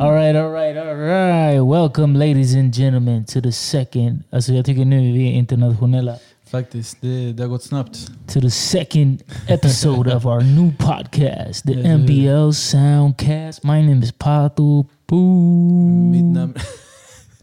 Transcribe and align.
All 0.00 0.12
right, 0.12 0.34
all 0.34 0.50
right, 0.50 0.76
all 0.76 0.94
right. 0.94 1.60
Welcome 1.60 2.14
ladies 2.14 2.54
and 2.54 2.72
gentlemen 2.72 3.24
to 3.26 3.40
the 3.40 3.52
second, 3.52 4.22
alltså 4.30 4.52
jag 4.52 4.66
tycker 4.66 4.84
nu 4.84 5.12
vi 5.12 5.28
är 5.28 5.32
internationella. 5.32 6.16
Faktiskt, 6.46 6.96
det, 7.00 7.32
det 7.32 7.42
har 7.42 7.48
gått 7.48 7.62
snabbt. 7.62 8.10
To 8.28 8.40
the 8.40 8.50
second 8.50 9.22
episode 9.48 10.16
of 10.16 10.26
our 10.26 10.40
new 10.40 10.72
podcast, 10.78 11.64
the 11.64 11.72
Eller 11.72 11.82
hur? 11.96 11.98
MBL 11.98 12.52
Soundcast. 12.52 13.64
My 13.64 13.82
name 13.82 14.02
is 14.04 14.12
Pato 14.12 14.86
Boo. 15.06 16.10
Mitt 16.10 16.24
namn, 16.24 16.54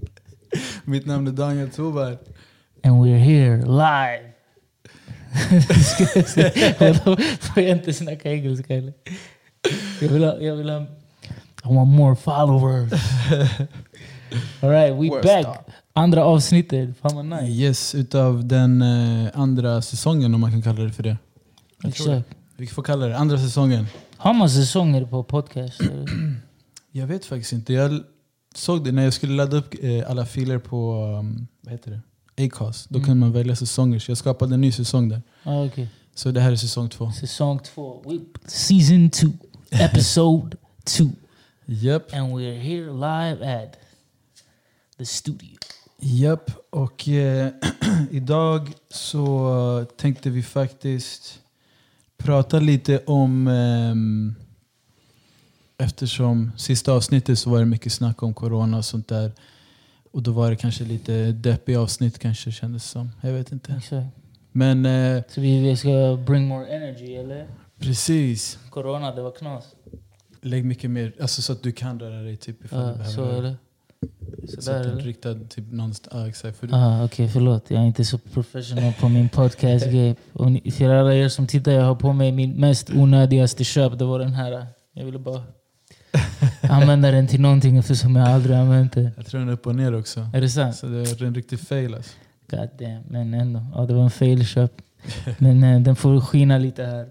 mitt 0.85 1.05
namn 1.05 1.27
är 1.27 1.31
Daniel 1.31 1.69
Tovar. 1.69 2.17
And 2.83 2.95
we're 3.05 3.19
here 3.19 3.57
live. 3.65 4.23
Ska 5.83 6.05
jag 6.19 6.27
säga- 6.29 6.73
Vadå? 6.79 7.17
Får 7.39 7.63
jag 7.63 7.77
inte 7.77 7.93
snacka 7.93 8.31
engelska 8.31 8.73
eller? 8.75 8.93
Jag 10.01 10.09
vill 10.09 10.23
ha, 10.23 10.37
jag 10.39 10.55
vill 10.55 10.69
ha 10.69 10.85
I 11.69 11.73
want 11.75 11.89
more 11.89 12.15
followers. 12.15 12.91
All 14.61 14.69
right, 14.69 14.93
we 14.93 15.09
Worst 15.09 15.23
back. 15.23 15.47
off. 15.47 15.57
Andra 15.93 16.23
avsnittet. 16.25 16.97
Fan 17.01 17.15
vad 17.15 17.25
nice. 17.25 17.45
Yes, 17.63 17.95
utav 17.95 18.47
den 18.47 18.81
eh, 18.81 19.29
andra 19.33 19.81
säsongen 19.81 20.33
om 20.35 20.41
man 20.41 20.51
kan 20.51 20.61
kalla 20.61 20.81
det 20.83 20.91
för 20.91 21.03
det. 21.03 21.17
Jag 21.83 21.93
tror 21.95 22.07
det. 22.07 22.17
Exakt. 22.17 22.35
Vi 22.57 22.67
får 22.67 22.83
kalla 22.83 23.07
det 23.07 23.17
andra 23.17 23.37
säsongen. 23.37 23.85
Har 24.17 24.33
man 24.33 24.49
säsonger 24.49 25.05
på 25.05 25.23
podcast? 25.23 25.81
Jag 26.91 27.07
vet 27.07 27.25
faktiskt 27.25 27.53
inte. 27.53 27.73
Jag 27.73 28.01
såg 28.55 28.83
det 28.83 28.91
när 28.91 29.03
jag 29.03 29.13
skulle 29.13 29.33
ladda 29.35 29.57
upp 29.57 29.75
eh, 29.81 30.09
alla 30.09 30.25
filer 30.25 30.57
på 30.59 30.93
um, 31.19 31.47
vad 31.61 31.71
heter 31.71 31.91
det? 31.91 32.45
Acast. 32.45 32.89
Då 32.89 32.95
Mm. 32.97 33.05
kunde 33.07 33.19
man 33.19 33.31
välja 33.33 33.55
säsonger. 33.55 33.99
Så 33.99 34.11
jag 34.11 34.17
skapade 34.17 34.53
en 34.53 34.61
ny 34.61 34.71
säsong 34.71 35.09
där. 35.09 35.21
Ah, 35.43 35.63
okay. 35.63 35.87
Så 36.15 36.31
det 36.31 36.41
här 36.41 36.51
är 36.51 36.55
säsong 36.55 36.89
två. 36.89 37.11
Säsong 37.11 37.59
två. 37.59 38.01
We, 38.05 38.19
season 38.45 39.09
two. 39.09 39.27
Episode 39.71 40.57
two. 40.85 41.07
Japp. 41.69 42.13
And 42.13 42.33
we're 42.33 42.59
here 42.59 42.91
live 42.91 43.41
at 43.61 43.77
the 44.97 45.05
studio. 45.05 45.57
Japp, 45.99 46.51
och 46.69 47.07
eh, 47.07 47.51
idag 48.11 48.73
så 48.89 49.85
tänkte 49.97 50.29
vi 50.29 50.43
faktiskt 50.43 51.39
prata 52.17 52.59
lite 52.59 52.99
om 53.05 53.47
ehm, 53.47 54.35
eftersom 55.77 56.51
sista 56.57 56.91
avsnittet 56.91 57.39
så 57.39 57.49
var 57.49 57.59
det 57.59 57.65
mycket 57.65 57.93
snack 57.93 58.23
om 58.23 58.33
corona 58.33 58.77
och 58.77 58.85
sånt 58.85 59.07
där. 59.07 59.31
Och 60.11 60.23
då 60.23 60.31
var 60.31 60.49
det 60.49 60.55
kanske 60.55 60.83
lite 60.83 61.31
deppig 61.31 61.75
avsnitt 61.75 62.19
kanske 62.19 62.51
kändes 62.51 62.83
som. 62.83 63.11
Jag 63.21 63.33
vet 63.33 63.51
inte. 63.51 63.73
Exakt. 63.73 64.07
Men 64.51 64.85
eh, 64.85 65.23
Så 65.29 65.41
vi 65.41 65.77
ska 65.77 66.17
bring 66.27 66.47
more 66.47 66.67
energy 66.67 67.15
eller? 67.15 67.47
precis. 67.79 68.59
Corona, 68.69 69.15
det 69.15 69.21
var 69.21 69.31
knas. 69.31 69.63
Lägg 70.41 70.65
mycket 70.65 70.89
mer, 70.91 71.13
alltså 71.21 71.41
så 71.41 71.53
att 71.53 71.63
du 71.63 71.71
kan 71.71 71.99
röra 71.99 72.21
dig 72.21 72.37
typ 72.37 72.65
ifall 72.65 72.79
du 72.79 72.85
Ja, 72.87 72.93
behöver. 72.93 73.11
så 73.11 73.23
är 73.37 73.41
det. 73.41 73.55
Så 74.55 74.61
Sådär 74.61 74.77
att 74.77 74.83
den 74.83 74.91
eller? 74.93 75.03
riktad 75.03 75.33
typ 75.49 75.71
någonstans. 75.71 76.29
Exakt. 76.29 76.57
För 76.57 76.67
du, 76.67 76.73
Ah, 76.75 77.03
Okej, 77.05 77.27
förlåt. 77.29 77.71
Jag 77.71 77.81
är 77.81 77.85
inte 77.85 78.05
så 78.05 78.17
professional 78.17 78.93
på 78.99 79.09
min 79.09 79.29
podcast 79.29 79.85
game. 79.91 80.15
Och 80.33 80.51
ni- 80.51 80.71
för 80.71 80.89
alla 80.89 81.13
er 81.15 81.29
som 81.29 81.47
tittar, 81.47 81.71
jag 81.71 81.85
har 81.85 81.95
på 81.95 82.13
mig 82.13 82.31
min 82.31 82.51
mest 82.53 82.89
onödigaste 82.89 83.63
köp. 83.63 83.99
Det 83.99 84.05
var 84.05 84.19
den 84.19 84.33
här. 84.33 84.65
Jag 84.93 85.05
ville 85.05 85.19
bara 85.19 85.43
använda 86.61 87.11
den 87.11 87.27
till 87.27 87.41
någonting 87.41 87.77
eftersom 87.77 88.15
jag 88.15 88.27
aldrig 88.29 88.55
använt 88.57 88.93
den. 88.93 89.09
Jag 89.17 89.25
tror 89.25 89.39
den 89.39 89.49
är 89.49 89.53
upp 89.53 89.67
och 89.67 89.75
ner 89.75 89.95
också. 89.95 90.29
Är 90.33 90.41
det 90.41 90.49
sant? 90.49 90.75
Så 90.75 90.85
det 90.87 90.97
är 90.97 91.23
en 91.23 91.35
riktig 91.35 91.59
fail 91.59 91.95
alltså. 91.95 92.13
God 92.49 92.69
damn. 92.79 93.03
Men 93.09 93.33
ändå. 93.33 93.65
Ja, 93.75 93.85
det 93.85 93.93
var 93.93 94.03
en 94.03 94.09
felköp. 94.11 94.71
Men 95.37 95.63
eh, 95.63 95.81
den 95.81 95.95
får 95.95 96.21
skina 96.21 96.57
lite 96.57 96.83
här 96.83 97.07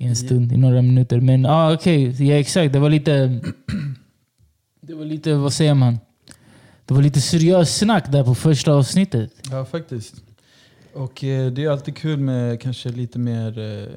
i 0.00 0.06
en 0.06 0.16
stund, 0.16 0.52
i 0.52 0.56
några 0.56 0.82
minuter. 0.82 1.20
Men 1.20 1.46
ah, 1.46 1.74
okej, 1.74 2.28
ja, 2.28 2.34
exakt. 2.34 2.72
Det 2.72 2.78
var 2.78 2.90
lite... 2.90 3.40
Det 4.82 4.94
var 4.94 5.04
lite, 5.04 5.34
vad 5.34 5.52
säger 5.52 5.74
man? 5.74 5.98
Det 6.86 6.94
var 6.94 7.02
lite 7.02 7.20
seriöst 7.20 7.78
snack 7.78 8.12
där 8.12 8.24
på 8.24 8.34
första 8.34 8.72
avsnittet. 8.72 9.32
Ja, 9.50 9.64
faktiskt. 9.64 10.14
Och 10.92 11.24
eh, 11.24 11.52
det 11.52 11.64
är 11.64 11.70
alltid 11.70 11.96
kul 11.96 12.18
med 12.18 12.60
kanske 12.60 12.88
lite 12.88 13.18
mer 13.18 13.58
eh, 13.58 13.88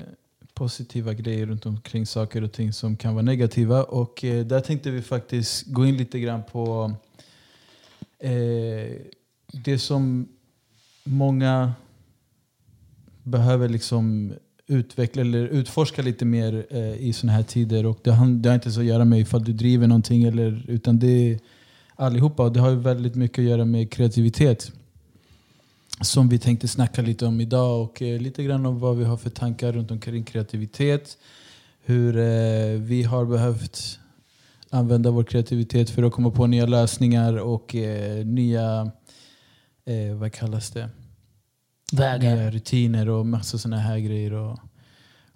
positiva 0.53 1.13
grejer 1.13 1.45
runt 1.45 1.65
omkring 1.65 2.05
saker 2.05 2.43
och 2.43 2.51
ting 2.51 2.73
som 2.73 2.97
kan 2.97 3.13
vara 3.13 3.25
negativa. 3.25 3.83
Och 3.83 4.23
eh, 4.23 4.45
där 4.45 4.59
tänkte 4.59 4.91
vi 4.91 5.01
faktiskt 5.01 5.65
gå 5.65 5.85
in 5.85 5.97
lite 5.97 6.19
grann 6.19 6.43
på 6.51 6.93
eh, 8.19 8.97
det 9.51 9.79
som 9.79 10.27
många 11.03 11.73
behöver 13.23 13.69
liksom 13.69 14.33
utveckla 14.67 15.21
eller 15.21 15.47
utforska 15.47 16.01
lite 16.01 16.25
mer 16.25 16.65
eh, 16.69 17.07
i 17.07 17.13
sådana 17.13 17.33
här 17.33 17.43
tider. 17.43 17.85
Och 17.85 17.99
det, 18.03 18.11
har, 18.11 18.25
det 18.27 18.49
har 18.49 18.55
inte 18.55 18.71
så 18.71 18.79
att 18.79 18.85
göra 18.85 19.05
med 19.05 19.19
ifall 19.19 19.43
du 19.43 19.53
driver 19.53 19.87
någonting 19.87 20.23
eller 20.23 20.65
utan 20.67 20.99
det 20.99 21.07
är 21.07 21.39
allihopa. 21.95 22.43
Och 22.43 22.53
det 22.53 22.59
har 22.59 22.69
ju 22.69 22.75
väldigt 22.75 23.15
mycket 23.15 23.39
att 23.39 23.45
göra 23.45 23.65
med 23.65 23.91
kreativitet. 23.91 24.71
Som 26.01 26.29
vi 26.29 26.39
tänkte 26.39 26.67
snacka 26.67 27.01
lite 27.01 27.25
om 27.25 27.41
idag 27.41 27.81
och 27.81 28.01
eh, 28.01 28.21
lite 28.21 28.43
grann 28.43 28.65
om 28.65 28.79
vad 28.79 28.97
vi 28.97 29.03
har 29.03 29.17
för 29.17 29.29
tankar 29.29 29.71
runt 29.71 29.91
omkring 29.91 30.23
kreativitet. 30.23 31.17
Hur 31.85 32.17
eh, 32.17 32.79
vi 32.79 33.03
har 33.03 33.25
behövt 33.25 33.99
använda 34.69 35.11
vår 35.11 35.23
kreativitet 35.23 35.89
för 35.89 36.03
att 36.03 36.13
komma 36.13 36.31
på 36.31 36.47
nya 36.47 36.65
lösningar 36.65 37.37
och 37.37 37.75
eh, 37.75 38.25
nya, 38.25 38.91
eh, 39.85 40.15
vad 40.15 40.33
kallas 40.33 40.69
det? 40.69 40.89
Vägar. 41.93 42.51
Rutiner 42.51 43.09
och 43.09 43.25
massa 43.25 43.57
sådana 43.57 43.81
här 43.81 43.99
grejer. 43.99 44.33
Och, 44.33 44.59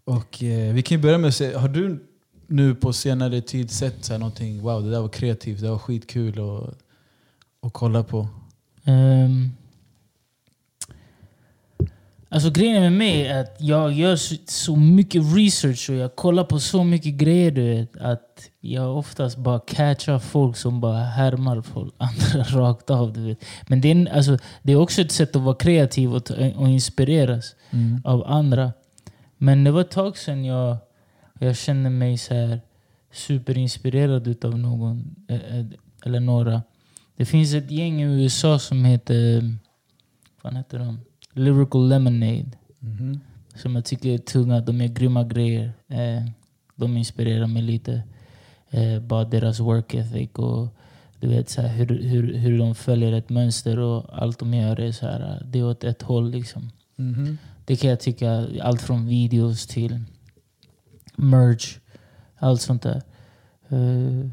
och 0.03 0.43
eh, 0.43 0.73
vi 0.73 0.81
kan 0.81 0.97
ju 0.97 1.01
börja 1.01 1.17
med 1.17 1.27
att 1.27 1.35
se, 1.35 1.53
har 1.53 1.69
du 1.69 2.07
nu 2.47 2.75
på 2.75 2.93
senare 2.93 3.41
tid 3.41 3.71
sett 3.71 4.05
så 4.05 4.13
här 4.13 4.19
någonting, 4.19 4.61
wow 4.61 4.83
det 4.83 4.91
där 4.91 5.01
var 5.01 5.09
kreativt, 5.09 5.61
det 5.61 5.69
var 5.69 5.77
skitkul 5.77 6.39
att, 6.39 6.77
att 7.61 7.73
kolla 7.73 8.03
på? 8.03 8.27
Um, 8.85 9.51
alltså 12.29 12.49
grejen 12.49 12.81
med 12.81 12.91
mig 12.91 13.27
är 13.27 13.41
att 13.41 13.55
jag 13.59 13.93
gör 13.93 14.15
så, 14.15 14.35
så 14.45 14.75
mycket 14.75 15.21
research 15.35 15.89
och 15.89 15.95
jag 15.95 16.15
kollar 16.15 16.43
på 16.43 16.59
så 16.59 16.83
mycket 16.83 17.13
grejer 17.13 17.51
du 17.51 17.63
vet, 17.63 17.97
att 17.97 18.49
jag 18.59 18.97
oftast 18.97 19.37
bara 19.37 19.59
catchar 19.59 20.19
folk 20.19 20.57
som 20.57 20.81
bara 20.81 21.03
härmar 21.03 21.61
folk 21.61 21.93
andra 21.97 22.43
rakt 22.43 22.89
av. 22.89 23.13
Du 23.13 23.25
vet. 23.25 23.45
Men 23.67 23.81
det 23.81 23.91
är, 23.91 24.15
alltså, 24.15 24.37
det 24.61 24.71
är 24.71 24.75
också 24.75 25.01
ett 25.01 25.11
sätt 25.11 25.35
att 25.35 25.41
vara 25.41 25.55
kreativ 25.55 26.15
och, 26.15 26.31
och 26.31 26.69
inspireras 26.69 27.55
av 28.03 28.23
andra. 28.27 28.71
Men 29.37 29.63
det 29.63 29.71
var 29.71 29.81
ett 29.81 29.91
tag 29.91 30.17
sedan 30.17 30.45
jag, 30.45 30.77
jag 31.39 31.57
kände 31.57 31.89
mig 31.89 32.17
så 32.17 32.33
här 32.33 32.61
superinspirerad 33.11 34.27
utav 34.27 34.57
någon 34.57 35.15
eh, 35.27 35.57
eh, 35.57 35.65
eller 36.05 36.19
några. 36.19 36.61
Det 37.17 37.25
finns 37.25 37.53
ett 37.53 37.71
gäng 37.71 38.01
i 38.01 38.23
USA 38.23 38.59
som 38.59 38.85
heter, 38.85 39.55
vad 40.41 40.57
heter 40.57 40.79
de? 40.79 40.99
Lyrical 41.37 41.87
Lemonade. 41.87 42.51
Mhm. 42.79 43.19
Som 43.55 43.75
jag 43.75 43.85
tycker 43.85 44.09
är 44.09 44.17
tunga. 44.17 44.61
De 44.61 44.81
är 44.81 44.87
grymma 44.87 45.23
grejer. 45.23 45.71
Eh, 45.87 46.29
de 46.75 46.97
inspirerar 46.97 47.47
mig 47.47 47.61
lite. 47.61 48.03
Eh, 48.69 48.99
bara 48.99 49.25
deras 49.25 49.59
work 49.59 49.93
ethic 49.93 50.29
och 50.33 50.67
du 51.19 51.27
vet, 51.27 51.49
så 51.49 51.61
här, 51.61 51.67
hur, 51.69 52.03
hur, 52.03 52.33
hur 52.33 52.57
de 52.57 52.75
följer 52.75 53.11
ett 53.13 53.29
mönster 53.29 53.79
och 53.79 54.05
allt 54.21 54.39
de 54.39 54.53
gör 54.53 54.79
är 54.79 54.91
så 54.91 55.05
här, 55.05 55.41
det 55.45 55.59
är 55.59 55.65
åt 55.65 55.83
ett 55.83 56.01
håll. 56.01 56.29
Liksom. 56.31 56.71
Mhm. 56.95 57.37
Det 57.65 57.75
kan 57.75 57.89
jag 57.89 57.99
tycka, 57.99 58.47
allt 58.61 58.81
från 58.81 59.07
videos 59.07 59.67
till 59.67 59.99
merch. 61.15 61.77
Allt 62.37 62.61
sånt 62.61 62.81
där. 62.81 63.01
Eh, 63.69 64.29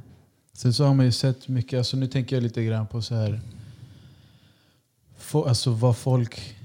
Sen 0.53 0.73
så 0.75 0.85
har 0.85 0.95
man 0.95 1.07
ju 1.07 1.13
sett 1.13 1.49
mycket, 1.49 1.79
alltså 1.79 1.97
nu 1.97 2.07
tänker 2.07 2.37
jag 2.37 2.43
lite 2.43 2.65
grann 2.65 2.87
på 2.87 3.03
så 3.03 3.15
här, 3.15 3.41
alltså 5.33 5.71
vad 5.71 5.97
folk, 5.97 6.57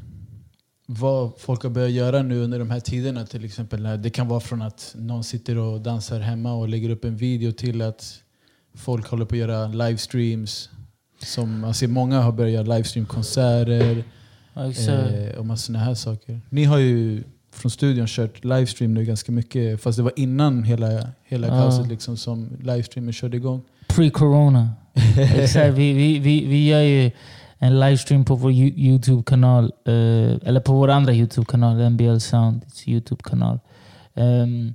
vad 0.92 1.32
folk 1.38 1.64
har 1.64 1.70
börjat 1.70 1.92
göra 1.92 2.22
nu 2.22 2.40
under 2.40 2.60
de 2.60 2.70
här 2.70 2.80
tiderna 2.80 3.26
till 3.26 3.46
exempel. 3.46 4.02
Det 4.02 4.10
kan 4.10 4.28
vara 4.28 4.40
från 4.40 4.62
att 4.62 4.96
någon 4.98 5.24
sitter 5.24 5.58
och 5.58 5.82
dansar 5.82 6.20
hemma 6.20 6.54
och 6.54 6.70
lägger 6.70 6.90
upp 6.90 7.06
en 7.06 7.18
video 7.18 7.52
till 7.52 7.82
att 7.82 8.22
folk 8.76 9.08
håller 9.08 9.26
på 9.26 9.36
att 9.36 9.40
göra 9.40 9.68
livestreams. 9.68 10.70
Som 11.24 11.74
ser 11.74 11.88
många 11.88 12.22
har 12.22 12.32
börjat 12.32 12.54
göra 12.54 12.76
livestreamkonserter 12.76 14.04
eh, 14.56 15.38
och 15.38 15.46
massa 15.46 15.66
sådana 15.66 15.86
här 15.86 15.94
saker. 15.94 16.42
Ni 16.50 16.64
har 16.64 16.78
ju 16.78 17.24
från 17.52 17.72
studion 17.72 18.08
kört 18.08 18.44
livestream 18.44 18.94
nu 18.94 19.06
ganska 19.06 19.32
mycket, 19.32 19.82
fast 19.82 19.98
det 19.98 20.04
var 20.04 20.14
innan 20.16 20.64
hela, 20.64 21.08
hela 21.24 21.48
Ja. 21.48 21.54
kaoset 21.54 21.88
liksom 21.88 22.18
som 22.18 22.50
livestreamen 22.64 23.14
körde 23.14 23.38
igång. 23.38 23.62
Pre-corona. 23.88 24.70
Exakt. 25.36 25.74
Vi, 25.78 25.94
vi, 25.94 26.20
vi, 26.20 26.46
vi 26.46 26.68
gör 26.68 26.82
ju 26.82 27.12
en 27.60 27.80
livestream 27.80 28.26
på 28.26 28.36
vår 28.36 28.52
Youtube-kanal. 28.52 29.72
Uh, 29.88 30.38
eller 30.44 30.60
på 30.60 30.74
vår 30.74 30.90
andra 30.90 31.14
Youtube-kanal, 31.14 31.90
NBL 31.90 32.18
Sounds 32.18 32.88
Youtube-kanal. 32.88 33.60
Um, 34.14 34.74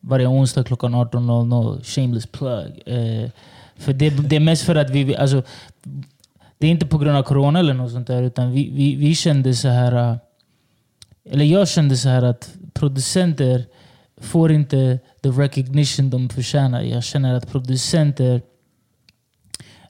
varje 0.00 0.26
onsdag 0.26 0.64
klockan 0.64 0.94
18.00. 0.94 1.84
Shameless 1.84 2.26
plug. 2.26 2.82
Uh, 2.88 3.30
för 3.76 3.92
det, 3.92 4.10
det 4.10 4.36
är 4.36 4.40
mest 4.40 4.62
för 4.62 4.74
att 4.74 4.90
vi... 4.90 5.16
Alltså, 5.16 5.42
det 6.58 6.66
är 6.66 6.70
inte 6.70 6.86
på 6.86 6.98
grund 6.98 7.16
av 7.16 7.22
corona 7.22 7.58
eller 7.58 7.74
något 7.74 7.92
sånt 7.92 8.06
där. 8.06 8.22
Utan 8.22 8.52
vi, 8.52 8.70
vi, 8.70 8.96
vi 8.96 9.14
kände 9.14 9.54
så 9.54 9.68
här... 9.68 10.10
Uh, 10.10 10.16
eller 11.24 11.44
jag 11.44 11.68
kände 11.68 11.96
så 11.96 12.08
här 12.08 12.22
att 12.22 12.54
producenter 12.74 13.64
får 14.20 14.52
inte 14.52 14.98
the 15.22 15.28
recognition 15.28 16.10
de 16.10 16.28
förtjänar. 16.28 16.82
Jag 16.82 17.04
känner 17.04 17.34
att 17.34 17.50
producenter 17.52 18.42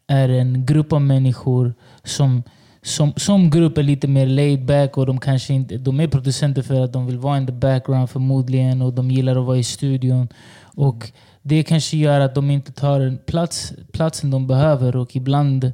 är 0.06 0.28
en 0.28 0.66
grupp 0.66 0.92
av 0.92 1.02
människor 1.02 1.74
som 2.04 2.42
som, 2.82 3.12
som 3.16 3.50
grupp 3.50 3.78
är 3.78 3.82
lite 3.82 4.08
mer 4.08 4.26
laid 4.26 4.64
back 4.64 4.98
och 4.98 5.06
de 5.06 5.20
kanske 5.20 5.54
inte, 5.54 5.78
de 5.78 6.00
är 6.00 6.08
producenter 6.08 6.62
för 6.62 6.80
att 6.80 6.92
de 6.92 7.06
vill 7.06 7.18
vara 7.18 7.38
in 7.38 7.46
the 7.46 7.52
background 7.52 8.10
förmodligen 8.10 8.82
och 8.82 8.92
de 8.92 9.10
gillar 9.10 9.36
att 9.36 9.46
vara 9.46 9.58
i 9.58 9.64
studion. 9.64 10.28
Och 10.62 11.12
Det 11.42 11.62
kanske 11.62 11.96
gör 11.96 12.20
att 12.20 12.34
de 12.34 12.50
inte 12.50 12.72
tar 12.72 13.00
en 13.00 13.18
plats, 13.18 13.72
platsen 13.92 14.30
de 14.30 14.46
behöver 14.46 14.96
och 14.96 15.16
ibland 15.16 15.72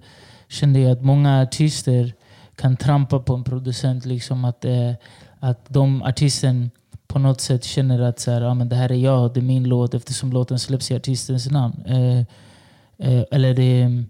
kände 0.48 0.80
jag 0.80 0.92
att 0.92 1.02
många 1.02 1.42
artister 1.42 2.12
kan 2.56 2.76
trampa 2.76 3.19
på 3.19 3.34
en 3.34 3.44
producent. 3.44 4.04
Liksom 4.04 4.44
att, 4.44 4.64
eh, 4.64 4.92
att 5.40 5.69
de 5.69 6.02
artisten 6.02 6.70
på 7.06 7.19
något 7.19 7.40
sätt 7.40 7.64
känner 7.64 8.00
att 8.00 8.20
så 8.20 8.30
här, 8.30 8.42
ah, 8.42 8.54
men 8.54 8.69
det 8.69 8.76
här 8.76 8.92
är 8.92 8.96
jag, 8.96 9.34
det 9.34 9.40
är 9.40 9.44
min 9.44 9.64
låt 9.64 9.94
eftersom 9.94 10.32
låten 10.32 10.58
släpps 10.58 10.90
i 10.90 10.96
artistens 10.96 11.50
namn. 11.50 11.84
Eh, 11.86 12.19
eh, 13.08 13.25
eller 13.30 13.54
det 13.54 14.04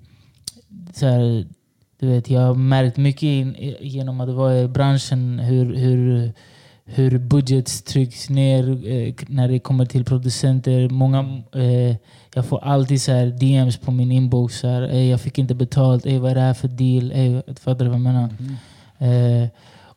så 0.94 1.06
här, 1.06 1.46
du 2.00 2.08
vet, 2.08 2.30
Jag 2.30 2.40
har 2.40 2.54
märkt 2.54 2.96
mycket 2.96 3.22
in, 3.22 3.76
genom 3.80 4.20
att 4.20 4.28
vara 4.28 4.60
i 4.60 4.68
branschen 4.68 5.38
hur, 5.38 5.74
hur, 5.76 6.32
hur 6.84 7.18
budget 7.18 7.84
trycks 7.84 8.30
ner 8.30 8.68
eh, 8.68 9.14
när 9.28 9.48
det 9.48 9.58
kommer 9.58 9.84
till 9.86 10.04
producenter. 10.04 10.88
Många, 10.88 11.42
eh, 11.54 11.96
jag 12.34 12.46
får 12.46 12.64
alltid 12.64 13.02
så 13.02 13.12
här 13.12 13.26
DMs 13.26 13.76
på 13.76 13.90
min 13.90 14.12
inbox. 14.12 14.58
Så 14.58 14.68
här, 14.68 14.82
jag 14.82 15.20
fick 15.20 15.38
inte 15.38 15.54
betalt. 15.54 16.06
Ey, 16.06 16.18
vad 16.18 16.30
är 16.30 16.34
det 16.34 16.40
här 16.40 16.54
för 16.54 16.68
deal? 16.68 17.12
Ey, 17.12 17.42
fattar 17.60 17.84
du 17.84 17.90
vad 17.90 17.98
jag 17.98 18.04
menar? 18.04 18.28
Mm. 18.98 19.42
Eh, 19.42 19.48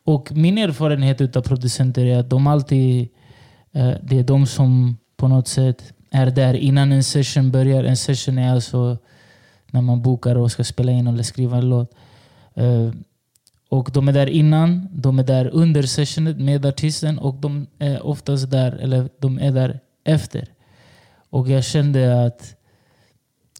och 0.04 0.32
min 0.32 0.58
erfarenhet 0.58 1.36
av 1.36 1.42
producenter 1.42 2.06
är 2.06 2.18
att 2.18 2.30
de 2.30 2.46
alltid 2.46 3.08
eh, 3.72 3.92
det 4.02 4.18
är 4.18 4.22
de 4.24 4.46
som 4.46 4.96
på 5.16 5.28
något 5.28 5.48
sätt 5.48 5.92
är 6.10 6.26
där 6.26 6.54
innan 6.54 6.92
en 6.92 7.04
session 7.04 7.50
börjar. 7.50 7.84
En 7.84 7.96
session 7.96 8.38
är 8.38 8.52
alltså 8.52 8.98
när 9.72 9.80
man 9.80 10.02
bokar 10.02 10.36
och 10.36 10.52
ska 10.52 10.64
spela 10.64 10.92
in 10.92 11.06
eller 11.06 11.22
skriva 11.22 11.56
en 11.56 11.68
låt. 11.68 11.94
Uh, 12.58 12.92
och 13.68 13.90
de 13.92 14.08
är 14.08 14.12
där 14.12 14.26
innan, 14.26 14.88
de 14.92 15.18
är 15.18 15.22
där 15.22 15.50
under 15.52 15.82
sessionet 15.82 16.38
med 16.38 16.66
artisten 16.66 17.18
och 17.18 17.34
de 17.34 17.66
är 17.78 18.06
oftast 18.06 18.50
där, 18.50 18.72
eller 18.72 19.08
de 19.18 19.38
är 19.38 19.52
där 19.52 19.80
efter. 20.04 20.48
Och 21.30 21.48
jag 21.48 21.64
kände 21.64 22.24
att 22.24 22.56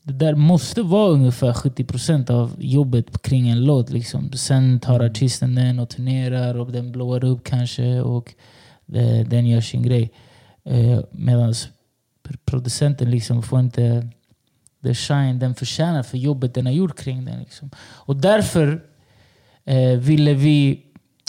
det 0.03 0.13
där 0.13 0.35
måste 0.35 0.83
vara 0.83 1.11
ungefär 1.11 1.53
70% 1.53 2.31
av 2.31 2.57
jobbet 2.59 3.23
kring 3.23 3.49
en 3.49 3.65
låt. 3.65 3.91
Liksom. 3.91 4.33
Sen 4.33 4.81
tar 4.81 5.01
artisten 5.01 5.55
den 5.55 5.79
och 5.79 5.89
turnerar 5.89 6.55
och 6.55 6.73
den 6.73 6.93
blåar 6.93 7.25
upp 7.25 7.45
kanske 7.45 8.01
och 8.01 8.35
eh, 8.93 9.27
den 9.27 9.47
gör 9.47 9.61
sin 9.61 9.83
grej. 9.83 10.13
Eh, 10.65 11.01
Medan 11.11 11.55
producenten 12.45 13.11
liksom 13.11 13.43
får 13.43 13.61
inte 13.61 14.09
the 14.83 14.95
shine 14.95 15.33
den 15.33 15.55
förtjänar 15.55 16.03
för 16.03 16.19
jobbet 16.19 16.55
den 16.55 16.67
har 16.67 16.73
gjort 16.73 16.99
kring 16.99 17.25
den. 17.25 17.41
Liksom. 17.41 17.71
Och 17.79 18.17
därför 18.17 18.85
eh, 19.65 19.99
ville 19.99 20.35
vi 20.35 20.87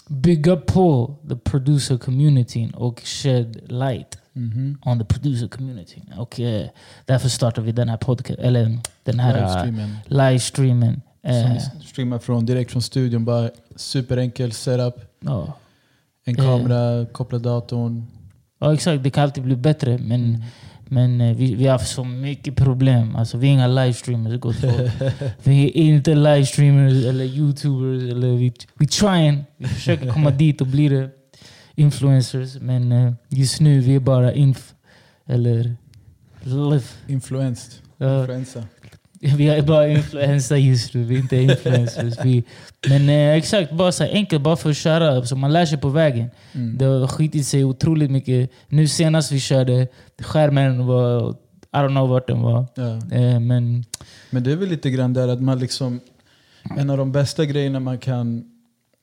bygga 0.08 0.56
på 0.56 1.16
the 1.30 1.36
producer 1.36 1.98
community 1.98 2.72
och 2.76 3.02
shed 3.06 3.72
light 3.72 4.18
mm 4.36 4.52
-hmm. 4.52 4.92
on 4.92 5.00
the 5.00 5.06
producer 5.06 5.48
community. 5.48 6.02
Och 6.18 6.40
eh, 6.40 6.68
därför 7.06 7.30
startade 7.30 7.66
vi 7.66 7.72
den 7.72 7.90
här 7.90 7.98
podcast, 7.98 8.40
eller 8.40 8.80
den 9.04 9.20
här 9.20 9.34
livestreamen. 9.34 9.98
livestreamen. 10.06 11.02
Eh, 11.22 11.58
streamar 11.86 12.20
från, 12.20 12.46
direkt 12.46 12.72
från 12.72 12.82
studion. 12.82 13.26
Bara 13.26 13.50
superenkel 13.76 14.52
setup. 14.52 14.96
Oh. 15.26 15.50
En 16.26 16.36
kamera, 16.36 17.02
eh. 17.02 17.06
koppla 17.06 17.40
datorn. 17.40 18.06
Ja 18.60 18.74
exakt, 18.74 19.04
det 19.04 19.10
kan 19.10 19.24
alltid 19.24 19.44
bli 19.44 19.56
bättre. 19.56 19.98
Men 19.98 20.26
mm. 20.26 20.42
Men 20.94 21.22
eh, 21.22 21.36
vi, 21.36 21.56
vi 21.56 21.66
har 21.66 21.72
haft 21.72 21.92
så 21.92 22.04
mycket 22.04 22.56
problem. 22.56 23.16
Alltså, 23.16 23.38
vi 23.38 23.48
är 23.48 23.51
inga 23.51 23.68
livestreamers 23.68 24.40
gott 24.40 24.56
folk. 24.56 24.92
vi 25.44 25.66
är 25.66 25.94
inte 25.94 26.16
livestreamers 26.16 27.06
eller 27.06 27.25
youtubers. 27.25 28.12
Eller 28.12 28.38
vi, 28.38 28.54
vi 28.80 28.88
trying. 28.88 29.44
Vi 29.57 29.68
försöker 29.68 30.10
komma 30.10 30.30
dit 30.44 30.62
och 30.62 30.68
bli 30.68 30.90
det. 30.90 31.10
Influencers. 31.75 32.56
Men 32.62 32.92
eh, 32.92 33.13
just 33.30 33.62
nu 33.62 33.80
vi 33.80 33.95
är 33.95 34.00
bara 34.00 34.34
inf... 34.34 34.74
Eller... 35.25 35.75
Live. 36.44 36.84
Influenced. 37.07 37.74
Influensa. 38.00 38.63
Vi 39.38 39.48
är 39.48 39.62
bara 39.62 39.88
influensa 39.88 40.58
just 40.58 40.94
nu, 40.94 41.04
vi 41.04 41.16
är 41.16 41.20
inte 41.20 41.38
influencers. 41.38 42.14
Vi, 42.24 42.44
men 42.90 43.10
eh, 43.10 43.34
exakt, 43.34 43.72
bara 43.72 43.92
så 43.92 44.04
enkelt 44.04 44.44
bara 44.44 44.56
för 44.56 44.70
att 44.70 44.78
köra. 44.78 45.25
Så 45.25 45.36
man 45.36 45.54
lär 45.54 45.66
sig 45.66 45.78
på 45.78 45.90
vägen. 45.90 46.30
Mm. 46.54 46.78
Det 46.78 46.86
har 46.86 47.08
skitit 47.08 47.48
sig 47.48 47.64
otroligt 47.64 48.12
mycket. 48.12 48.52
Nu 48.68 48.88
senast 48.88 49.31
vi 49.31 49.40
körde, 49.40 49.88
skärmen 50.20 50.86
var... 50.86 51.31
I 51.31 51.75
don't 51.75 51.90
know 51.90 52.10
vart 52.10 52.28
den 52.28 52.42
var. 52.42 52.66
Ja. 52.75 52.96
Eh, 52.96 53.40
men, 53.40 53.86
men 54.30 54.44
det 54.44 54.52
är 54.52 54.56
väl 54.56 54.70
lite 54.70 54.90
grann 54.90 55.14
där 55.14 55.28
att 55.28 55.42
man 55.42 55.60
liksom... 55.60 56.00
En 56.78 56.90
av 56.90 56.98
de 56.98 57.12
bästa 57.12 57.46
grejerna 57.46 57.80
man 57.80 57.98
kan... 57.98 58.44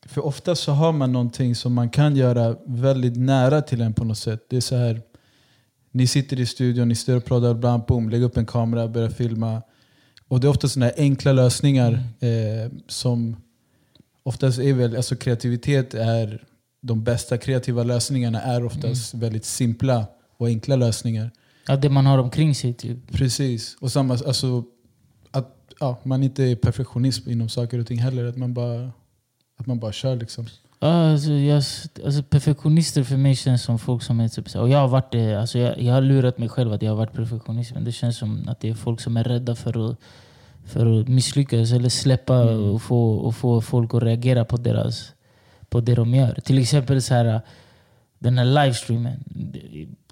För 0.06 0.26
ofta 0.26 0.54
så 0.54 0.72
har 0.72 0.92
man 0.92 1.12
någonting 1.12 1.54
som 1.54 1.74
man 1.74 1.90
kan 1.90 2.16
göra 2.16 2.56
väldigt 2.66 3.16
nära 3.16 3.62
till 3.62 3.80
en 3.80 3.94
på 3.94 4.04
något 4.04 4.18
sätt. 4.18 4.46
Det 4.50 4.56
är 4.56 4.60
så 4.60 4.76
här... 4.76 5.00
Ni 5.92 6.06
sitter 6.06 6.40
i 6.40 6.46
studion, 6.46 6.88
ni 6.88 6.94
står 6.94 7.16
och 7.16 7.24
pratar, 7.24 7.54
bland 7.54 7.82
boom, 7.84 8.10
lägger 8.10 8.26
upp 8.26 8.36
en 8.36 8.46
kamera, 8.46 8.88
börjar 8.88 9.08
filma. 9.08 9.62
Och 10.30 10.40
det 10.40 10.46
är 10.46 10.48
ofta 10.48 10.68
sådana 10.68 10.92
enkla 10.96 11.32
lösningar 11.32 12.02
mm. 12.20 12.64
eh, 12.64 12.70
som 12.86 13.36
oftast 14.22 14.58
är 14.58 14.72
väl, 14.72 14.96
alltså 14.96 15.16
kreativitet 15.16 15.94
är, 15.94 16.44
de 16.80 17.04
bästa 17.04 17.38
kreativa 17.38 17.82
lösningarna 17.82 18.42
är 18.42 18.64
oftast 18.64 19.14
mm. 19.14 19.20
väldigt 19.20 19.44
simpla 19.44 20.06
och 20.36 20.46
enkla 20.46 20.76
lösningar. 20.76 21.30
Ja, 21.66 21.76
det 21.76 21.88
man 21.88 22.06
har 22.06 22.18
omkring 22.18 22.54
sig. 22.54 22.74
Typ. 22.74 23.12
Precis. 23.12 23.76
Och 23.80 23.92
samma, 23.92 24.14
alltså, 24.14 24.64
att 25.30 25.56
ja, 25.80 26.00
man 26.02 26.22
inte 26.22 26.44
är 26.44 26.56
perfektionist 26.56 27.26
inom 27.26 27.48
saker 27.48 27.78
och 27.78 27.86
ting 27.86 27.98
heller. 27.98 28.24
Att 28.24 28.36
man 28.36 28.54
bara, 28.54 28.92
att 29.56 29.66
man 29.66 29.78
bara 29.78 29.92
kör 29.92 30.16
liksom. 30.16 30.46
Alltså, 30.82 31.32
jag, 31.32 31.56
alltså, 32.04 32.22
perfektionister 32.22 33.04
för 33.04 33.16
mig 33.16 33.36
känns 33.36 33.62
som 33.62 33.78
folk 33.78 34.02
som 34.02 34.20
är 34.20 34.28
typ 34.28 34.56
och 34.56 34.68
jag 34.68 34.78
har 34.78 34.88
varit 34.88 35.12
det. 35.12 35.34
Alltså, 35.34 35.58
jag, 35.58 35.82
jag 35.82 35.94
har 35.94 36.00
lurat 36.00 36.38
mig 36.38 36.48
själv 36.48 36.72
att 36.72 36.82
jag 36.82 36.90
har 36.90 36.96
varit 36.96 37.12
perfektionist. 37.12 37.74
Men 37.74 37.84
det 37.84 37.92
känns 37.92 38.18
som 38.18 38.48
att 38.48 38.60
det 38.60 38.68
är 38.68 38.74
folk 38.74 39.00
som 39.00 39.16
är 39.16 39.24
rädda 39.24 39.54
för 39.54 39.90
att, 39.90 39.96
för 40.64 41.00
att 41.00 41.08
misslyckas 41.08 41.72
eller 41.72 41.88
släppa 41.88 42.42
mm. 42.42 42.70
och, 42.70 42.82
få, 42.82 43.12
och 43.12 43.34
få 43.34 43.60
folk 43.60 43.94
att 43.94 44.02
reagera 44.02 44.44
på, 44.44 44.56
deras, 44.56 45.12
på 45.68 45.80
det 45.80 45.94
de 45.94 46.14
gör. 46.14 46.34
Till 46.44 46.58
exempel 46.58 47.02
så 47.02 47.14
här, 47.14 47.40
den 48.18 48.38
här 48.38 48.44
livestreamen. 48.44 49.24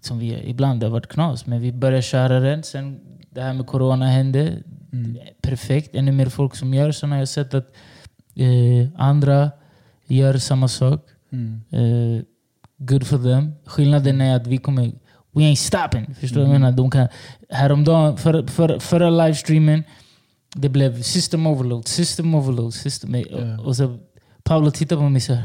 Som 0.01 0.19
vi 0.19 0.49
ibland 0.51 0.83
har 0.83 0.91
varit 0.91 1.09
knas, 1.09 1.47
men 1.47 1.61
vi 1.61 1.73
började 1.73 2.03
köra 2.03 2.41
den. 2.41 2.63
Sen 2.63 3.01
det 3.31 3.41
här 3.41 3.53
med 3.53 3.67
corona 3.67 4.07
hände. 4.07 4.53
Mm. 4.93 5.19
Perfekt. 5.41 5.95
Ännu 5.95 6.13
mer 6.13 6.27
folk 6.27 6.57
som 6.57 6.75
gör 6.75 6.93
sådana. 6.93 7.17
Jag 7.17 7.21
har 7.21 7.27
sett 7.27 7.55
att 7.55 7.77
eh, 8.35 8.89
andra 8.97 9.51
gör 10.09 10.39
samma 10.39 10.69
sak. 10.69 11.01
Mm. 11.33 11.61
Uh, 11.75 12.23
good 12.79 13.07
for 13.07 13.19
them. 13.19 13.53
Skillnaden 13.67 14.21
är 14.21 14.37
att 14.37 14.47
vi 14.47 14.59
kommer... 14.59 14.93
We 15.33 15.41
ain't 15.41 15.55
stopping. 15.55 16.15
Förstår 16.21 16.41
du 16.41 16.47
mm. 16.47 16.49
vad 16.49 16.55
jag 16.55 16.61
menar? 16.61 16.77
De 16.77 16.91
kan, 16.91 17.09
häromdagen, 17.49 18.17
för, 18.17 18.47
för, 18.47 18.79
förra 18.79 19.11
livestreamen, 19.11 19.85
det 20.55 20.69
blev 20.69 21.03
system 21.03 21.47
overload, 21.47 21.89
system 21.89 22.35
overload. 22.35 22.75
System, 22.75 23.15
yeah. 23.15 23.67
och, 23.67 23.77
så 23.77 23.99
Paolo 24.45 24.71
tittar 24.71 24.97
på 24.97 25.03
mig 25.03 25.21
såhär. 25.21 25.43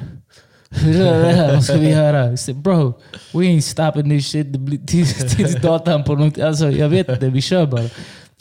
Vad 1.54 1.64
ska 1.64 1.78
vi? 1.78 1.92
Jag 1.92 2.40
säger, 2.40 2.60
bro, 2.60 2.94
we 3.34 3.40
ain't 3.40 3.62
stopping 3.62 4.10
this 4.10 4.28
shit 4.28 4.48
tills, 4.88 5.36
tills 5.36 5.62
datan 5.62 6.04
på 6.04 6.16
något... 6.16 6.40
Alltså, 6.40 6.72
jag 6.72 6.90
vet 6.90 7.10
inte, 7.10 7.30
vi 7.30 7.42
kör 7.42 7.66
bara. 7.66 7.90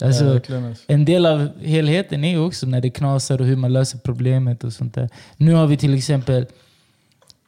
Alltså, 0.01 0.33
alltså. 0.33 0.83
en 0.87 1.05
del 1.05 1.25
av 1.25 1.61
helheten 1.61 2.23
är 2.23 2.29
ju 2.29 2.39
också 2.39 2.65
när 2.67 2.81
det 2.81 2.89
knasar 2.89 3.41
och 3.41 3.47
hur 3.47 3.55
man 3.55 3.73
löser 3.73 3.97
problemet 3.97 4.63
och 4.63 4.73
sånt 4.73 4.93
där. 4.93 5.09
Nu 5.37 5.53
har 5.53 5.67
vi 5.67 5.77
till 5.77 5.93
exempel... 5.93 6.45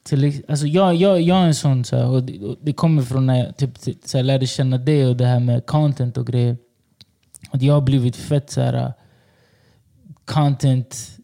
Till, 0.02 0.42
alltså 0.48 0.66
jag, 0.66 0.94
jag, 0.94 1.20
jag 1.20 1.38
är 1.38 1.46
en 1.46 1.54
sån, 1.54 1.84
så 1.84 1.96
här, 1.96 2.08
och 2.08 2.22
det, 2.22 2.40
och 2.40 2.56
det, 2.60 2.72
kommer 2.72 3.02
från 3.02 3.26
när 3.26 3.44
jag 3.44 3.56
typ, 3.56 3.78
så 4.04 4.18
här, 4.18 4.22
lärde 4.22 4.46
känna 4.46 4.78
det 4.78 5.06
och 5.06 5.16
det 5.16 5.26
här 5.26 5.40
med 5.40 5.66
content 5.66 6.16
och 6.16 6.26
grejer. 6.26 6.56
Att 7.50 7.62
jag 7.62 7.74
har 7.74 7.80
blivit 7.80 8.16
fett 8.16 8.50
så 8.50 8.60
här, 8.60 8.92
content 10.24 11.16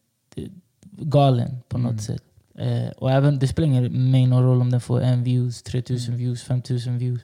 galen 0.85 1.57
på 1.69 1.79
något 1.79 1.91
mm. 1.91 1.99
sätt. 1.99 2.23
Eh, 2.59 2.91
och 2.97 3.11
även, 3.11 3.39
det 3.39 3.49
spelar 3.49 3.89
mig 3.89 4.27
någon 4.27 4.43
roll 4.43 4.61
om 4.61 4.71
den 4.71 4.81
får 4.81 5.01
en 5.01 5.25
views, 5.25 5.63
3000 5.63 6.15
mm. 6.15 6.25
views, 6.25 6.43
5000 6.43 6.99
views. 6.99 7.21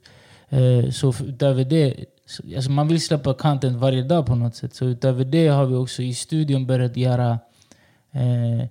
Eh, 0.49 0.90
så 0.90 1.14
utöver 1.25 1.64
det 1.64 2.05
alltså 2.56 2.70
man 2.70 2.88
vill 2.88 3.00
släppa 3.00 3.35
content 3.35 3.76
varje 3.76 4.02
dag 4.02 4.26
på 4.26 4.35
något 4.35 4.56
sätt. 4.56 4.75
Så 4.75 4.85
utöver 4.85 5.25
det 5.25 5.49
har 5.49 5.66
vi 5.66 5.75
också 5.75 6.02
i 6.02 6.14
studion 6.14 6.66
börjat 6.66 6.97
göra... 6.97 7.38
Eh, 8.12 8.66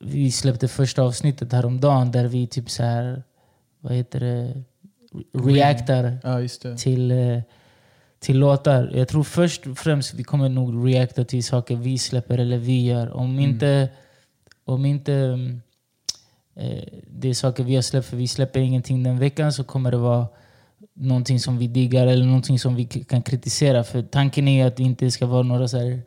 vi 0.00 0.32
släppte 0.32 0.68
första 0.68 1.02
avsnittet 1.02 1.52
häromdagen 1.52 2.12
där 2.12 2.26
vi 2.26 2.46
typ 2.46 2.70
så 2.70 2.82
här, 2.82 3.22
vad 3.80 3.92
heter 3.92 4.20
det, 4.20 4.62
reactar 5.32 6.18
ja, 6.22 6.48
till, 6.76 7.10
eh, 7.10 7.40
till 8.18 8.38
låtar. 8.38 8.90
Jag 8.94 9.08
tror 9.08 9.24
först 9.24 9.66
och 9.66 9.78
främst 9.78 10.14
vi 10.14 10.24
kommer 10.24 10.48
nog 10.48 10.88
reacta 10.88 11.24
till 11.24 11.44
saker 11.44 11.76
vi 11.76 11.98
släpper 11.98 12.38
eller 12.38 12.58
vi 12.58 12.86
gör. 12.86 13.10
Om 13.10 13.30
mm. 13.30 13.44
inte, 13.44 13.88
om 14.64 14.84
inte 14.84 15.12
eh, 16.54 16.84
det 17.06 17.28
är 17.28 17.34
saker 17.34 17.64
vi 17.64 17.74
har 17.74 17.82
släppt, 17.82 18.06
för 18.06 18.16
vi 18.16 18.28
släpper 18.28 18.60
ingenting 18.60 19.02
den 19.02 19.18
veckan, 19.18 19.52
så 19.52 19.64
kommer 19.64 19.90
det 19.90 19.96
vara 19.96 20.26
någonting 21.00 21.40
som 21.40 21.58
vi 21.58 21.66
diggar 21.66 22.06
eller 22.06 22.24
någonting 22.24 22.58
som 22.58 22.74
vi 22.74 22.84
kan 22.84 23.22
kritisera. 23.22 23.84
För 23.84 24.02
tanken 24.02 24.48
är 24.48 24.66
att 24.66 24.76
det 24.76 24.82
inte 24.82 25.10
ska 25.10 25.26
vara 25.26 25.42
några 25.42 25.68
så 25.68 25.78
här, 25.78 26.02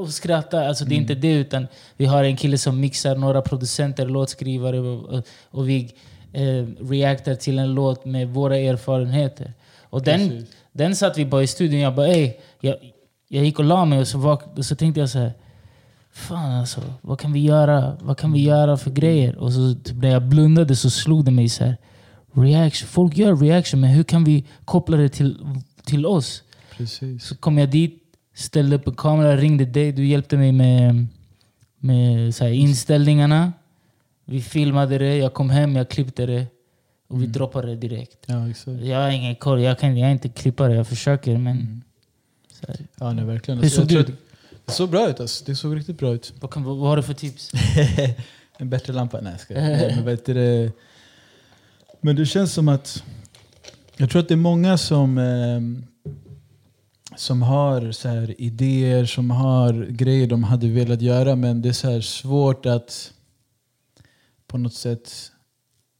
och 0.00 0.08
skrattar. 0.08 0.68
Alltså 0.68 0.84
det 0.84 0.94
är 0.94 0.96
inte 0.96 1.14
det, 1.14 1.32
utan 1.32 1.66
vi 1.96 2.06
har 2.06 2.24
en 2.24 2.36
kille 2.36 2.58
som 2.58 2.80
mixar, 2.80 3.16
några 3.16 3.42
producenter, 3.42 4.06
låtskrivare 4.06 4.80
och, 4.80 5.04
och, 5.04 5.24
och 5.50 5.68
vi 5.68 5.94
eh, 6.32 6.66
reactar 6.90 7.34
till 7.34 7.58
en 7.58 7.74
låt 7.74 8.04
med 8.04 8.28
våra 8.28 8.56
erfarenheter. 8.56 9.52
Och 9.82 10.02
den, 10.02 10.28
Precis. 10.28 10.48
den 10.72 10.96
satt 10.96 11.18
vi 11.18 11.26
bara 11.26 11.42
i 11.42 11.46
studion. 11.46 11.80
Jag 11.80 11.94
bara, 11.94 12.08
ey, 12.08 12.32
jag, 12.60 12.76
jag 13.28 13.44
gick 13.44 13.58
och 13.58 13.64
la 13.64 13.84
mig 13.84 13.98
och 13.98 14.08
så, 14.08 14.18
vak- 14.18 14.58
och 14.58 14.64
så 14.64 14.76
tänkte 14.76 15.00
jag 15.00 15.08
så 15.08 15.18
här. 15.18 15.32
Fan 16.12 16.52
alltså, 16.52 16.80
vad 17.00 17.18
kan 17.20 17.32
vi 17.32 17.40
göra? 17.40 17.96
Vad 18.00 18.18
kan 18.18 18.32
vi 18.32 18.42
göra 18.42 18.76
för 18.76 18.90
grejer? 18.90 19.36
Och 19.36 19.52
så 19.52 19.74
typ 19.84 19.96
när 19.96 20.10
jag 20.10 20.22
blundade 20.22 20.76
så 20.76 20.90
slog 20.90 21.24
det 21.24 21.30
mig 21.30 21.48
så 21.48 21.64
här. 21.64 21.76
Reaction. 22.32 22.88
Folk 22.88 23.16
gör 23.16 23.36
reaction, 23.36 23.80
men 23.80 23.90
hur 23.90 24.04
kan 24.04 24.24
vi 24.24 24.44
koppla 24.64 24.96
det 24.96 25.08
till, 25.08 25.38
till 25.84 26.06
oss? 26.06 26.42
Precis. 26.76 27.24
Så 27.24 27.36
kom 27.36 27.58
jag 27.58 27.70
dit, 27.70 28.02
ställde 28.34 28.76
upp 28.76 28.86
en 28.86 28.94
kamera, 28.94 29.36
ringde 29.36 29.64
dig. 29.64 29.92
Du 29.92 30.06
hjälpte 30.06 30.36
mig 30.36 30.52
med, 30.52 31.06
med 31.78 32.34
så 32.34 32.44
här, 32.44 32.52
inställningarna. 32.52 33.52
Vi 34.24 34.42
filmade 34.42 34.98
det, 34.98 35.16
jag 35.16 35.34
kom 35.34 35.50
hem, 35.50 35.76
jag 35.76 35.88
klippte 35.88 36.26
det. 36.26 36.46
Och 37.08 37.22
vi 37.22 37.26
droppade 37.26 37.68
det 37.68 37.76
direkt. 37.76 38.18
Ja, 38.26 38.50
exakt. 38.50 38.80
Jag 38.80 38.98
har 39.02 39.10
ingen 39.10 39.34
koll, 39.36 39.60
jag, 39.62 39.78
kan, 39.78 39.96
jag 39.96 40.08
är 40.08 40.12
inte 40.12 40.28
klippare, 40.28 40.74
jag 40.74 40.86
försöker. 40.86 41.38
Men 41.38 41.84
så 42.60 42.66
här, 42.68 42.76
Ja, 42.98 43.12
nej, 43.12 43.24
verkligen. 43.24 43.60
Hur 43.60 43.68
såg 43.68 43.88
du 43.88 44.00
att 44.00 44.06
Det 44.66 44.72
såg 44.72 44.90
bra 44.90 45.10
ut 45.10 45.20
alltså. 45.20 45.44
Det 45.44 45.56
såg 45.56 45.76
riktigt 45.76 45.98
bra 45.98 46.14
ut. 46.14 46.32
vad, 46.40 46.50
kan, 46.50 46.64
vad 46.64 46.78
har 46.78 46.96
du 46.96 47.02
för 47.02 47.14
tips? 47.14 47.50
en 48.58 48.70
bättre 48.70 48.92
lampa? 48.92 49.20
Nej, 49.20 49.32
jag 49.32 49.40
skojar. 49.40 50.72
men 52.00 52.16
det, 52.16 52.26
känns 52.26 52.52
som 52.52 52.68
att... 52.68 53.04
Jag 53.96 54.10
tror 54.10 54.22
att 54.22 54.28
det 54.28 54.34
är 54.34 54.36
många 54.36 54.78
som, 54.78 55.18
eh, 55.18 55.60
som 57.16 57.42
har 57.42 57.92
så 57.92 58.08
här 58.08 58.40
idéer, 58.40 59.04
som 59.04 59.30
har 59.30 59.86
grejer 59.86 60.26
de 60.26 60.44
hade 60.44 60.68
velat 60.68 61.02
göra 61.02 61.36
men 61.36 61.62
det 61.62 61.68
är 61.68 61.72
så 61.72 61.90
här 61.90 62.00
svårt 62.00 62.66
att 62.66 63.12
på 64.46 64.58
något 64.58 64.74
sätt... 64.74 65.32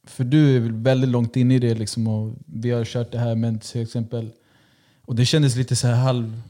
För 0.07 0.23
du 0.23 0.55
är 0.55 0.59
väl 0.59 0.73
väldigt 0.73 1.09
långt 1.09 1.35
in 1.35 1.51
i 1.51 1.59
det 1.59 1.73
liksom 1.73 2.07
och 2.07 2.33
vi 2.45 2.71
har 2.71 2.85
kört 2.85 3.11
det 3.11 3.19
här 3.19 3.35
men 3.35 3.59
till 3.59 3.81
exempel... 3.81 4.31
Och 5.01 5.15
det 5.15 5.25
kändes 5.25 5.55
lite 5.55 5.75
så 5.75 5.87
här 5.87 5.95
halv 5.95 6.41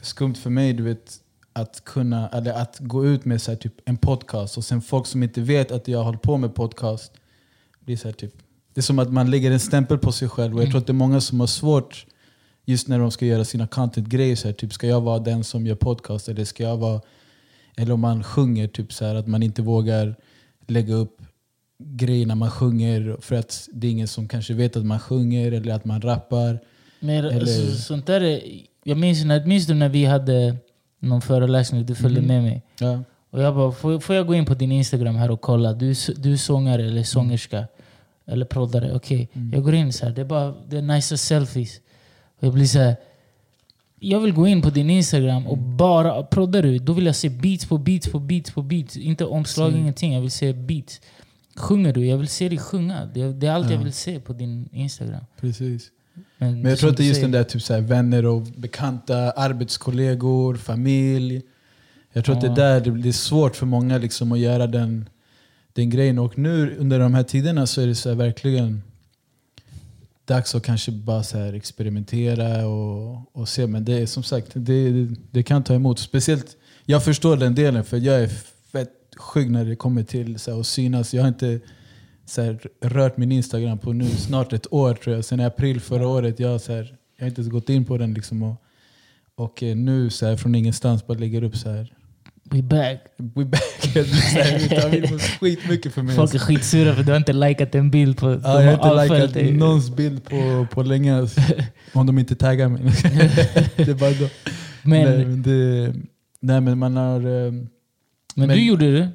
skumt 0.00 0.34
för 0.34 0.50
mig, 0.50 0.72
du 0.72 0.82
vet, 0.82 1.20
att 1.52 1.84
kunna, 1.84 2.28
eller 2.28 2.52
att 2.52 2.78
gå 2.78 3.06
ut 3.06 3.24
med 3.24 3.42
så 3.42 3.50
här, 3.50 3.58
typ 3.58 3.74
en 3.84 3.96
podcast 3.96 4.56
och 4.56 4.64
sen 4.64 4.82
folk 4.82 5.06
som 5.06 5.22
inte 5.22 5.40
vet 5.40 5.72
att 5.72 5.88
jag 5.88 5.98
har 5.98 6.04
hållit 6.04 6.22
på 6.22 6.36
med 6.36 6.54
podcast 6.54 7.12
blir 7.84 7.96
så 7.96 8.08
här, 8.08 8.12
typ, 8.12 8.34
det 8.74 8.80
är 8.80 8.82
som 8.82 8.98
att 8.98 9.12
man 9.12 9.30
lägger 9.30 9.50
en 9.50 9.60
stämpel 9.60 9.98
på 9.98 10.12
sig 10.12 10.28
själv 10.28 10.56
och 10.56 10.62
jag 10.62 10.70
tror 10.70 10.80
att 10.80 10.86
det 10.86 10.90
är 10.90 10.94
många 10.94 11.20
som 11.20 11.40
har 11.40 11.46
svårt 11.46 12.06
just 12.64 12.88
när 12.88 12.98
de 12.98 13.10
ska 13.10 13.26
göra 13.26 13.44
sina 13.44 13.66
content-grejer. 13.66 14.36
Så 14.36 14.52
typ, 14.52 14.72
ska 14.72 14.86
jag 14.86 15.00
vara 15.00 15.18
den 15.18 15.44
som 15.44 15.66
gör 15.66 15.74
podcast 15.74 16.28
eller 16.28 16.44
ska 16.44 16.62
jag 16.62 16.76
vara, 16.76 17.00
eller 17.76 17.92
om 17.92 18.00
man 18.00 18.24
sjunger, 18.24 18.68
typ 18.68 18.92
så 18.92 19.04
här, 19.04 19.14
att 19.14 19.26
man 19.26 19.42
inte 19.42 19.62
vågar 19.62 20.14
lägga 20.66 20.94
upp 20.94 21.22
grejer 21.78 22.26
när 22.26 22.34
man 22.34 22.50
sjunger 22.50 23.16
för 23.20 23.36
att 23.36 23.68
det 23.72 23.86
är 23.86 23.90
ingen 23.90 24.08
som 24.08 24.28
kanske 24.28 24.54
vet 24.54 24.76
att 24.76 24.86
man 24.86 25.00
sjunger 25.00 25.52
eller 25.52 25.74
att 25.74 25.84
man 25.84 26.00
rappar. 26.00 26.58
Men 27.00 27.24
Eller- 27.24 27.40
alltså, 27.40 27.76
sånt 27.76 28.06
där 28.06 28.20
är, 28.20 28.40
jag 28.84 28.98
minns, 28.98 29.24
när, 29.24 29.46
minns 29.46 29.66
du 29.66 29.74
när 29.74 29.88
vi 29.88 30.04
hade 30.04 30.56
någon 30.98 31.22
föreläsning, 31.22 31.86
du 31.86 31.94
följde 31.94 32.20
Mhm. 32.20 32.28
med 32.28 32.42
mig? 32.42 32.62
Ja. 32.78 33.02
Och 33.32 33.42
jag 33.42 33.54
bara, 33.54 33.72
får, 33.72 34.00
får 34.00 34.14
jag 34.16 34.26
gå 34.26 34.34
in 34.34 34.44
på 34.44 34.54
din 34.54 34.72
Instagram 34.72 35.14
här 35.16 35.30
och 35.30 35.40
kolla? 35.40 35.72
Du, 35.72 35.94
du 36.16 36.32
är 36.32 36.36
sångare 36.36 36.86
eller 36.86 37.02
sångerska? 37.02 37.66
Eller 38.26 38.44
proddare? 38.46 38.92
Okej, 38.94 39.28
jag 39.52 39.62
går 39.64 39.74
in 39.74 39.92
så 39.92 40.06
här. 40.06 40.12
Det 40.12 40.20
är 40.20 40.24
bara 40.24 40.54
det 40.68 40.78
är 40.78 40.82
nice 40.82 41.18
selfies. 41.18 41.80
Och 42.38 42.44
jag 42.46 42.52
blir 42.54 42.66
så 42.66 42.78
här. 42.78 42.96
Jag 44.00 44.20
vill 44.20 44.32
gå 44.32 44.46
in 44.46 44.62
på 44.62 44.70
din 44.70 44.90
Instagram 44.90 45.46
och 45.46 45.58
bara 45.58 46.22
proddar 46.22 46.62
du, 46.62 46.78
då 46.78 46.92
vill 46.92 47.06
jag 47.06 47.16
se 47.16 47.28
beats 47.30 47.66
på 47.66 47.78
beats 47.78 48.08
på 48.08 48.18
beats 48.18 48.50
på 48.50 48.62
beats. 48.62 48.96
Inte 48.96 49.24
omslag, 49.24 49.72
Så- 49.72 49.78
ingenting. 49.78 50.12
Jag 50.12 50.20
vill 50.20 50.30
se 50.30 50.52
beats. 50.52 51.00
Sjunger 51.56 51.92
du? 51.92 52.06
Jag 52.06 52.18
vill 52.18 52.28
se 52.28 52.48
dig 52.48 52.58
sjunga. 52.58 53.04
Det, 53.14 53.32
det 53.32 53.46
är 53.46 53.52
allt 53.52 53.70
jag 53.70 53.80
Ja. 53.80 53.84
vill 53.84 53.92
se 53.92 54.20
på 54.20 54.32
din 54.32 54.68
Instagram. 54.72 55.24
Precis. 55.40 55.90
Men, 56.38 56.62
Men 56.62 56.70
jag 56.70 56.78
tror 56.78 56.90
att 56.90 56.96
det 56.96 57.02
är 57.04 57.08
just 57.08 57.20
den 57.20 57.30
där 57.30 57.44
typ 57.44 57.62
så 57.62 57.74
här, 57.74 57.80
vänner 57.80 58.26
och 58.26 58.42
bekanta, 58.42 59.30
arbetskollegor, 59.30 60.54
familj. 60.56 61.42
Jag 62.12 62.24
tror 62.24 62.34
att 62.34 62.40
det 62.40 62.46
Ja. 62.46 62.52
är 62.52 62.56
där 62.56 62.80
det 62.80 62.90
blir 62.90 63.12
svårt 63.12 63.56
för 63.56 63.66
många 63.66 63.98
liksom 63.98 64.32
att 64.32 64.38
göra 64.38 64.66
den, 64.66 65.08
den 65.72 65.90
grejen. 65.90 66.18
Och 66.18 66.38
nu 66.38 66.76
under 66.78 66.98
de 66.98 67.14
här 67.14 67.22
tiderna 67.22 67.66
så 67.66 67.80
är 67.80 67.86
det 67.86 67.94
så 67.94 68.14
verkligen 68.14 68.82
dags 70.24 70.54
att 70.54 70.62
kanske 70.62 70.92
bara 70.92 71.22
så 71.22 71.38
experimentera 71.38 72.66
och, 72.68 73.36
och 73.36 73.48
se. 73.48 73.66
Men 73.66 73.84
det 73.84 73.92
är 74.02 74.06
som 74.06 74.22
sagt, 74.22 74.48
det, 74.54 75.08
det 75.30 75.42
kan 75.42 75.64
ta 75.64 75.74
emot. 75.74 75.98
Speciellt, 75.98 76.56
jag 76.84 77.04
förstår 77.04 77.36
den 77.36 77.54
delen 77.54 77.84
för 77.84 77.96
jag 77.96 78.22
är 78.22 78.28
fett 78.72 78.90
skygg 79.16 79.50
när 79.50 79.64
det 79.64 79.76
kommer 79.76 80.02
till 80.02 80.38
så 80.38 80.52
här, 80.52 80.60
att 80.60 80.66
synas. 80.66 81.14
Jag 81.14 81.22
har 81.22 81.28
inte 81.28 81.60
så 82.26 82.42
här, 82.42 82.58
rört 82.80 83.16
min 83.16 83.32
Instagram 83.32 83.78
på 83.78 83.92
nu 83.92 84.06
snart 84.08 84.52
ett 84.52 84.72
år 84.72 84.94
tror 84.94 85.16
jag. 85.16 85.24
Sen 85.24 85.40
i 85.40 85.44
april 85.44 85.80
förra 85.80 86.08
året. 86.08 86.40
Jag, 86.40 86.60
så 86.60 86.72
här, 86.72 86.96
jag 87.16 87.24
har 87.24 87.28
inte 87.28 87.40
ens 87.40 87.52
gått 87.52 87.68
in 87.68 87.84
på 87.84 87.98
den. 87.98 88.14
Liksom, 88.14 88.42
och, 88.42 88.62
och 89.34 89.62
eh, 89.62 89.76
nu 89.76 90.10
så 90.10 90.26
här, 90.26 90.36
från 90.36 90.54
ingenstans 90.54 91.06
bara 91.06 91.18
lägger 91.18 91.42
upp 91.42 91.56
så 91.56 91.70
här. 91.70 91.92
We 92.52 92.62
back. 92.62 93.00
We 93.16 93.44
back. 93.44 93.60
här, 93.94 94.88
vi 94.90 95.18
skitmycket 95.18 95.92
för 95.94 96.02
mig. 96.02 96.16
Folk 96.16 96.34
är 96.34 96.38
skitsura 96.38 96.94
för 96.94 97.02
du 97.02 97.10
har 97.10 97.16
inte 97.16 97.32
likat 97.32 97.74
en 97.74 97.90
bild 97.90 98.16
på... 98.16 98.30
Ja, 98.44 98.62
jag 98.62 98.66
har 98.66 98.72
inte 98.72 98.90
avföljt 99.02 99.34
dig. 99.34 99.42
likat 99.44 99.58
någons 99.58 99.90
bild 99.96 100.24
på, 100.24 100.66
på 100.70 100.82
länge. 100.82 101.16
Alltså. 101.16 101.40
Om 101.92 102.06
de 102.06 102.18
inte 102.18 102.34
taggar 102.36 102.68
mig. 102.68 102.82
det 103.76 103.88
är 103.88 103.94
bara 103.94 104.10
då. 104.10 104.28
Men, 104.82 105.02
nej, 105.04 105.26
men 105.26 105.42
det, 105.42 105.92
nej 106.40 106.60
men 106.60 106.78
man 106.78 106.96
har... 106.96 107.16
eh, 107.20 107.52
men, 107.52 107.68
men- 108.34 108.48
du 108.48 108.64
gjorde 108.66 108.92
det. 108.92 109.08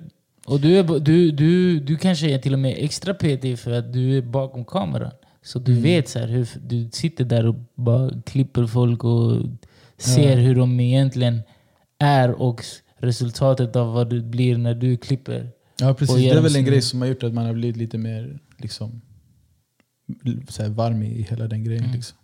Och 0.45 0.59
du, 0.59 0.77
är, 0.77 0.99
du, 0.99 1.31
du, 1.31 1.79
du 1.79 1.97
kanske 1.97 2.29
är 2.29 2.37
till 2.37 2.53
och 2.53 2.59
med 2.59 2.75
extra 2.77 3.13
petig 3.13 3.59
för 3.59 3.71
att 3.71 3.93
du 3.93 4.17
är 4.17 4.21
bakom 4.21 4.65
kameran. 4.65 5.11
Så 5.43 5.59
du 5.59 5.71
Mm. 5.71 5.83
vet 5.83 6.09
så 6.09 6.19
här, 6.19 6.27
hur 6.27 6.47
du 6.67 6.89
sitter 6.91 7.23
där 7.23 7.45
och 7.47 7.55
bara 7.75 8.11
klipper 8.25 8.65
folk 8.67 9.03
och 9.03 9.41
ser 9.97 10.29
Ja. 10.29 10.35
hur 10.35 10.55
de 10.55 10.79
egentligen 10.79 11.41
är 11.99 12.31
och 12.41 12.63
resultatet 12.97 13.75
av 13.75 13.93
vad 13.93 14.09
det 14.09 14.21
blir 14.21 14.57
när 14.57 14.75
du 14.75 14.97
klipper. 14.97 15.49
Ja 15.79 15.93
precis, 15.93 16.15
det 16.15 16.29
är 16.29 16.41
väl 16.41 16.55
en 16.55 16.65
grej 16.65 16.81
som 16.81 17.01
har 17.01 17.07
gjort 17.07 17.23
att 17.23 17.33
man 17.33 17.45
har 17.45 17.53
blivit 17.53 17.77
lite 17.77 17.97
mer 17.97 18.39
liksom, 18.57 19.01
så 20.49 20.69
varm 20.69 21.03
i 21.03 21.21
hela 21.29 21.47
den 21.47 21.63
grejen. 21.63 21.83
Mm. 21.83 21.95
Liksom. 21.95 22.17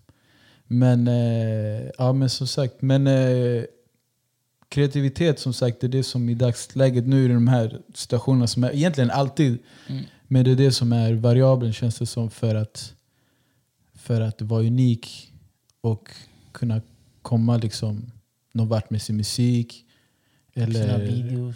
Men, 0.67 1.07
eh, 1.07 1.89
ja, 1.97 2.13
men 2.13 2.29
som 2.29 2.47
sagt, 2.47 2.81
men, 2.81 3.07
eh, 3.07 3.63
kreativitet 4.69 5.39
som 5.39 5.53
sagt 5.53 5.79
det 5.79 5.87
är 5.87 5.89
det 5.89 6.03
som 6.03 6.29
i 6.29 6.33
dagsläget 6.33 7.07
nu 7.07 7.25
i 7.25 7.27
de 7.27 7.47
här 7.47 7.81
situationerna 7.93 8.47
som 8.47 8.63
är 8.63 8.71
egentligen 8.75 9.11
alltid, 9.11 9.57
Mm. 9.87 10.03
men 10.27 10.43
det 10.45 10.51
är 10.51 10.55
det 10.55 10.71
som 10.71 10.93
är 10.93 11.13
variabeln 11.13 11.73
känns 11.73 11.99
det 11.99 12.05
som 12.05 12.29
för 12.29 12.55
att, 12.55 12.93
för 13.95 14.21
att 14.21 14.41
vara 14.41 14.61
unik 14.63 15.33
och 15.81 16.09
kunna 16.51 16.81
komma 17.21 17.57
liksom 17.57 18.11
någon 18.51 18.67
vart 18.67 18.89
med 18.89 19.01
sin 19.01 19.17
musik. 19.17 19.85
Sina 20.53 20.65
Eller, 20.65 21.05
videos. 21.05 21.55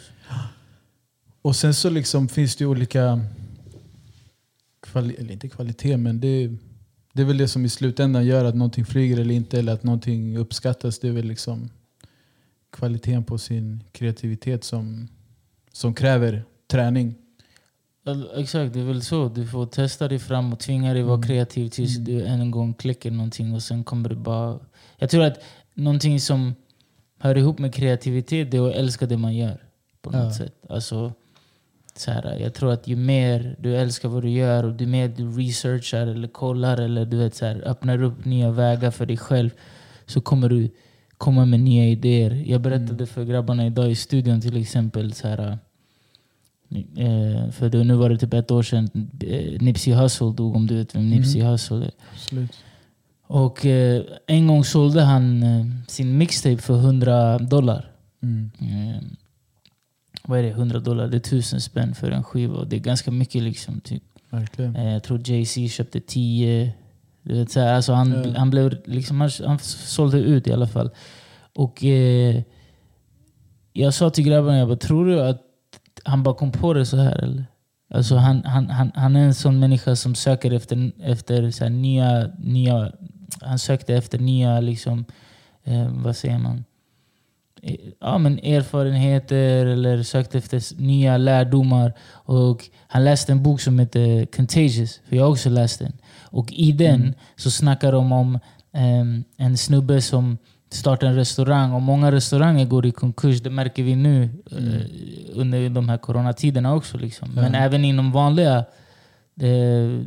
och 1.42 1.56
sen 1.56 1.74
så 1.74 1.90
liksom 1.90 2.28
finns 2.30 2.56
det 2.56 2.64
ju 2.64 2.68
olika, 2.70 3.22
kvali 4.82 5.16
eller 5.20 5.34
inte 5.34 5.50
kvalitet, 5.50 5.98
men 5.98 6.20
det, 6.20 6.48
det 7.14 7.22
är 7.22 7.26
väl 7.26 7.38
det 7.38 7.48
som 7.48 7.66
i 7.66 7.70
slutändan 7.70 8.26
gör 8.26 8.46
att 8.46 8.56
någonting 8.56 8.86
flyger 8.86 9.20
eller 9.20 9.36
inte, 9.36 9.60
eller 9.60 9.74
att 9.74 9.84
någonting 9.84 10.38
uppskattas. 10.38 11.00
Det 11.00 11.08
är 11.08 11.12
väl 11.12 11.26
liksom 11.28 11.70
kvaliteten 12.72 13.24
på 13.24 13.38
sin 13.38 13.84
kreativitet 13.92 14.64
som, 14.64 15.08
som 15.72 15.94
kräver 15.94 16.44
träning. 16.68 17.16
Exakt, 18.36 18.74
det 18.74 18.80
är 18.80 18.84
väl 18.84 19.02
så. 19.02 19.30
Du 19.30 19.48
får 19.48 19.66
testa 19.66 20.08
dig 20.08 20.20
fram 20.20 20.54
och 20.54 20.60
tvinga 20.60 20.94
dig 20.94 21.04
vara 21.04 21.16
Mm. 21.16 21.28
kreativ 21.28 21.70
tills 21.70 21.98
Mm. 21.98 22.06
du 22.06 22.26
en 22.26 22.52
gång 22.52 22.74
klickar 22.74 23.12
någonting 23.12 23.54
och 23.54 23.64
sen 23.64 23.84
kommer 23.84 24.10
det 24.10 24.16
bara... 24.16 24.60
Jag 24.98 25.10
tror 25.10 25.24
att 25.24 25.40
någonting 25.74 26.20
som 26.20 26.56
hör 27.20 27.38
ihop 27.38 27.60
med 27.60 27.74
kreativitet 27.74 28.52
det 28.52 28.58
är 28.58 28.70
att 28.70 28.76
älska 28.76 29.06
det 29.06 29.18
man 29.18 29.36
gör. 29.36 29.64
På 30.02 30.10
något 30.12 30.24
Ja. 30.24 30.34
sätt. 30.34 30.54
Alltså, 30.70 31.14
så 31.96 32.12
här, 32.12 32.38
jag 32.40 32.54
tror 32.54 32.72
att 32.72 32.88
ju 32.88 32.96
mer 32.96 33.56
du 33.60 33.76
älskar 33.78 34.10
vad 34.10 34.24
du 34.24 34.30
gör 34.30 34.64
och 34.64 34.82
ju 34.82 34.88
mer 34.88 35.08
du 35.08 35.32
researchar 35.32 36.08
eller 36.08 36.28
kollar 36.28 36.78
eller 36.78 37.06
du 37.06 37.18
vet, 37.18 37.36
så 37.36 37.46
här, 37.46 37.62
öppnar 37.68 38.04
upp 38.04 38.26
nya 38.26 38.52
vägar 38.52 38.92
för 38.92 39.06
dig 39.06 39.18
själv 39.18 39.50
så 40.06 40.22
kommer 40.22 40.50
du 40.50 40.70
komma 41.18 41.46
med 41.46 41.60
nya 41.60 41.86
idéer. 41.86 42.44
Jag 42.46 42.62
berättade 42.62 42.94
Mm. 42.94 43.08
för 43.08 43.24
grabbarna 43.26 43.66
idag 43.66 43.92
i 43.92 43.96
studion 43.96 44.42
till 44.42 44.58
exempel 44.62 45.14
så 45.14 45.28
här, 45.28 45.58
Eh, 46.98 47.52
för 47.52 47.70
det, 47.70 47.84
nu 47.84 47.94
var 47.96 48.10
det 48.10 48.18
typ 48.18 48.34
ett 48.34 48.52
år 48.52 48.64
sedan 48.64 48.90
eh, 49.28 49.62
Nipsey 49.62 49.94
Hussle 49.94 50.34
dog, 50.34 50.56
om 50.56 50.68
du 50.68 50.76
vet 50.78 50.96
vem 50.96 51.10
Nipsey 51.10 51.42
Mhm. 51.42 51.52
Hussle 51.52 51.78
är. 51.86 51.92
Absolut. 52.14 52.52
Och 53.28 53.66
eh, 53.66 54.04
en 54.28 54.48
gång 54.48 54.64
sålde 54.64 55.02
han 55.02 55.44
eh, 55.44 55.66
sin 55.88 56.18
mixtape 56.18 56.58
för 56.58 56.78
100 56.78 57.40
dollar. 57.40 57.92
Mm. 58.24 58.52
Eh, 58.60 59.04
vad 60.24 60.40
är 60.40 60.44
det? 60.44 60.50
100 60.50 60.80
dollar? 60.80 61.08
Det 61.08 61.18
är 61.18 61.20
tusen 61.20 61.62
spänn 61.62 61.96
för 61.96 62.12
en 62.12 62.24
skiva. 62.24 62.66
Det 62.66 62.76
är 62.76 62.80
ganska 62.80 63.12
mycket 63.12 63.44
liksom. 63.44 63.80
Typ. 63.80 64.04
Eh, 64.76 64.94
jag 64.94 65.04
tror 65.04 65.22
Jay-Z 65.30 65.68
köpte 65.70 66.00
10. 66.00 66.74
Du 67.24 67.34
vet, 67.40 67.52
så 67.52 67.60
här, 67.60 67.74
alltså 67.74 67.94
han, 67.94 68.24
Ja. 68.26 68.34
han, 68.40 68.50
blev, 68.50 68.78
liksom, 68.86 69.22
han, 69.22 69.30
han 69.46 69.60
sålde 69.60 70.18
ut 70.20 70.48
i 70.48 70.54
alla 70.54 70.68
fall. 70.68 70.90
Och 71.54 71.84
jag 73.74 73.94
sa 73.94 74.10
till 74.10 74.24
grabbarna, 74.24 74.58
jag 74.58 74.68
bara, 74.68 74.78
tror 74.78 75.06
du 75.06 75.22
att 75.22 75.42
han 76.04 76.24
bara 76.24 76.36
kom 76.36 76.52
på 76.52 76.74
det 76.74 76.86
så 76.86 76.98
här 76.98 77.24
eller? 77.24 77.46
Alltså 77.90 78.16
han, 78.16 78.44
han, 78.46 78.70
han, 78.70 78.92
han 78.96 79.16
är 79.16 79.26
en 79.26 79.34
sån 79.34 79.60
människa 79.60 79.96
som 79.96 80.16
söker 80.16 80.52
efter, 80.52 80.92
efter 81.02 81.52
så 81.52 81.70
nya, 81.70 82.32
nya... 82.40 82.92
Han 83.42 83.60
sökte 83.60 83.96
efter 83.96 84.20
nya, 84.20 84.60
liksom, 84.60 85.06
eh, 85.64 85.88
vad 85.92 86.16
säger 86.16 86.38
man? 86.38 86.64
Eh, 87.62 87.76
Ja, 88.00 88.18
men 88.18 88.40
erfarenheter 88.40 89.66
eller 89.66 90.04
sökte 90.04 90.38
efter 90.38 90.82
nya 90.82 91.18
lärdomar. 91.18 91.94
Och 92.12 92.70
han 92.88 93.04
läste 93.04 93.32
en 93.32 93.44
bok 93.44 93.62
som 93.62 93.80
heter 93.80 94.26
Contagious, 94.26 95.02
för 95.10 95.16
jag 95.16 95.24
har 95.24 95.32
också 95.32 95.50
läst 95.50 95.80
den. 95.80 95.94
Och 96.24 96.54
i 96.54 96.72
den 96.72 97.14
så 97.36 97.52
snackar 97.52 97.92
de 97.92 98.12
om 98.12 98.40
ehm, 98.74 99.24
en 99.38 99.58
snubbe 99.58 100.02
som 100.02 100.38
startar 100.70 101.08
en 101.08 101.16
restaurang. 101.16 101.74
Och 101.74 101.82
många 101.82 102.12
restauranger 102.12 102.66
går 102.66 102.86
i 102.86 102.92
konkurs, 102.92 103.42
det 103.42 103.50
märker 103.50 103.84
vi 103.84 103.96
nu 103.96 104.24
eh, 104.52 105.40
under 105.40 105.70
de 105.70 105.90
här 105.90 105.98
coronatiderna 105.98 106.76
också. 106.76 106.98
Liksom. 106.98 107.30
Men 107.36 107.56
även 107.56 107.86
inom 107.86 108.12
vanliga 108.12 108.66
eh, 109.42 110.02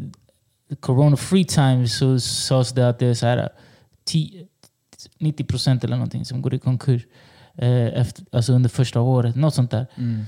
corona 0.81 1.17
free 1.17 1.45
times 1.45 1.99
så 1.99 2.21
sades 2.21 2.73
det 2.73 2.89
att 2.89 2.99
det 2.99 3.07
är 3.07 3.15
så 3.15 3.27
här 3.27 3.49
10, 4.05 4.47
90 5.19 5.45
procent 5.45 5.85
eller 5.85 5.97
någonting 5.97 6.25
som 6.25 6.43
går 6.43 6.55
i 6.55 6.59
konkurs 6.59 7.03
eh, 7.55 8.01
efter, 8.01 8.25
alltså 8.33 8.53
under 8.53 8.69
första 8.69 9.01
året. 9.01 9.37
Något 9.37 9.55
sånt 9.55 9.71
där. 9.71 9.87
Mm. 9.95 10.25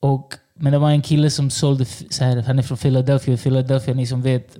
Och, 0.00 0.34
men 0.54 0.72
det 0.72 0.78
var 0.78 0.90
en 0.90 1.02
kille 1.02 1.30
som 1.30 1.50
sålde, 1.50 1.84
så 1.84 2.24
här, 2.24 2.42
han 2.42 2.58
är 2.58 2.62
från 2.62 2.78
Philadelphia. 2.78 3.36
Philadelphia, 3.36 3.94
ni 3.94 4.06
som 4.06 4.22
vet, 4.22 4.58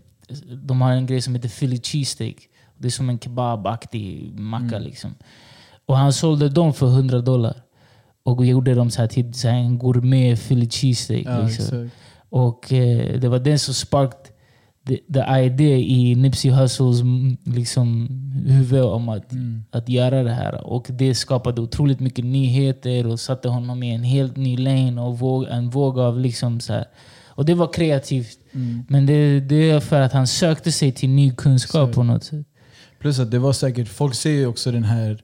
de 0.53 0.81
har 0.81 0.93
en 0.93 1.07
grej 1.07 1.21
som 1.21 1.35
heter 1.35 1.49
Philly 1.49 1.81
cheesesteak. 1.83 2.37
Det 2.79 2.89
är 2.89 2.93
som 2.93 3.09
en 3.09 3.19
kebabaktig 3.19 4.33
macka. 4.39 4.77
Mm. 4.77 4.83
Liksom. 4.83 5.15
Och 5.87 5.97
han 5.97 6.13
sålde 6.13 6.49
dem 6.49 6.75
för 6.75 6.87
100 6.87 7.21
dollar. 7.21 7.63
Och 8.23 8.47
gjorde 8.47 8.75
dem 8.75 8.91
så 8.91 9.01
här 9.01 9.09
till 9.09 9.35
så 9.35 9.49
här 9.49 9.59
en 9.59 9.79
gourmet 9.79 10.49
Philly 10.49 10.71
cheesesteak. 10.71 11.27
Ja, 11.27 11.43
liksom. 11.43 11.91
Och 12.29 12.73
eh, 12.73 13.21
det 13.21 13.29
var 13.29 13.39
den 13.39 13.59
som 13.59 13.75
sparkade 13.75 14.29
the, 14.89 14.97
the 15.13 15.25
idea 15.45 15.77
i 15.79 16.15
Nipsey 16.15 16.51
Hussles 16.51 17.01
mm, 17.01 17.37
liksom, 17.45 18.09
huvud 18.47 18.83
om 18.83 19.09
att, 19.09 19.33
Mm. 19.33 19.63
att 19.71 19.89
göra 19.89 20.23
det 20.23 20.33
här. 20.33 20.67
Och 20.67 20.87
det 20.91 21.15
skapade 21.15 21.61
otroligt 21.61 22.01
mycket 22.01 22.25
nyheter 22.25 23.07
och 23.07 23.21
satte 23.21 23.49
honom 23.49 23.83
i 23.83 23.95
en 23.95 24.03
helt 24.03 24.37
ny 24.37 24.57
lane 24.57 25.01
och 25.03 25.19
våg, 25.19 25.45
en 25.51 25.71
våg 25.71 25.99
av 25.99 26.21
liksom 26.21 26.61
så 26.61 26.73
här. 26.73 26.85
Och 27.27 27.45
det 27.45 27.55
var 27.55 27.73
kreativt. 27.73 28.39
Mm. 28.53 28.85
Men 28.89 29.07
det, 29.07 29.41
det 29.41 29.71
är 29.71 29.81
för 29.81 30.01
att 30.01 30.13
han 30.13 30.27
sökte 30.27 30.73
sig 30.73 30.93
till 30.93 31.09
ny 31.11 31.31
kunskap 31.31 31.89
Så- 31.89 31.95
på 31.95 32.03
något 32.03 32.25
sätt. 32.25 32.47
Plus 33.01 33.19
att 33.19 33.31
det 33.31 33.39
var 33.39 33.53
säkert, 33.53 33.89
folk 33.89 34.15
ser 34.15 34.31
ju 34.31 34.47
också 34.47 34.73
den 34.73 34.85
här 34.85 35.19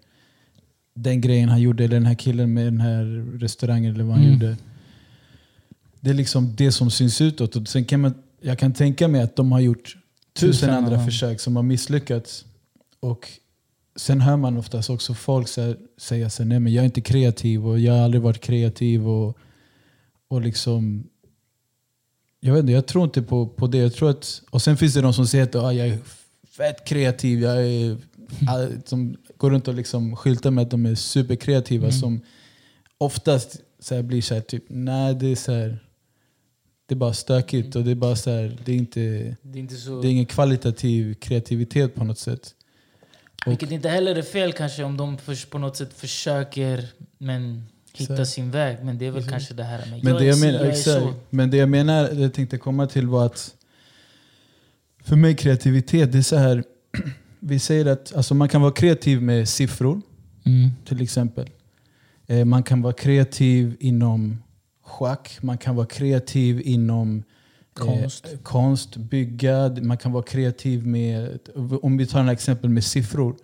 den 0.97 1.21
grejen 1.21 1.49
han 1.49 1.61
gjorde, 1.61 1.85
eller 1.85 1.95
den 1.97 2.07
här 2.07 2.15
killen 2.15 2.55
med 2.55 2.65
den 2.67 2.81
här 2.81 3.05
restaurangen 3.39 3.95
eller 3.95 4.05
vad 4.05 4.15
han 4.17 4.25
Mm. 4.25 4.35
gjorde. 4.35 4.57
Det 6.01 6.11
är 6.11 6.15
liksom 6.15 6.55
det 6.57 6.73
som 6.73 6.91
syns 6.91 7.21
utåt. 7.21 7.57
Och 7.57 7.69
sen 7.69 7.85
kan 7.85 8.01
man, 8.01 8.15
jag 8.45 8.59
kan 8.59 8.73
tänka 8.73 9.09
mig 9.09 9.21
att 9.21 9.37
de 9.37 9.53
har 9.53 9.61
gjort 9.61 9.97
tusen 10.33 10.71
andra 10.71 11.05
försök 11.05 11.41
som 11.41 11.57
har 11.57 11.63
misslyckats. 11.63 12.45
Och 13.01 13.29
sen 13.97 14.21
hör 14.21 14.37
man 14.37 14.57
oftast 14.57 14.91
också 14.91 15.15
folk 15.15 15.49
så 15.49 15.75
säga 15.99 16.31
så 16.31 16.43
här, 16.43 16.49
nej 16.49 16.61
men 16.61 16.73
jag 16.73 16.83
är 16.83 16.87
inte 16.87 17.01
kreativ 17.01 17.67
och 17.67 17.79
jag 17.79 17.93
har 17.93 18.01
aldrig 18.01 18.23
varit 18.23 18.41
kreativ. 18.41 19.09
Och, 19.09 19.39
och 20.29 20.41
liksom 20.41 21.05
jag 22.41 22.53
vet 22.53 22.61
inte, 22.61 22.73
jag 22.73 22.87
tror 22.87 23.05
inte 23.05 23.23
på, 23.23 23.47
på 23.47 23.67
det. 23.67 23.79
Jag 23.79 23.95
tror 23.95 24.11
att, 24.11 24.43
och 24.51 24.63
sen 24.63 24.77
finns 24.77 24.95
det 24.95 25.01
de 25.01 25.15
som 25.15 25.27
säger 25.27 25.45
att 25.45 25.55
ah, 25.55 25.73
jag 25.73 25.89
är 25.89 25.99
fett 26.57 26.85
kreativ. 26.85 27.41
Jag 27.41 27.67
är, 27.67 27.97
som 28.89 29.17
går 29.37 29.51
runt 29.51 29.69
och 29.69 29.75
liksom 29.75 30.17
skyltar 30.17 30.51
med 30.51 30.63
att 30.63 30.71
de 30.71 30.87
är 30.87 30.95
superkreativa. 30.95 31.87
Mm. 31.87 32.01
Som 32.01 32.21
oftast 32.99 33.61
så 33.79 34.03
blir 34.03 34.23
så 34.23 34.35
här, 34.35 34.41
typ, 34.41 34.65
nej 34.69 35.15
det 35.15 35.27
är 35.27 35.37
så 35.37 35.53
här, 35.53 35.85
det 36.87 36.95
är 36.95 36.97
bara 36.97 37.13
stökigt. 37.13 37.77
Och 37.77 37.85
det 37.85 37.91
är 37.91 37.95
bara 37.95 38.17
så 38.17 38.31
här, 38.31 38.59
det 38.65 38.73
är, 38.73 38.77
inte, 38.77 39.01
Det 39.43 39.59
är 39.59 39.61
inte 39.61 39.75
så... 39.77 40.01
det 40.03 40.09
är 40.09 40.11
ingen 40.11 40.27
kvalitativ 40.27 41.15
kreativitet 41.15 41.95
på 41.95 42.05
något 42.05 42.19
sätt. 42.19 42.55
Vilket 43.47 43.71
inte 43.71 43.89
heller 43.89 44.17
är 44.17 44.23
fel 44.23 44.53
kanske 44.53 44.85
om 44.85 44.97
de 44.97 45.19
på 45.51 45.59
något 45.59 45.77
sätt 45.77 45.93
försöker 45.95 46.89
men 47.19 47.63
hitta 47.93 48.17
Så- 48.17 48.27
sin 48.27 48.51
väg. 48.51 48.77
Men 48.85 48.99
det 48.99 49.07
är 49.07 49.11
väl 49.11 49.15
Precis. 49.23 49.31
kanske 49.31 49.55
det 49.55 49.65
här 49.65 49.79
med 49.91 50.05
Men 50.05 50.13
jag 50.13 50.23
det 50.23 50.27
jag, 50.27 50.41
menar, 50.41 50.59
jag 50.65 50.69
exakt, 50.69 51.07
men 51.31 51.51
det 51.51 51.57
jag 51.57 51.69
menar, 51.69 52.09
det 52.11 52.21
jag 52.23 52.33
tänkte 52.35 52.59
komma 52.59 52.87
till 52.87 53.07
var 53.07 53.27
att 53.27 53.55
för 55.05 55.17
mig 55.17 55.37
kreativitet, 55.37 56.13
det 56.13 56.19
är 56.19 56.23
så 56.23 56.37
här, 56.37 56.65
vi 57.41 57.59
säger 57.59 57.87
att 57.87 58.15
alltså 58.17 58.35
man 58.35 58.49
kan 58.49 58.61
vara 58.63 58.73
kreativ 58.73 59.23
med 59.23 59.49
siffror 59.49 60.01
Mm. 60.47 60.71
till 60.85 61.03
exempel. 61.03 61.51
Eh, 62.27 62.45
man 62.45 62.63
kan 62.63 62.83
vara 62.83 62.93
kreativ 62.93 63.77
inom 63.81 64.43
schack, 64.85 65.39
man 65.43 65.59
kan 65.59 65.77
vara 65.77 65.87
kreativ 65.87 66.61
inom 66.65 67.23
Konst. 67.75 68.27
Eh, 68.33 68.39
konst, 68.39 68.97
bygga, 68.97 69.77
man 69.83 69.97
kan 69.99 70.13
vara 70.13 70.23
kreativ 70.23 70.87
med, 70.87 71.39
om 71.83 71.97
vi 71.97 72.07
tar 72.07 72.25
ett 72.25 72.33
exempel 72.33 72.71
med 72.71 72.85
siffror. 72.85 73.37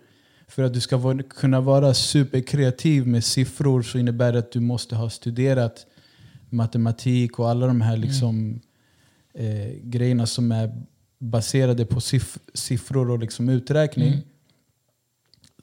För 0.47 0.63
att 0.63 0.73
du 0.73 0.79
ska 0.79 0.97
vara, 0.97 1.23
kunna 1.23 1.61
vara 1.61 1.93
superkreativ 1.93 3.07
med 3.07 3.23
siffror 3.23 3.81
så 3.81 3.97
innebär 3.97 4.33
det 4.33 4.39
att 4.39 4.51
du 4.51 4.59
måste 4.59 4.95
ha 4.95 5.09
studerat 5.09 5.85
matematik 6.49 7.39
och 7.39 7.49
alla 7.49 7.67
de 7.67 7.81
här 7.81 7.97
liksom, 7.97 8.61
eh, 9.33 9.71
grejerna 9.83 10.25
som 10.25 10.51
är 10.51 10.81
baserade 11.19 11.85
på 11.85 12.01
siff 12.01 12.37
siffror 12.53 13.09
och 13.09 13.19
liksom 13.19 13.49
uträkning. 13.49 14.07
Mm. 14.07 14.19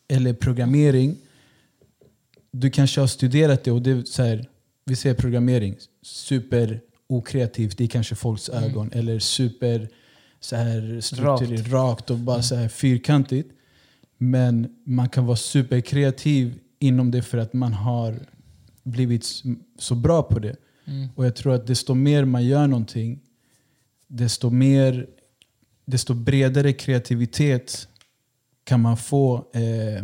Eller 0.08 0.32
programmering. 0.32 1.16
Du 2.50 2.70
kanske 2.70 3.00
har 3.00 3.06
studerat 3.06 3.64
det 3.64 3.72
och 3.72 3.82
det 3.82 3.90
är 3.90 4.02
så 4.02 4.22
här, 4.22 4.48
vi 4.88 4.96
säger 4.96 5.14
programmering, 5.14 5.76
super 6.02 6.80
okreativt 7.06 7.80
i 7.80 7.88
kanske 7.88 8.14
folks 8.14 8.48
Mm. 8.48 8.64
ögon. 8.64 8.90
Eller 8.92 9.18
super 9.18 9.88
så 10.40 10.56
här 10.56 11.00
strukturerat, 11.00 11.68
rakt. 11.68 12.10
och 12.10 12.18
bara 12.18 12.42
så 12.42 12.54
här 12.54 12.68
fyrkantigt. 12.68 13.50
Men 14.18 14.76
man 14.84 15.08
kan 15.08 15.26
vara 15.26 15.36
superkreativ 15.36 16.58
inom 16.78 17.10
det 17.10 17.22
för 17.22 17.38
att 17.38 17.52
man 17.52 17.72
har 17.72 18.18
blivit 18.82 19.24
så 19.78 19.94
bra 19.94 20.22
på 20.22 20.38
det. 20.38 20.56
Mm. 20.84 21.08
Och 21.14 21.26
jag 21.26 21.36
tror 21.36 21.54
att 21.54 21.66
desto 21.66 21.94
mer 21.94 22.24
man 22.24 22.44
gör 22.46 22.66
någonting, 22.66 23.20
desto, 24.06 24.50
mer, 24.50 25.06
desto 25.84 26.14
bredare 26.14 26.72
kreativitet 26.72 27.88
kan 28.64 28.80
man 28.80 28.96
få 28.96 29.36
eh, 29.54 30.02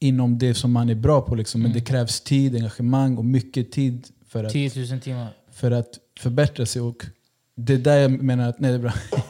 inom 0.00 0.38
det 0.38 0.54
som 0.54 0.72
man 0.72 0.88
är 0.90 0.94
bra 0.94 1.20
på. 1.20 1.34
Liksom. 1.34 1.60
Men 1.62 1.70
Mm. 1.70 1.80
det 1.80 1.86
krävs 1.86 2.20
tid, 2.20 2.54
engagemang 2.54 3.16
och 3.18 3.24
mycket 3.24 3.72
tid 3.72 4.06
för 4.26 4.44
att, 4.44 4.52
10 4.52 4.86
000 4.90 5.00
timmar. 5.00 5.28
för 5.52 5.70
att 5.70 5.98
förbättra 6.20 6.66
sig. 6.66 6.82
Och 6.82 7.06
det 7.54 7.72
är 7.74 7.78
där 7.78 7.98
jag 7.98 8.22
menar 8.22 8.48
att, 8.48 8.60
nej 8.60 8.70
det 8.70 8.76
är 8.76 8.80
bra. 8.82 8.92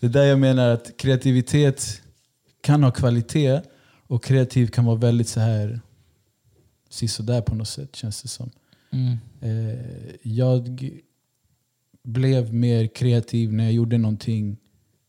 det 0.00 0.06
är 0.06 0.10
där 0.10 0.24
jag 0.24 0.38
menar 0.38 0.68
att 0.68 0.96
kreativitet 0.96 2.02
kan 2.60 2.82
ha 2.82 2.90
kvalitet 2.90 3.60
och 4.06 4.24
kreativ 4.24 4.66
kan 4.66 4.84
vara 4.84 4.96
väldigt 4.96 5.28
så 5.28 5.40
här 5.40 5.80
sisådär 6.90 7.40
på 7.40 7.54
något 7.54 7.68
sätt 7.68 7.96
känns 7.96 8.22
det 8.22 8.28
som. 8.28 8.50
Mm. 8.90 9.16
Eh, 9.40 9.78
jag 10.22 10.90
blev 12.04 12.54
mer 12.54 12.86
kreativ 12.86 13.52
när 13.52 13.64
jag 13.64 13.72
gjorde 13.72 13.98
någonting 13.98 14.56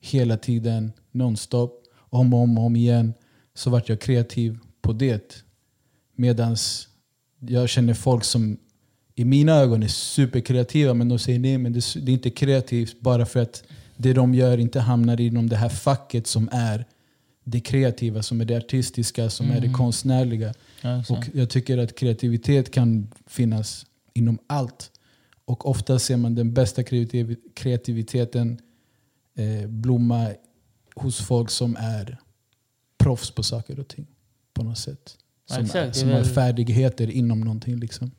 hela 0.02 0.38
tiden, 0.38 0.92
nonstop, 1.12 1.84
om 1.96 2.34
och 2.34 2.40
om, 2.40 2.58
och 2.58 2.66
om 2.66 2.76
igen. 2.76 3.14
Så 3.60 3.70
vart 3.70 3.90
jag 3.90 4.00
kreativ 4.02 4.58
på 4.82 4.94
det. 4.94 5.44
Medan 6.16 6.58
jag 7.40 7.70
känner 7.70 7.94
folk 7.94 8.24
som 8.24 8.58
i 9.16 9.26
mina 9.26 9.54
ögon 9.56 9.84
är 9.84 9.88
superkreativa 9.88 10.94
men 10.94 11.10
de 11.10 11.20
säger 11.20 11.40
nej 11.40 11.58
men 11.58 11.74
det, 11.74 11.80
det 12.02 12.12
är 12.12 12.14
inte 12.14 12.30
kreativt 12.30 13.00
bara 13.00 13.26
för 13.26 13.40
att 13.40 13.64
det 13.98 14.14
de 14.14 14.34
gör 14.36 14.58
inte 14.58 14.80
hamnar 14.80 15.22
inom 15.22 15.50
det 15.50 15.56
här 15.56 15.70
facket 15.70 16.28
som 16.28 16.50
är 16.52 16.86
det 17.44 17.60
kreativa, 17.60 18.24
som 18.24 18.42
är 18.42 18.46
det 18.46 18.58
artistiska, 18.58 19.30
som 19.30 19.46
är 19.52 19.60
det 19.60 19.68
Mm. 19.68 19.74
konstnärliga. 19.74 20.54
Exakt. 20.82 21.10
Och 21.10 21.26
jag 21.34 21.50
tycker 21.50 21.78
att 21.78 21.96
kreativitet 21.96 22.72
kan 22.72 23.08
finnas 23.28 23.86
inom 24.14 24.38
allt. 24.48 24.92
Och 25.46 25.70
ofta 25.70 26.00
ser 26.00 26.18
man 26.18 26.36
den 26.36 26.54
bästa 26.54 26.82
kreativ- 26.84 27.36
kreativiteten 27.54 28.60
eh, 29.36 29.68
blomma 29.68 30.30
hos 30.96 31.18
folk 31.20 31.50
som 31.50 31.76
är 31.80 32.18
proffs 33.10 33.32
på 33.32 33.44
saker 33.44 33.80
och 33.80 33.88
ting. 33.88 34.08
På 34.54 34.64
något 34.64 34.78
sätt. 34.78 35.18
Ja, 35.50 35.56
Som. 35.56 35.66
Det 35.66 35.76
är 35.80 35.92
som 35.92 36.10
har 36.10 36.24
färdigheter 36.24 37.10
inom 37.12 37.40
någonting. 37.42 37.80
Liksom. 37.80 38.12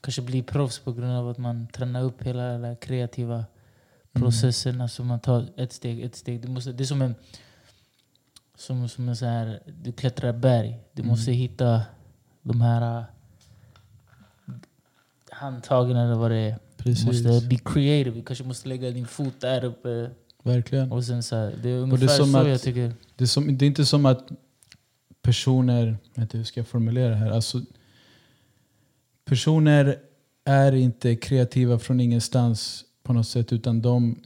Kanske 0.00 0.22
bli 0.22 0.42
proffs 0.42 0.78
på 0.78 0.92
grund 0.92 1.12
av 1.12 1.28
att 1.28 1.38
man 1.38 1.66
tränar 1.68 2.02
upp 2.02 2.22
hela 2.22 2.42
den 2.58 2.76
kreativa 2.76 3.34
Mm. 4.16 4.22
processen. 4.26 4.80
Alltså 4.80 5.04
man 5.04 5.20
tar 5.20 5.46
ett 5.56 5.72
steg, 5.72 6.00
ett 6.00 6.16
steg. 6.16 6.40
Du 6.42 6.48
måste, 6.48 6.72
det 6.72 6.84
är 6.84 6.86
som 6.86 7.02
en... 7.02 7.14
Som, 8.56 8.88
som 8.88 9.08
en 9.08 9.16
så 9.16 9.24
här, 9.26 9.62
du 9.82 9.92
klättrar 9.92 10.32
berg. 10.32 10.78
Du 10.92 11.02
Mm. 11.02 11.10
måste 11.10 11.32
hitta 11.32 11.82
de 12.42 12.60
här 12.60 12.98
äh, 12.98 13.04
handtagen 15.30 15.96
eller 15.96 16.14
vad 16.14 16.30
det 16.30 16.36
är. 16.36 16.58
Du 16.76 16.82
Precis. 16.84 17.04
måste 17.06 17.46
be 17.48 17.56
creative. 17.64 18.10
Du 18.16 18.22
kanske 18.22 18.44
måste 18.44 18.68
lägga 18.68 18.90
din 18.90 19.06
fot 19.06 19.40
där 19.40 19.64
uppe. 19.64 20.10
Verkligen. 20.44 20.92
Och 20.92 21.04
sen 21.04 21.22
så 21.22 21.36
här, 21.36 21.46
det 21.46 21.52
är 21.52 21.60
det 21.62 21.68
är 21.70 21.76
ungefär 21.78 22.06
så 22.06 22.36
att- 22.38 22.48
jag 22.48 22.62
tycker. 22.62 22.92
Det 23.16 23.24
är, 23.24 23.26
som, 23.26 23.58
det 23.58 23.64
är 23.64 23.66
inte 23.66 23.86
som 23.86 24.06
att 24.06 24.28
personer, 25.22 25.96
inte, 26.18 26.36
hur 26.36 26.44
ska 26.44 26.60
jag 26.60 26.66
formulera 26.66 27.10
det 27.10 27.16
här? 27.16 27.30
Alltså, 27.30 27.60
personer 29.24 29.98
är 30.44 30.72
inte 30.74 31.16
kreativa 31.16 31.78
från 31.78 32.00
ingenstans 32.00 32.84
på 33.02 33.12
något 33.12 33.26
sätt. 33.28 33.52
Utan 33.52 33.82
de... 33.82 34.18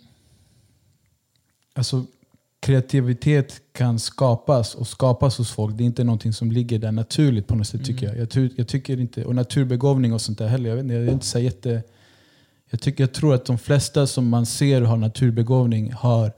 Alltså, 1.74 2.06
kreativitet 2.60 3.60
kan 3.72 3.98
skapas 3.98 4.74
och 4.74 4.88
skapas 4.88 5.38
hos 5.38 5.50
folk. 5.50 5.76
Det 5.76 5.84
är 5.84 5.86
inte 5.86 6.04
någonting 6.04 6.32
som 6.32 6.52
ligger 6.52 6.78
där 6.78 6.92
naturligt 6.92 7.46
på 7.46 7.54
något 7.54 7.66
sätt 7.66 7.84
tycker 7.84 8.06
jag. 8.06 8.16
Jag, 8.34 8.50
jag 8.56 8.68
tycker 8.68 9.00
inte, 9.00 9.24
och 9.24 9.34
naturbegåvning 9.34 10.12
och 10.12 10.20
sånt 10.20 10.38
där 10.38 10.48
heller. 10.48 10.68
Jag, 10.68 10.76
vet 10.76 10.82
inte, 10.82 10.94
jag 10.94 11.04
är 11.04 11.12
inte 11.12 11.26
så 11.26 11.38
jätte... 11.38 11.82
Jag, 12.70 12.80
tycker, 12.80 13.02
jag 13.02 13.12
tror 13.12 13.34
att 13.34 13.44
de 13.44 13.58
flesta 13.58 14.06
som 14.06 14.28
man 14.28 14.46
ser 14.46 14.80
har 14.82 14.96
naturbegåvning 14.96 15.92
har 15.92 16.32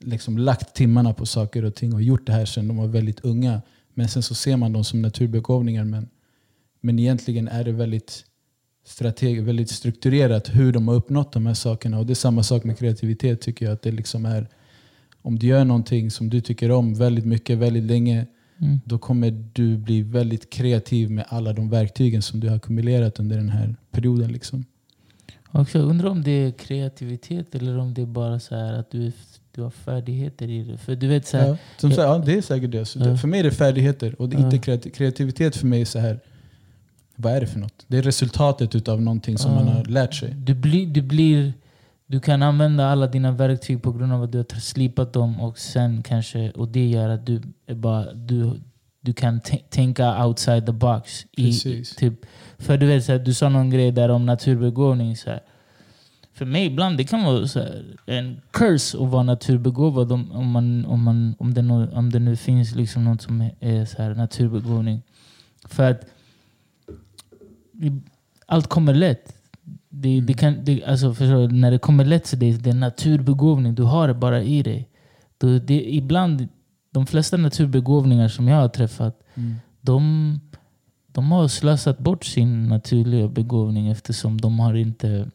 liksom 0.00 0.38
lagt 0.38 0.74
timmarna 0.74 1.14
på 1.14 1.26
saker 1.26 1.64
och 1.64 1.74
ting 1.74 1.94
och 1.94 2.02
gjort 2.02 2.26
det 2.26 2.32
här 2.32 2.44
sedan 2.44 2.68
de 2.68 2.76
var 2.76 2.86
väldigt 2.86 3.20
unga. 3.20 3.62
Men 3.94 4.08
sen 4.08 4.22
så 4.22 4.34
ser 4.34 4.56
man 4.56 4.72
dem 4.72 4.84
som 4.84 5.02
naturbegåvningar. 5.02 5.84
Men, 5.84 6.08
men 6.80 6.98
egentligen 6.98 7.48
är 7.48 7.64
det 7.64 7.72
väldigt, 7.72 8.24
strateg, 8.84 9.42
väldigt 9.42 9.70
strukturerat 9.70 10.48
hur 10.48 10.72
de 10.72 10.88
har 10.88 10.94
uppnått 10.94 11.32
de 11.32 11.46
här 11.46 11.54
sakerna. 11.54 11.98
Och 11.98 12.06
det 12.06 12.12
är 12.12 12.14
samma 12.14 12.42
sak 12.42 12.64
med 12.64 12.78
kreativitet 12.78 13.40
tycker 13.40 13.66
jag. 13.66 13.72
att 13.72 13.82
det 13.82 13.92
liksom 13.92 14.26
är 14.26 14.48
Om 15.22 15.38
du 15.38 15.46
gör 15.46 15.64
någonting 15.64 16.10
som 16.10 16.30
du 16.30 16.40
tycker 16.40 16.70
om 16.70 16.94
väldigt 16.94 17.26
mycket, 17.26 17.58
väldigt 17.58 17.84
länge. 17.84 18.26
Mm. 18.60 18.80
Då 18.84 18.98
kommer 18.98 19.50
du 19.52 19.76
bli 19.76 20.02
väldigt 20.02 20.50
kreativ 20.50 21.10
med 21.10 21.24
alla 21.28 21.52
de 21.52 21.70
verktygen 21.70 22.22
som 22.22 22.40
du 22.40 22.48
har 22.48 22.56
ackumulerat 22.56 23.20
under 23.20 23.36
den 23.36 23.48
här 23.48 23.76
perioden. 23.90 24.32
Liksom. 24.32 24.64
Också, 25.52 25.78
jag 25.78 25.88
undrar 25.88 26.10
om 26.10 26.22
det 26.22 26.30
är 26.30 26.50
kreativitet 26.50 27.54
eller 27.54 27.78
om 27.78 27.94
det 27.94 28.02
är 28.02 28.06
bara 28.06 28.40
så 28.40 28.56
här 28.56 28.72
att 28.72 28.90
du, 28.90 29.12
du 29.54 29.62
har 29.62 29.70
färdigheter 29.70 30.50
i 30.50 30.62
det. 30.62 30.76
För 30.78 30.96
du 30.96 31.08
vet 31.08 31.26
så 31.26 31.36
här, 31.36 31.48
Ja, 31.48 31.56
som 31.76 31.90
sagt, 31.90 32.02
ja, 32.02 32.18
det 32.18 32.34
är 32.34 32.42
säkert 32.42 32.70
det. 32.70 32.94
Ja. 32.94 33.16
För 33.16 33.28
mig 33.28 33.40
är 33.40 33.44
det 33.44 33.50
färdigheter 33.50 34.20
och 34.20 34.28
det 34.28 34.36
är 34.36 34.54
inte 34.54 34.90
kreativitet 34.90 35.56
för 35.56 35.66
mig 35.66 35.80
är 35.80 35.84
så 35.84 35.98
här. 35.98 36.20
Vad 37.16 37.32
är 37.32 37.40
det 37.40 37.46
för 37.46 37.58
något? 37.58 37.84
Det 37.86 37.98
är 37.98 38.02
resultatet 38.02 38.88
av 38.88 39.02
någonting 39.02 39.38
som 39.38 39.54
man 39.54 39.68
har 39.68 39.84
lärt 39.84 40.14
sig. 40.14 40.34
du, 40.34 40.54
blir, 40.54 40.86
du, 40.86 41.02
blir, 41.02 41.52
du 42.06 42.20
kan 42.20 42.42
använda 42.42 42.86
alla 42.86 43.06
dina 43.06 43.32
verktyg 43.32 43.82
på 43.82 43.92
grund 43.92 44.12
av 44.12 44.22
att 44.22 44.32
du 44.32 44.38
har 44.38 44.60
slipat 44.60 45.12
dem 45.12 45.40
och 45.40 45.58
sen 45.58 46.02
kanske 46.02 46.50
och 46.50 46.68
det 46.68 46.86
gör 46.86 47.08
att 47.08 47.26
du 47.26 47.42
bara 47.66 48.12
du, 48.12 48.60
du 49.08 49.14
kan 49.14 49.40
tän- 49.40 49.62
tänka 49.70 50.24
outside 50.26 50.66
the 50.66 50.72
box. 50.72 51.26
I, 51.36 51.52
typ, 51.96 52.26
för 52.58 52.76
du 52.78 52.86
vet, 52.86 53.04
så 53.04 53.12
här, 53.12 53.18
du 53.18 53.34
sa 53.34 53.48
någon 53.48 53.70
grej 53.70 53.92
där 53.92 54.08
om 54.08 54.26
naturbegåvning. 54.26 55.16
Så 55.16 55.30
här. 55.30 55.40
För 56.32 56.44
mig 56.44 56.66
ibland 56.66 56.96
det 56.98 57.04
kan 57.04 57.24
vara 57.24 57.46
så 57.46 57.58
här, 57.58 57.84
en 58.06 58.40
curse 58.50 58.98
att 58.98 59.08
vara 59.08 59.22
naturbegåvad 59.22 60.12
om, 60.12 60.32
om, 60.32 60.50
man, 60.50 60.84
om, 60.84 61.02
man, 61.02 61.34
om, 61.38 61.54
det, 61.54 61.62
nå- 61.62 61.88
om 61.92 62.10
det 62.10 62.18
nu 62.18 62.36
finns 62.36 62.74
liksom 62.74 63.04
något 63.04 63.22
som 63.22 63.50
är, 63.60 63.84
så 63.84 64.02
här, 64.02 64.14
naturbegåvning. 64.14 65.02
För 65.64 65.90
att 65.90 66.00
allt 68.46 68.66
kommer 68.66 68.94
lätt. 68.94 69.34
Det, 69.88 70.20
det 70.20 70.34
kan, 70.34 70.64
det, 70.64 70.84
alltså 70.84 71.14
förstår 71.14 71.48
när 71.48 71.70
det 71.70 71.78
kommer 71.78 72.04
lätt 72.04 72.26
så 72.26 72.36
det, 72.36 72.52
det 72.52 72.70
är 72.70 72.74
naturbegåvning. 72.74 73.74
Du 73.74 73.82
har 73.82 74.08
det 74.08 74.14
bara 74.14 74.42
i 74.42 74.62
dig. 74.62 74.88
Du, 75.38 75.58
det, 75.58 75.94
ibland, 75.94 76.48
de 76.98 77.06
flesta 77.06 77.36
naturbegåvningar 77.36 78.28
som 78.28 78.48
jag 78.48 78.56
har 78.56 78.68
träffat, 78.68 79.20
Mm. 79.34 79.54
de, 79.80 80.40
de 81.06 81.32
har 81.32 81.48
slösat 81.48 81.98
bort 81.98 82.24
sin 82.24 82.68
naturliga 82.68 83.28
begåvning 83.28 83.88
eftersom 83.88 84.40
de 84.40 84.60
har 84.60 84.74
inte 84.74 85.30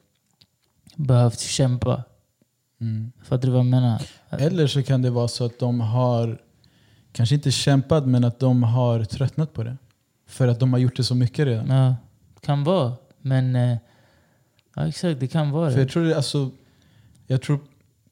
behövt 0.96 1.40
kämpa. 1.40 2.04
Mm. 2.82 3.12
Fattar 3.24 3.48
du 3.48 3.52
vad 3.52 3.60
jag 3.60 3.66
menar? 3.66 4.02
Eller 4.30 4.68
så 4.68 4.84
kan 4.84 5.02
det 5.02 5.10
vara 5.10 5.28
så 5.28 5.46
att 5.46 5.60
de 5.60 5.82
har, 5.82 6.42
kanske 7.12 7.36
inte 7.36 7.52
kämpat, 7.52 8.08
men 8.08 8.24
att 8.24 8.40
de 8.40 8.64
har 8.64 9.04
tröttnat 9.04 9.54
på 9.54 9.64
det. 9.64 9.78
För 10.28 10.48
att 10.48 10.60
de 10.60 10.74
har 10.74 10.80
gjort 10.80 10.98
det 10.98 11.04
så 11.04 11.16
mycket 11.16 11.46
redan. 11.46 11.70
Ja, 11.70 11.96
kan 12.42 12.64
vara. 12.64 12.94
Men 13.22 13.56
eh, 13.56 13.78
ja, 14.76 14.88
exakt, 14.88 15.20
det 15.20 15.28
kan 15.28 15.52
vara 15.52 15.72
För 15.72 15.80
jag 15.80 15.90
tror, 15.90 16.14
alltså, 16.14 16.52
jag 17.28 17.42
tror 17.42 17.60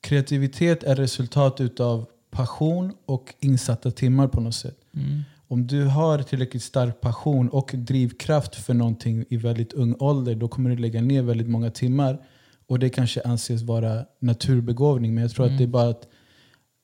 kreativitet 0.02 0.84
är 0.84 0.96
resultat 0.96 1.62
utav 1.62 2.06
passion 2.42 2.94
och 3.06 3.34
insatta 3.40 3.92
timmar 3.92 4.28
på 4.28 4.42
något 4.42 4.56
sätt. 4.56 4.78
Mm. 4.94 5.22
Om 5.48 5.68
du 5.68 5.86
har 5.86 6.24
tillräckligt 6.24 6.64
stark 6.64 7.02
passion 7.02 7.50
och 7.50 7.72
drivkraft 7.74 8.56
för 8.56 8.74
någonting 8.74 9.26
i 9.30 9.38
väldigt 9.38 9.74
ung 9.74 9.96
ålder, 10.00 10.36
då 10.36 10.48
kommer 10.48 10.70
du 10.70 10.76
lägga 10.76 11.02
ner 11.02 11.22
väldigt 11.22 11.48
många 11.50 11.72
timmar. 11.72 12.22
Och 12.68 12.80
det 12.80 12.90
kanske 12.90 13.22
anses 13.22 13.62
vara 13.62 14.06
naturbegåvning, 14.20 15.14
men 15.14 15.22
jag 15.22 15.32
tror 15.32 15.46
Mm. 15.46 15.56
att 15.56 15.58
det 15.58 15.64
är 15.64 15.68
bara 15.68 15.90
att 15.90 16.08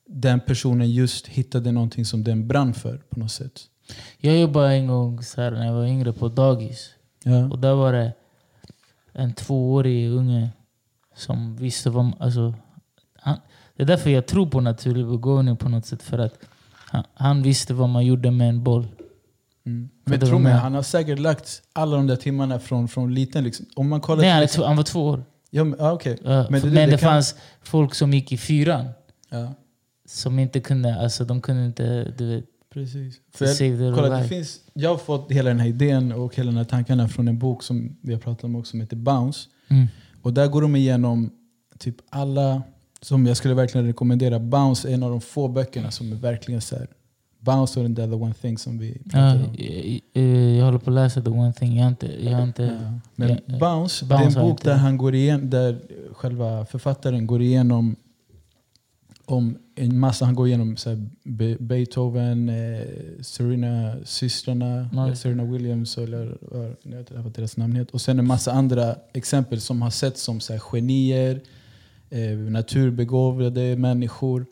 den 0.06 0.40
personen 0.40 0.90
just 0.90 1.26
hittade 1.26 1.72
någonting 1.72 2.04
som 2.04 2.24
den 2.24 2.48
brann 2.48 2.74
för 2.74 2.96
på 3.10 3.20
något 3.20 3.30
sätt. 3.32 3.60
Jag 4.18 4.38
jobbade 4.40 4.72
en 4.74 4.86
gång 4.86 5.22
så 5.22 5.40
här, 5.40 5.50
när 5.50 5.66
jag 5.66 5.74
var 5.74 5.86
yngre 5.86 6.12
på 6.12 6.28
dagis. 6.28 6.90
Ja. 7.24 7.50
Och 7.50 7.58
där 7.58 7.74
var 7.74 7.92
det 7.92 8.12
en 9.12 9.34
tvåårig 9.34 10.10
unge 10.10 10.50
som 11.16 11.56
visste 11.56 11.90
vad... 11.90 12.12
Alltså, 12.18 12.54
han, 13.14 13.38
det 13.78 13.82
är 13.84 13.86
därför 13.86 14.10
jag 14.10 14.26
tror 14.26 14.46
på 14.46 14.60
naturlig 14.60 15.06
begåvning 15.06 15.56
på 15.56 15.68
något 15.68 15.86
sätt. 15.86 16.02
För 16.02 16.18
att 16.18 16.34
han, 16.70 17.04
han 17.14 17.42
visste 17.42 17.74
vad 17.74 17.88
man 17.88 18.06
gjorde 18.06 18.30
med 18.30 18.48
en 18.48 18.62
boll. 18.64 18.86
Mm. 19.66 19.88
Men 20.04 20.20
det 20.20 20.26
tro 20.26 20.38
mig, 20.38 20.52
han 20.52 20.74
har 20.74 20.82
säkert 20.82 21.18
lagt 21.18 21.62
alla 21.72 21.96
de 21.96 22.06
där 22.06 22.16
timmarna 22.16 22.58
från, 22.58 22.88
från 22.88 23.14
liten. 23.14 23.44
Liksom. 23.44 23.66
Om 23.76 23.88
man 23.88 24.00
kollar 24.00 24.22
Nej, 24.22 24.30
han, 24.30 24.46
två, 24.48 24.64
han 24.64 24.76
var 24.76 24.84
två 24.84 25.04
år. 25.06 25.24
Ja, 25.50 25.64
men, 25.64 25.80
ah, 25.80 25.92
okej. 25.92 26.18
Ja, 26.24 26.28
Men 26.30 26.46
men 26.50 26.60
det- 26.60 26.70
det, 26.70 26.86
det 26.86 26.90
kan- 26.90 26.98
fanns 26.98 27.34
folk 27.62 27.94
som 27.94 28.12
gick 28.14 28.32
i 28.32 28.36
fyran 28.38 28.86
Ja, 29.30 29.54
som 30.06 30.38
inte 30.38 30.60
kunde... 30.60 31.00
Alltså 31.00 31.24
de 31.24 31.40
kunde 31.40 31.64
inte... 31.64 32.12
Du 32.18 32.26
vet, 32.36 32.44
precis. 32.72 33.16
För 33.34 33.62
jag, 33.64 33.94
kolla, 33.96 34.18
det 34.18 34.28
finns, 34.28 34.60
jag 34.72 34.90
har 34.90 34.96
fått 34.98 35.32
hela 35.32 35.48
den 35.48 35.60
här 35.60 35.66
idén 35.68 36.12
och 36.12 36.34
hela 36.36 36.46
den 36.50 36.56
här 36.58 36.64
tankarna 36.64 37.08
från 37.08 37.28
en 37.28 37.38
bok 37.38 37.62
som 37.62 37.96
vi 38.02 38.12
har 38.12 38.20
pratat 38.20 38.44
om 38.44 38.56
också 38.56 38.70
som 38.70 38.80
heter 38.80 38.96
Bounce. 38.96 39.48
mm. 39.68 39.86
Och 40.22 40.32
där 40.32 40.46
går 40.46 40.62
de 40.62 40.76
igenom 40.76 41.30
typ 41.78 41.96
alla, 42.10 42.62
som 43.02 43.26
jag 43.26 43.36
skulle 43.36 43.54
verkligen 43.54 43.86
rekommendera. 43.86 44.38
Bounce 44.38 44.88
är 44.90 44.94
en 44.94 45.02
av 45.02 45.10
de 45.10 45.20
få 45.20 45.48
böckerna 45.48 45.90
som 45.90 46.12
är 46.12 46.16
verkligen 46.16 46.60
så 46.60 46.76
här. 46.76 46.86
Bounce 47.40 47.80
och 47.80 47.84
den 47.84 47.94
där 47.94 48.06
The 48.06 48.12
One 48.14 48.34
Thing 48.34 48.58
som 48.58 48.78
vi 48.78 48.98
pratade 49.10 49.44
om. 49.44 49.54
jag, 49.58 50.00
jag, 50.24 50.54
jag 50.54 50.64
håller 50.64 50.78
på 50.78 50.90
att 50.90 50.94
läsa 50.94 51.22
The 51.22 51.30
One 51.30 51.52
Thing. 51.52 51.76
Jag 51.76 51.82
har 51.84 51.88
inte... 51.90 52.24
Jag 52.24 52.32
har 52.36 52.42
inte 52.42 52.62
Ja. 52.82 53.00
Men 53.14 53.38
Ja, 53.46 53.58
Bounce, 53.58 54.04
det 54.06 54.14
är 54.14 54.22
en 54.26 54.32
bok 54.48 54.62
där 54.62 54.74
han 54.76 54.96
går 54.96 55.14
igen, 55.14 55.50
där 55.50 55.78
själva 56.12 56.64
författaren 56.66 57.26
går 57.26 57.42
igenom 57.42 57.96
om 59.24 59.58
en 59.74 59.98
massa, 59.98 60.24
han 60.24 60.34
går 60.34 60.46
igenom 60.46 60.76
så 60.76 60.88
här, 60.90 61.06
Be- 61.24 61.56
Beethoven, 61.60 62.48
eh, 62.48 62.80
Serena, 63.20 63.94
systrarna, 64.04 64.88
Nej. 64.92 65.16
Serena 65.16 65.44
Williams, 65.44 65.98
eller 65.98 66.38
jag 66.52 66.60
vet 66.68 66.84
inte 66.84 67.14
vad 67.14 67.32
deras 67.32 67.56
namn 67.56 67.76
heter. 67.76 67.94
Och 67.94 68.00
sen 68.00 68.18
en 68.18 68.26
massa 68.26 68.52
andra 68.52 68.94
exempel 69.12 69.60
som 69.60 69.82
har 69.82 69.90
sett 69.90 70.18
som 70.18 70.40
så 70.40 70.52
här, 70.52 70.60
genier, 70.60 71.40
naturbegåvade 72.50 73.76
människor. 73.76 74.46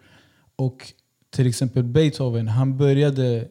Och 0.57 0.93
till 1.31 1.47
exempel 1.47 1.83
Beethoven, 1.83 2.49
han 2.49 2.77
började 2.77 3.49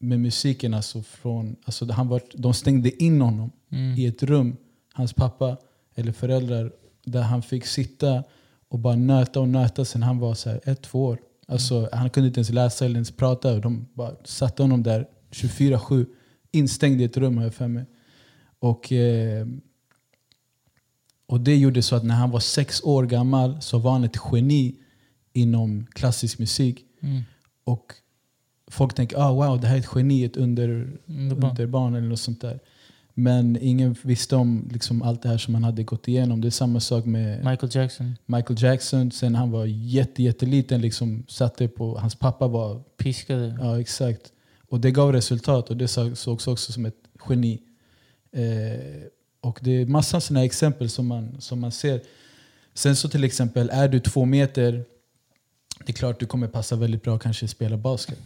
med 0.00 0.20
musiken 0.20 0.74
alltså 0.74 1.02
från, 1.02 1.56
alltså 1.64 1.92
han 1.92 2.08
var, 2.08 2.22
de 2.34 2.54
stängde 2.54 3.02
in 3.04 3.20
honom 3.20 3.50
Mm. 3.72 3.98
i 3.98 4.06
ett 4.06 4.22
rum, 4.22 4.56
hans 4.92 5.12
pappa 5.12 5.56
eller 5.94 6.12
föräldrar, 6.12 6.72
där 7.04 7.22
han 7.22 7.42
fick 7.42 7.66
sitta 7.66 8.24
och 8.68 8.78
bara 8.78 8.96
nöta 8.96 9.40
och 9.40 9.48
nöta 9.48 9.84
sen 9.84 10.02
han 10.02 10.18
var 10.18 10.34
så 10.34 10.50
här 10.50 10.60
ett, 10.64 10.82
två 10.82 11.04
år. 11.04 11.18
Alltså, 11.48 11.88
Han 11.92 12.10
kunde 12.10 12.26
inte 12.26 12.38
ens 12.38 12.50
läsa 12.50 12.84
eller 12.84 12.94
ens 12.94 13.10
prata. 13.10 13.58
De 13.58 13.86
bara 13.94 14.14
satte 14.24 14.62
honom 14.62 14.82
där 14.82 15.06
24-7, 15.30 16.06
instängd 16.52 17.00
i 17.00 17.04
ett 17.04 17.16
rum 17.16 17.36
har 17.36 17.44
jag 17.44 17.54
för 17.54 17.68
mig. 17.68 17.84
Och, 18.58 18.92
eh, 18.92 19.46
och 21.28 21.40
det 21.40 21.56
gjorde 21.56 21.82
så 21.82 21.96
att 21.96 22.04
när 22.04 22.14
han 22.14 22.30
var 22.30 22.40
sex 22.40 22.80
år 22.84 23.06
gammal 23.06 23.62
så 23.62 23.78
var 23.78 23.92
han 23.92 24.04
ett 24.04 24.16
geni 24.32 24.74
inom 25.32 25.86
klassisk 25.92 26.38
musik. 26.38 26.84
Mm. 27.00 27.22
Och 27.64 27.92
folk 28.70 28.94
tänker 28.94 29.16
ah, 29.16 29.32
wow, 29.32 29.60
det 29.60 29.66
här 29.66 29.74
är 29.76 29.80
ett 29.80 29.88
geni, 29.94 30.24
ett 30.24 30.36
under, 30.36 30.68
Underbart. 31.06 31.50
underbarn 31.50 31.94
eller 31.94 32.08
något 32.08 32.20
sånt 32.20 32.40
där. 32.40 32.60
Men 33.14 33.58
ingen 33.60 33.96
visste 34.02 34.36
om 34.36 34.68
liksom, 34.72 35.02
allt 35.02 35.22
det 35.22 35.28
här 35.28 35.38
som 35.38 35.54
han 35.54 35.64
hade 35.64 35.82
gått 35.82 36.08
igenom. 36.08 36.40
Det 36.40 36.48
är 36.48 36.50
samma 36.50 36.80
sak 36.80 37.04
med 37.04 37.44
Michael 37.44 37.70
Jackson. 37.74 38.16
Michael 38.26 38.62
Jackson. 38.62 39.10
Sen 39.10 39.34
han 39.34 39.50
var 39.50 39.64
jätte, 39.66 40.22
jätteliten, 40.22 40.80
liksom, 40.80 41.24
satte 41.28 41.68
på, 41.68 41.98
hans 41.98 42.14
pappa 42.14 42.48
var... 42.48 42.82
Piskade. 42.96 43.58
Ja, 43.60 43.80
exakt. 43.80 44.32
Och 44.68 44.80
det 44.80 44.90
gav 44.90 45.12
resultat 45.12 45.70
och 45.70 45.76
det 45.76 45.88
så- 45.88 46.16
sågs 46.16 46.46
också 46.46 46.72
som 46.72 46.86
ett 46.86 46.96
geni. 47.28 47.60
Eh, 48.32 49.02
och 49.40 49.58
det 49.62 49.70
är 49.70 49.86
massa 49.86 50.20
sådana 50.20 50.44
exempel 50.44 50.90
som 50.90 51.06
man, 51.06 51.40
som 51.40 51.60
man 51.60 51.72
ser. 51.72 52.00
Sen 52.74 52.96
så 52.96 53.08
till 53.08 53.24
exempel, 53.24 53.70
är 53.72 53.88
du 53.88 54.00
två 54.00 54.24
meter, 54.24 54.84
det 55.86 55.92
är 55.92 55.94
klart 55.94 56.20
du 56.20 56.26
kommer 56.26 56.48
passa 56.48 56.76
väldigt 56.76 57.02
bra 57.02 57.18
kanske 57.18 57.48
spela 57.48 57.76
basket. 57.76 58.18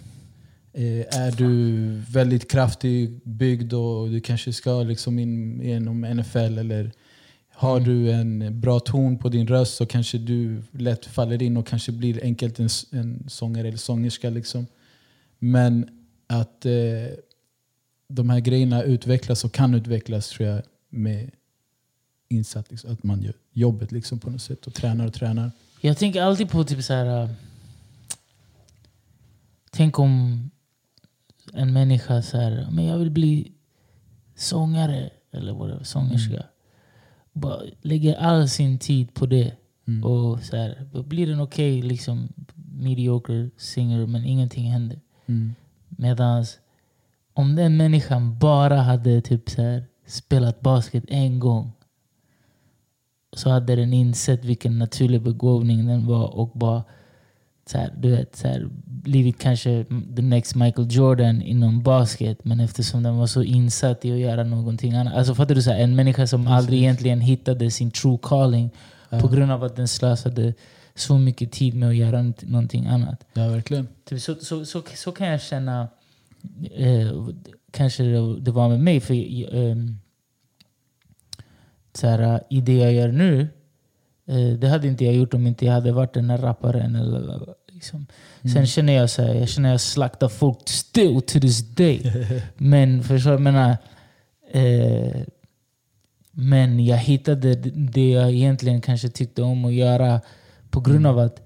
Eh, 0.72 1.20
är 1.20 1.36
du 1.36 1.86
väldigt 2.10 2.50
kraftig 2.50 3.20
byggd 3.24 3.72
och 3.72 4.10
du 4.10 4.20
kanske 4.20 4.52
ska 4.52 4.82
liksom 4.82 5.18
in 5.18 5.60
genom 5.62 6.00
NFL 6.00 6.58
eller 6.58 6.92
har 7.54 7.76
Mm. 7.76 7.88
du 7.88 8.10
en 8.12 8.60
bra 8.60 8.80
ton 8.80 9.18
på 9.18 9.28
din 9.28 9.46
röst 9.46 9.74
så 9.74 9.86
kanske 9.86 10.18
du 10.18 10.62
lätt 10.70 11.06
faller 11.06 11.42
in 11.42 11.56
och 11.56 11.66
kanske 11.66 11.92
blir 11.92 12.22
enkelt 12.24 12.58
en, 12.58 12.68
en 12.90 13.24
sångare 13.28 13.68
eller 13.68 13.78
sångerska. 13.78 14.30
Liksom. 14.30 14.66
Men 15.38 15.88
att 16.26 16.66
eh, 16.66 16.72
de 18.08 18.30
här 18.30 18.40
grejerna 18.40 18.82
utvecklas 18.82 19.44
och 19.44 19.52
kan 19.52 19.74
utvecklas 19.74 20.28
tror 20.28 20.48
jag 20.48 20.62
med 20.92 21.30
insatt, 22.28 22.70
liksom, 22.70 22.92
att 22.92 23.02
man 23.02 23.22
gör 23.22 23.34
jobbet 23.52 23.92
liksom 23.92 24.18
på 24.18 24.30
något 24.30 24.42
sätt 24.42 24.66
och 24.66 24.74
tränar 24.74 25.06
och 25.06 25.14
tränar. 25.14 25.50
Jag 25.80 25.98
tänker 25.98 26.22
alltid 26.22 26.50
på 26.50 26.64
typ 26.64 26.84
så 26.84 26.92
här. 26.92 27.22
äh, 27.22 27.30
Tänk 29.70 29.98
om 29.98 30.50
en 31.52 31.72
människa 31.72 32.22
så 32.22 32.36
här, 32.36 32.68
men 32.70 32.84
jag 32.84 32.98
vill 32.98 33.10
bli 33.10 33.52
sångare 34.36 35.10
eller 35.30 35.52
whatever, 35.52 35.84
sångerska. 35.84 36.44
Bara 37.32 37.62
lägger 37.82 38.14
all 38.14 38.48
sin 38.48 38.78
tid 38.78 39.14
på 39.14 39.26
det. 39.26 39.52
Mm. 39.86 40.04
Och 40.04 40.42
så 40.42 40.56
här, 40.56 41.02
blir 41.02 41.26
den 41.26 41.40
okej, 41.40 41.82
liksom 41.82 42.28
mediocre 42.54 43.50
singer 43.56 44.06
men 44.06 44.24
ingenting 44.24 44.70
händer. 44.70 45.00
Mm. 45.26 45.54
Medan 45.88 46.44
om 47.32 47.56
den 47.56 47.76
människan 47.76 48.38
bara 48.38 48.76
hade 48.80 49.20
typ 49.20 49.50
så 49.50 49.62
här, 49.62 49.84
spelat 50.12 50.60
basket 50.60 51.04
en 51.08 51.40
gång 51.40 51.72
så 53.36 53.50
hade 53.50 53.76
den 53.76 53.92
insett 53.92 54.44
vilken 54.44 54.78
naturlig 54.78 55.22
begåvning 55.22 55.86
den 55.86 56.06
var 56.06 56.36
och 56.36 56.50
bara 56.54 56.82
så 57.66 57.78
här, 57.78 57.94
du 57.98 58.10
vet, 58.10 58.36
så 58.36 58.48
här, 58.48 58.68
blivit 58.84 59.38
kanske 59.38 59.84
the 60.16 60.22
next 60.22 60.54
Michael 60.54 60.88
Jordan 60.90 61.42
inom 61.42 61.82
basket. 61.82 62.44
Men 62.44 62.60
eftersom 62.60 63.02
den 63.02 63.16
var 63.16 63.26
så 63.26 63.42
insatt 63.42 64.04
i 64.04 64.12
att 64.12 64.18
göra 64.18 64.44
någonting 64.44 64.94
annat. 64.94 65.14
Alltså 65.14 65.34
fattar 65.34 65.54
du? 65.54 65.62
Så 65.62 65.70
här, 65.70 65.78
en 65.78 65.96
människa 65.96 66.26
som 66.26 66.46
aldrig 66.46 66.78
egentligen 66.78 67.20
hittade 67.20 67.70
sin 67.70 67.90
true 67.90 68.18
calling 68.22 68.70
på 69.20 69.28
grund 69.28 69.52
av 69.52 69.64
att 69.64 69.76
den 69.76 69.88
slösade 69.88 70.54
så 70.94 71.18
mycket 71.18 71.52
tid 71.52 71.74
med 71.74 71.88
att 71.88 71.96
göra 71.96 72.32
någonting 72.40 72.86
annat. 72.86 73.24
Ja, 73.32 73.48
verkligen. 73.48 73.88
Typ 74.04 74.20
så, 74.20 74.34
så, 74.34 74.64
så, 74.64 74.82
så 74.94 75.12
kan 75.12 75.26
jag 75.26 75.42
känna, 75.42 75.88
eh, 76.70 77.12
kanske 77.70 78.02
det, 78.02 78.40
det 78.40 78.50
var 78.50 78.68
med 78.68 78.80
mig. 78.80 79.00
För 79.00 79.14
eh, 79.14 79.76
så 81.94 82.06
här, 82.06 82.40
I 82.50 82.60
det 82.60 82.76
jag 82.76 82.92
gör 82.92 83.08
nu, 83.08 83.48
eh, 84.28 84.58
det 84.58 84.68
hade 84.68 84.88
inte 84.88 85.04
jag 85.04 85.14
gjort 85.14 85.34
om 85.34 85.46
inte 85.46 85.64
jag 85.66 85.72
hade 85.72 85.92
varit 85.92 86.14
den 86.14 86.30
här 86.30 86.38
rapparen. 86.38 86.96
Eller, 86.96 87.40
liksom. 87.72 88.06
Sen 88.52 88.66
känner 88.66 88.92
jag 88.92 89.10
så 89.10 89.22
här, 89.22 89.34
jag 89.34 89.48
känner 89.48 89.70
jag 89.70 89.80
slaktar 89.80 90.28
folk 90.28 90.58
still 90.68 91.22
to 91.22 91.40
this 91.40 91.74
day. 91.74 92.02
Men 92.56 93.02
förstår 93.02 93.32
jag 93.32 93.40
menar? 93.40 93.76
Eh, 94.52 95.20
men 96.34 96.84
jag 96.84 96.96
hittade 96.96 97.54
det- 97.54 98.10
jag 98.10 98.30
egentligen 98.30 98.80
kanske 98.80 99.08
tyckte 99.08 99.42
om 99.42 99.64
att 99.64 99.72
göra 99.72 100.20
på 100.70 100.80
grund 100.80 101.06
av 101.06 101.18
att 101.18 101.42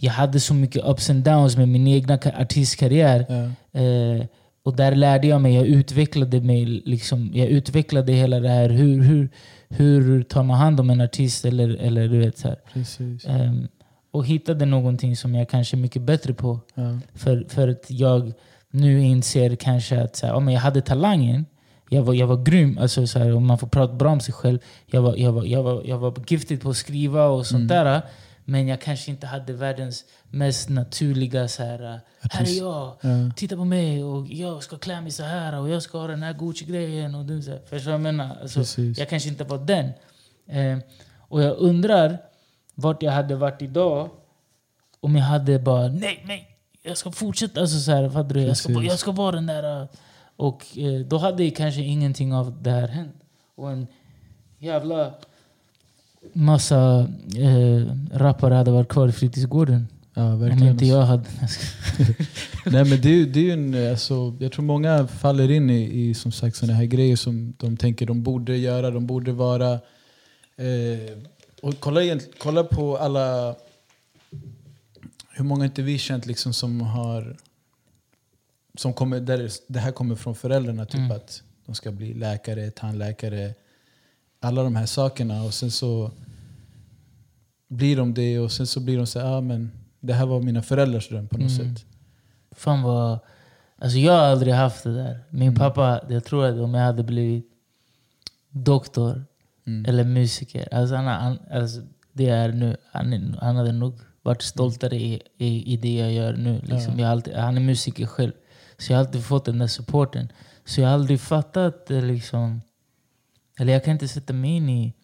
jag 0.00 0.12
hade 0.12 0.40
så 0.40 0.54
mycket 0.54 0.84
ups 0.84 1.10
and 1.10 1.24
downs 1.24 1.56
med 1.56 1.68
min 1.68 1.86
egna 1.86 2.16
ka- 2.16 2.40
artistkarriär. 2.42 3.26
Ja. 3.28 3.80
Eh, 3.80 4.24
och 4.62 4.76
där 4.76 4.94
lärde 4.94 5.26
jag 5.26 5.40
mig, 5.40 5.54
jag 5.54 5.66
utvecklade 5.66 6.40
mig. 6.40 6.64
Liksom, 6.64 7.30
jag 7.34 7.48
utvecklade 7.48 8.12
hela 8.12 8.40
det 8.40 8.48
här. 8.48 8.70
Hur, 8.70 9.02
hur, 9.02 9.30
hur 9.68 10.22
tar 10.22 10.42
man 10.42 10.58
hand 10.58 10.80
om 10.80 10.90
en 10.90 11.00
artist? 11.00 11.44
Eller, 11.44 11.68
eller 11.68 12.08
du 12.08 12.18
vet 12.18 12.38
så. 12.38 12.54
Ehm, 13.26 13.68
och 14.10 14.26
hittade 14.26 14.66
någonting 14.66 15.16
som 15.16 15.34
jag 15.34 15.48
kanske 15.48 15.76
är 15.76 15.78
mycket 15.78 16.02
bättre 16.02 16.34
på. 16.34 16.60
Ja. 16.74 16.98
För, 17.14 17.46
för 17.48 17.68
att 17.68 17.84
jag 17.88 18.32
nu 18.70 19.02
inser 19.02 19.56
kanske 19.56 20.02
att 20.02 20.16
så 20.16 20.26
här, 20.26 20.40
men 20.40 20.54
jag 20.54 20.60
hade 20.60 20.80
talangen. 20.80 21.46
Jag 21.90 22.02
var, 22.02 22.14
jag 22.14 22.26
var 22.26 22.44
grym, 22.44 22.78
alltså, 22.78 23.06
så 23.06 23.18
här, 23.18 23.34
om 23.34 23.46
man 23.46 23.58
får 23.58 23.66
prata 23.66 23.94
bra 23.94 24.10
om 24.10 24.20
sig 24.20 24.34
själv. 24.34 24.58
Jag 24.86 25.02
var, 25.02 25.16
jag 25.16 25.32
var, 25.32 25.44
jag 25.44 25.62
var, 25.62 25.82
jag 25.84 25.98
var 25.98 26.14
giftig 26.26 26.60
på 26.60 26.70
att 26.70 26.76
skriva 26.76 27.26
och 27.26 27.46
sånt 27.46 27.68
där. 27.68 28.02
Men 28.50 28.68
jag 28.68 28.80
kanske 28.80 29.10
inte 29.10 29.26
hade 29.26 29.52
världens 29.52 30.04
mest 30.30 30.68
naturliga 30.68 31.48
så 31.48 31.62
här, 31.62 32.00
här 32.30 32.42
är 32.44 32.58
jag, 32.58 32.96
Ja. 33.00 33.30
titta 33.36 33.56
på 33.56 33.64
mig 33.64 34.04
och 34.04 34.26
jag 34.28 34.62
ska 34.62 34.78
klä 34.78 35.00
mig 35.00 35.10
så 35.10 35.22
här 35.22 35.58
och 35.60 35.68
jag 35.68 35.82
ska 35.82 35.98
ha 35.98 36.06
den 36.06 36.22
här 36.22 36.32
Gucci-grejen. 36.32 37.14
Och 37.14 37.24
du, 37.24 37.42
så 37.42 37.50
här. 37.50 37.60
Förstår 37.70 37.92
jag 37.92 38.00
menar? 38.00 38.36
Alltså, 38.42 38.60
Precis. 38.60 38.98
jag 38.98 39.08
kanske 39.08 39.28
inte 39.28 39.44
var 39.44 39.58
den. 39.58 39.86
Eh, 40.46 40.78
och 41.18 41.42
jag 41.42 41.56
undrar 41.58 42.18
vart 42.74 43.02
jag 43.02 43.12
hade 43.12 43.36
varit 43.36 43.62
idag 43.62 44.10
om 45.00 45.16
jag 45.16 45.24
hade 45.24 45.58
bara 45.58 45.88
nej, 45.88 46.22
nej, 46.26 46.48
jag 46.82 46.96
ska 46.96 47.10
fortsätta. 47.12 47.60
Alltså, 47.60 47.78
så 47.78 47.92
här, 47.92 48.08
fattar 48.10 48.34
du? 48.34 48.40
Jag, 48.42 48.56
ska, 48.56 48.72
jag 48.72 48.98
ska 48.98 49.12
vara 49.12 49.32
den 49.32 49.46
där. 49.46 49.80
eh, 49.82 49.88
Och 50.36 50.78
eh, 50.78 51.00
då 51.00 51.18
hade 51.18 51.50
kanske 51.50 51.80
ingenting 51.80 52.34
av 52.34 52.62
det 52.62 52.70
här 52.70 52.88
hänt. 52.88 53.16
Och 53.54 53.70
en 53.70 53.86
jävla 54.58 55.14
massa 56.32 57.08
eh, 57.36 57.92
rappare 58.12 58.54
hade 58.54 58.70
varit 58.70 58.88
kvar 58.88 59.08
i 59.08 59.12
fritidsgården. 59.12 59.88
Ja, 60.14 60.32
Om 60.32 60.40
verkligen. 60.40 60.72
inte 60.72 60.86
jag 60.86 61.02
hade... 61.02 61.24
Nej, 62.66 62.84
men 62.84 63.00
det, 63.00 63.24
det 63.24 63.40
är 63.40 63.44
ju 63.44 63.50
en, 63.52 63.90
alltså, 63.90 64.36
jag 64.40 64.52
tror 64.52 64.64
många 64.64 65.06
faller 65.06 65.50
in 65.50 65.70
i, 65.70 66.08
i 66.08 66.14
som 66.14 66.32
sagt 66.32 66.56
såna 66.56 66.72
här 66.72 66.84
grejer 66.84 67.16
som 67.16 67.54
de 67.56 67.76
tänker 67.76 68.06
de 68.06 68.22
borde 68.22 68.56
göra, 68.56 68.90
de 68.90 69.06
borde 69.06 69.32
vara. 69.32 69.72
Eh, 70.56 71.18
och 71.62 71.80
kolla, 71.80 72.00
kolla 72.38 72.64
på 72.64 72.96
alla, 72.96 73.54
hur 75.36 75.44
många 75.44 75.64
inte 75.64 75.82
vi 75.82 75.98
känt 75.98 76.26
liksom 76.26 76.52
som 76.52 76.80
har, 76.80 77.36
som 78.74 78.92
kommer, 78.92 79.20
där 79.20 79.38
det- 79.38 79.62
det 79.66 79.78
här 79.78 79.92
kommer 79.92 80.14
från 80.14 80.34
föräldrarna, 80.34 80.84
typ 80.86 80.94
Mm. 81.00 81.10
att 81.12 81.42
de 81.66 81.74
ska 81.74 81.90
bli 81.92 82.14
läkare, 82.14 82.70
tandläkare, 82.70 83.54
alla 84.40 84.62
de 84.62 84.76
här 84.76 84.86
sakerna. 84.86 85.42
Och 85.42 85.54
sen 85.54 85.70
så 85.70 86.10
blir 87.68 87.96
de 87.96 88.14
det 88.14 88.38
och 88.38 88.52
sen 88.52 88.66
så 88.66 88.80
blir 88.80 88.96
de 88.96 89.06
så 89.06 89.20
här, 89.20 89.26
ah, 89.36 89.40
men 89.40 89.70
det 90.00 90.12
här 90.14 90.26
var 90.26 90.40
mina 90.40 90.62
föräldrars 90.62 91.08
dröm 91.08 91.28
på 91.28 91.38
något 91.38 91.50
Mm. 91.60 91.74
sätt. 91.76 91.86
Fan 92.50 92.82
vad... 92.82 93.18
Alltså 93.78 93.98
jag 93.98 94.12
har 94.12 94.18
aldrig 94.26 94.54
haft 94.54 94.84
det 94.84 94.94
där. 94.94 95.18
Min 95.30 95.42
Mm. 95.48 95.54
pappa, 95.54 96.00
jag 96.08 96.24
tror 96.24 96.44
att 96.46 96.58
om 96.58 96.74
jag 96.74 96.84
hade 96.84 97.02
blivit 97.02 97.46
doktor 98.50 99.24
Mm. 99.66 99.84
eller 99.88 100.04
musiker, 100.04 100.74
alltså 100.74 100.94
han, 100.94 101.06
han, 101.06 101.38
alltså 101.50 101.80
det 102.12 102.28
är 102.28 102.52
nu, 102.52 102.76
han, 102.92 103.36
han 103.40 103.56
hade 103.56 103.72
nog 103.72 103.98
varit 104.22 104.42
stoltare 104.42 104.96
i, 104.96 105.22
i, 105.38 105.72
i 105.72 105.76
det 105.76 105.94
jag 105.94 106.12
gör 106.12 106.32
nu. 106.36 106.60
Liksom. 106.64 106.92
Ja. 106.98 107.00
Jag 107.04 107.10
alltid, 107.10 107.34
han 107.34 107.56
är 107.56 107.60
musiker 107.60 108.06
själv. 108.06 108.32
Så 108.78 108.92
jag 108.92 108.98
har 108.98 109.04
alltid 109.04 109.24
fått 109.24 109.44
den 109.44 109.58
där 109.58 109.66
supporten. 109.66 110.32
Så 110.64 110.80
jag 110.80 110.88
har 110.88 110.94
aldrig 110.94 111.20
fattat 111.20 111.90
eh, 111.90 112.02
liksom... 112.02 112.60
Eller 113.58 113.72
jag 113.72 113.84
kan 113.84 113.92
inte 113.92 114.08
sätta 114.08 114.32
mig 114.32 114.50
in 114.50 114.68
i, 114.68 114.94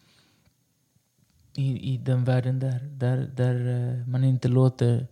i, 1.56 1.94
i 1.94 1.96
den 1.96 2.24
världen 2.24 2.60
där, 2.60 2.78
där, 2.92 3.16
där 3.36 3.54
eh, 4.00 4.06
man 4.06 4.24
inte 4.24 4.48
låter 4.48 5.06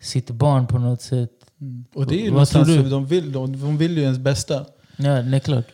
sitt 0.00 0.30
barn 0.30 0.66
på 0.66 0.78
något 0.78 1.02
sätt 1.02 1.30
Mm. 1.62 1.84
Och 1.94 2.06
det 2.06 2.14
är 2.14 2.18
ju 2.18 2.24
Vad 2.24 2.32
någonstans 2.32 2.74
som 2.74 2.90
de 2.90 3.06
vill. 3.06 3.32
De, 3.32 3.60
de 3.60 3.78
vill 3.78 3.96
ju 3.96 4.02
ens 4.02 4.18
bästa. 4.18 4.66
Ja, 4.96 5.22
det 5.22 5.36
är 5.36 5.40
klart. 5.40 5.66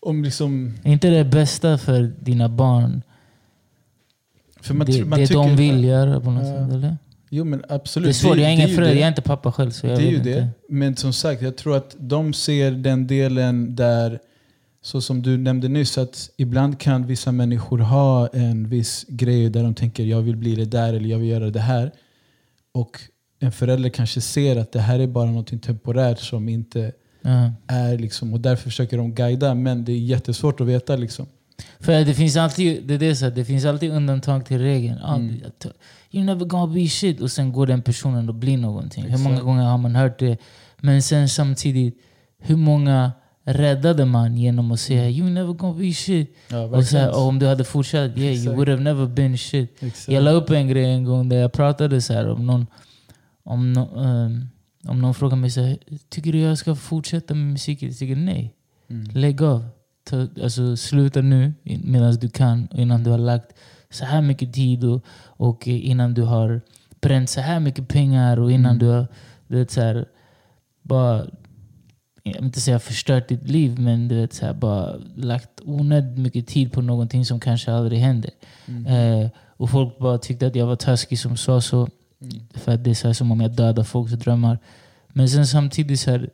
Om 0.00 0.24
liksom, 0.24 0.74
inte 0.84 1.10
det 1.10 1.24
bästa 1.24 1.78
för 1.78 2.12
dina 2.20 2.48
barn 2.48 3.02
för 4.60 4.74
man, 4.74 4.86
det, 4.86 5.04
man 5.04 5.18
det 5.18 5.32
de 5.32 5.56
vill 5.56 5.84
göra 5.84 6.20
på 6.20 6.30
något 6.30 6.46
Ja. 6.46 6.66
sätt? 6.66 6.74
Eller? 6.74 6.96
Jo 7.30 7.44
men 7.44 7.64
absolut. 7.68 8.06
Det 8.06 8.10
är 8.10 8.12
svårt, 8.12 8.36
jag 8.36 8.46
är 8.46 8.52
ingen 8.52 8.68
förälder, 8.68 8.94
jag 8.94 9.02
är 9.02 9.08
inte 9.08 9.22
pappa 9.22 9.52
själv. 9.52 9.70
Så 9.70 9.86
jag 9.86 9.98
det 9.98 10.06
är 10.06 10.10
ju 10.10 10.16
inte. 10.16 10.30
det. 10.30 10.48
Men 10.68 10.96
som 10.96 11.12
sagt, 11.12 11.42
jag 11.42 11.56
tror 11.56 11.76
att 11.76 11.96
de 11.98 12.32
ser 12.32 12.70
den 12.70 13.06
delen 13.06 13.76
där, 13.76 14.20
så 14.86 15.00
som 15.00 15.22
du 15.22 15.36
nämnde 15.36 15.68
nyss, 15.68 15.98
att 15.98 16.30
ibland 16.36 16.80
kan 16.80 17.06
vissa 17.06 17.32
människor 17.32 17.78
ha 17.78 18.26
en 18.26 18.68
viss 18.68 19.04
grej 19.08 19.50
där 19.50 19.62
de 19.62 19.74
tänker 19.74 20.04
jag 20.04 20.22
vill 20.22 20.36
bli 20.36 20.54
det 20.54 20.64
där 20.64 20.92
eller 20.94 21.08
jag 21.08 21.18
vill 21.18 21.28
göra 21.28 21.50
det 21.50 21.60
här. 21.60 21.92
Och 22.72 23.00
en 23.40 23.52
förälder 23.52 23.88
kanske 23.88 24.20
ser 24.20 24.56
att 24.56 24.72
det 24.72 24.80
här 24.80 24.98
är 24.98 25.06
bara 25.06 25.30
något 25.30 25.62
temporärt 25.62 26.18
som 26.18 26.48
inte 26.48 26.92
Ja. 27.22 27.52
är 27.66 27.98
liksom, 27.98 28.32
och 28.32 28.40
därför 28.40 28.62
försöker 28.62 28.96
de 28.98 29.14
guida. 29.14 29.54
Men 29.54 29.84
det 29.84 29.92
är 29.92 29.98
jättesvårt 29.98 30.60
att 30.60 30.66
veta 30.66 30.96
liksom. 30.96 31.26
För 31.80 32.04
det 32.04 32.14
finns 32.14 32.36
alltid, 32.36 32.84
det 32.86 33.06
är 33.06 33.14
så 33.14 33.30
det 33.30 33.44
finns 33.44 33.64
alltid 33.64 33.90
undantag 33.92 34.46
till 34.46 34.58
regeln. 34.58 34.98
Mm. 34.98 35.40
You're 36.10 36.24
never 36.24 36.44
gonna 36.44 36.74
be 36.74 36.86
shit. 36.88 37.20
Och 37.20 37.30
sen 37.30 37.52
går 37.52 37.66
den 37.66 37.82
personen 37.82 38.28
och 38.28 38.34
blir 38.34 38.58
någonting. 38.58 39.04
Hur 39.04 39.18
många 39.18 39.34
Exakt. 39.34 39.44
gånger 39.44 39.62
har 39.64 39.78
man 39.78 39.94
hört 39.96 40.18
det? 40.18 40.38
Men 40.80 41.02
sen 41.02 41.28
samtidigt, 41.28 41.98
hur 42.38 42.56
många 42.56 43.12
räddade 43.48 44.04
man 44.04 44.36
genom 44.36 44.72
att 44.72 44.80
säga 44.80 45.02
you're 45.10 45.30
never 45.30 45.52
gonna 45.52 45.78
be 45.78 45.92
shit? 45.92 46.36
Ja, 46.50 46.62
Och, 46.62 46.84
så 46.84 46.98
här, 46.98 47.10
och 47.10 47.22
om 47.28 47.38
du 47.38 47.46
hade 47.46 47.64
fortsatt, 47.64 48.10
yeah, 48.10 48.18
you 48.20 48.32
Exakt. 48.32 48.56
would 48.56 48.68
have 48.68 48.82
never 48.82 49.06
been 49.06 49.38
shit. 49.38 49.82
Exakt. 49.82 50.08
Jag 50.08 50.24
la 50.24 50.30
upp 50.30 50.50
en 50.50 50.68
grej 50.68 50.84
en 50.92 51.04
gång 51.04 51.28
där 51.28 51.36
jag 51.36 51.52
pratade 51.52 52.00
så 52.00 52.12
här 52.12 52.28
om 52.30 52.46
någon, 52.46 52.66
om, 53.42 53.72
no, 53.72 54.04
ehm, 54.04 54.48
om 54.88 55.00
någon 55.00 55.14
frågar 55.14 55.36
mig 55.36 55.50
så 55.50 55.60
här, 55.60 55.78
tycker 56.08 56.32
du 56.32 56.38
jag 56.38 56.58
ska 56.58 56.74
fortsätta 56.74 57.34
med 57.34 57.46
musik? 57.52 57.82
Jag 57.82 57.98
tycker 57.98 58.16
nej. 58.16 58.54
Mm. 58.90 59.06
Lägg 59.14 59.42
av. 59.42 59.64
Ta, 60.10 60.26
alltså, 60.42 60.76
sluta 60.76 61.20
nu 61.20 61.52
medan 61.84 62.14
du 62.14 62.28
kan 62.28 62.66
och 62.72 62.78
innan 62.78 63.04
du 63.04 63.10
har 63.10 63.18
lagt 63.18 63.52
så 63.90 64.04
här 64.04 64.22
mycket 64.22 64.52
tid 64.54 64.84
och, 64.84 65.04
och 65.24 65.68
innan 65.68 66.14
du 66.14 66.22
har 66.22 66.60
bränt 67.00 67.30
så 67.30 67.40
här 67.40 67.60
mycket 67.60 67.88
pengar 67.88 68.38
och 68.40 68.52
innan 68.52 68.70
Mm. 68.76 68.78
du 68.78 68.86
har 68.86 69.06
du 69.48 69.56
vet, 69.58 69.70
så 69.70 69.80
här, 69.80 70.06
bara 70.82 71.26
jag 72.32 72.40
vill 72.40 72.44
inte 72.44 72.60
säga 72.60 72.78
förstört 72.78 73.28
ditt 73.28 73.48
liv, 73.48 73.78
men 73.78 74.08
du 74.08 74.20
vet, 74.20 74.32
så 74.32 74.46
här, 74.46 74.52
bara 74.52 74.94
lagt 75.16 75.50
onödigt 75.62 76.18
mycket 76.18 76.46
tid 76.46 76.72
på 76.72 76.82
någonting 76.82 77.24
som 77.24 77.40
kanske 77.40 77.72
aldrig 77.72 78.00
händer. 78.00 78.30
Mm. 78.66 78.86
Eh, 78.86 79.30
och 79.56 79.70
folk 79.70 79.98
bara 79.98 80.18
tyckte 80.18 80.46
att 80.46 80.56
jag 80.56 80.66
var 80.66 80.76
taskig 80.76 81.18
som 81.18 81.36
sa 81.36 81.60
så. 81.60 81.88
Mm. 82.20 82.46
För 82.54 82.72
att 82.72 82.84
det 82.84 82.90
är 82.90 82.94
så 82.94 83.06
här 83.06 83.14
som 83.14 83.32
om 83.32 83.40
jag 83.40 83.50
dödar 83.50 83.84
folks 83.84 84.12
drömmar. 84.12 84.58
Men 85.08 85.28
sen 85.28 85.46
samtidigt 85.46 86.00
så 86.00 86.10
här, 86.10 86.30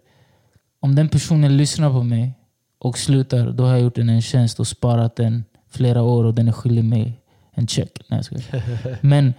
om 0.81 0.94
den 0.94 1.09
personen 1.09 1.57
lyssnar 1.57 1.90
på 1.90 2.02
mig 2.02 2.33
och 2.78 2.98
slutar, 2.98 3.50
då 3.50 3.64
har 3.64 3.70
jag 3.70 3.81
gjort 3.81 3.94
den 3.94 4.09
en 4.09 4.22
tjänst 4.22 4.61
och 4.61 4.66
sparat 4.66 5.16
den 5.16 5.44
flera 5.70 6.02
år 6.02 6.24
och 6.24 6.35
den 6.35 6.48
är 6.48 6.52
skyldig 6.52 6.85
mig 6.85 7.20
en 7.52 7.66
check. 7.66 7.98
Nej, 8.09 8.22
jag. 8.31 8.62
Men 9.00 9.35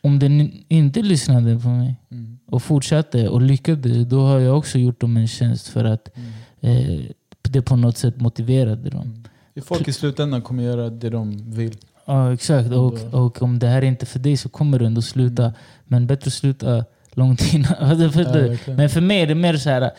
om 0.00 0.18
den 0.18 0.52
inte 0.68 1.02
lyssnade 1.02 1.58
på 1.58 1.68
mig 1.68 1.96
Mm. 2.10 2.38
och 2.46 2.62
fortsatte 2.62 3.28
och 3.28 3.42
lyckades, 3.42 4.06
då 4.06 4.20
har 4.26 4.38
jag 4.38 4.58
också 4.58 4.78
gjort 4.78 5.00
dem 5.00 5.16
en 5.16 5.28
tjänst 5.28 5.68
för 5.68 5.84
att 5.84 6.08
Mm. 6.16 6.30
eh, 6.60 7.00
det 7.42 7.62
på 7.62 7.76
något 7.76 7.96
sätt 7.98 8.20
motiverade 8.20 8.90
dem. 8.90 9.02
Mm. 9.02 9.24
Det 9.54 9.60
Folk 9.60 9.88
i 9.88 9.92
slutändan 9.92 10.42
kommer 10.42 10.62
göra 10.62 10.90
det 10.90 11.10
de 11.10 11.50
vill. 11.52 11.76
Ja, 12.04 12.32
exakt. 12.34 12.70
Och, 12.72 13.14
och 13.14 13.42
om 13.42 13.58
det 13.58 13.66
här 13.66 13.82
är 13.82 13.86
inte 13.86 14.06
för 14.06 14.18
dig 14.18 14.36
så 14.36 14.48
kommer 14.48 14.78
du 14.78 14.86
ändå 14.86 15.02
sluta. 15.02 15.42
Mm. 15.42 15.54
Men 15.84 16.06
bättre 16.06 16.28
att 16.28 16.32
sluta 16.32 16.84
långt 17.12 17.54
innan. 17.54 17.74
Alltså, 17.78 18.20
Ja, 18.66 18.74
men 18.74 18.90
för 18.90 19.00
mig 19.00 19.20
är 19.20 19.26
det 19.26 19.34
mer 19.34 19.56
så 19.56 19.70
här. 19.70 19.90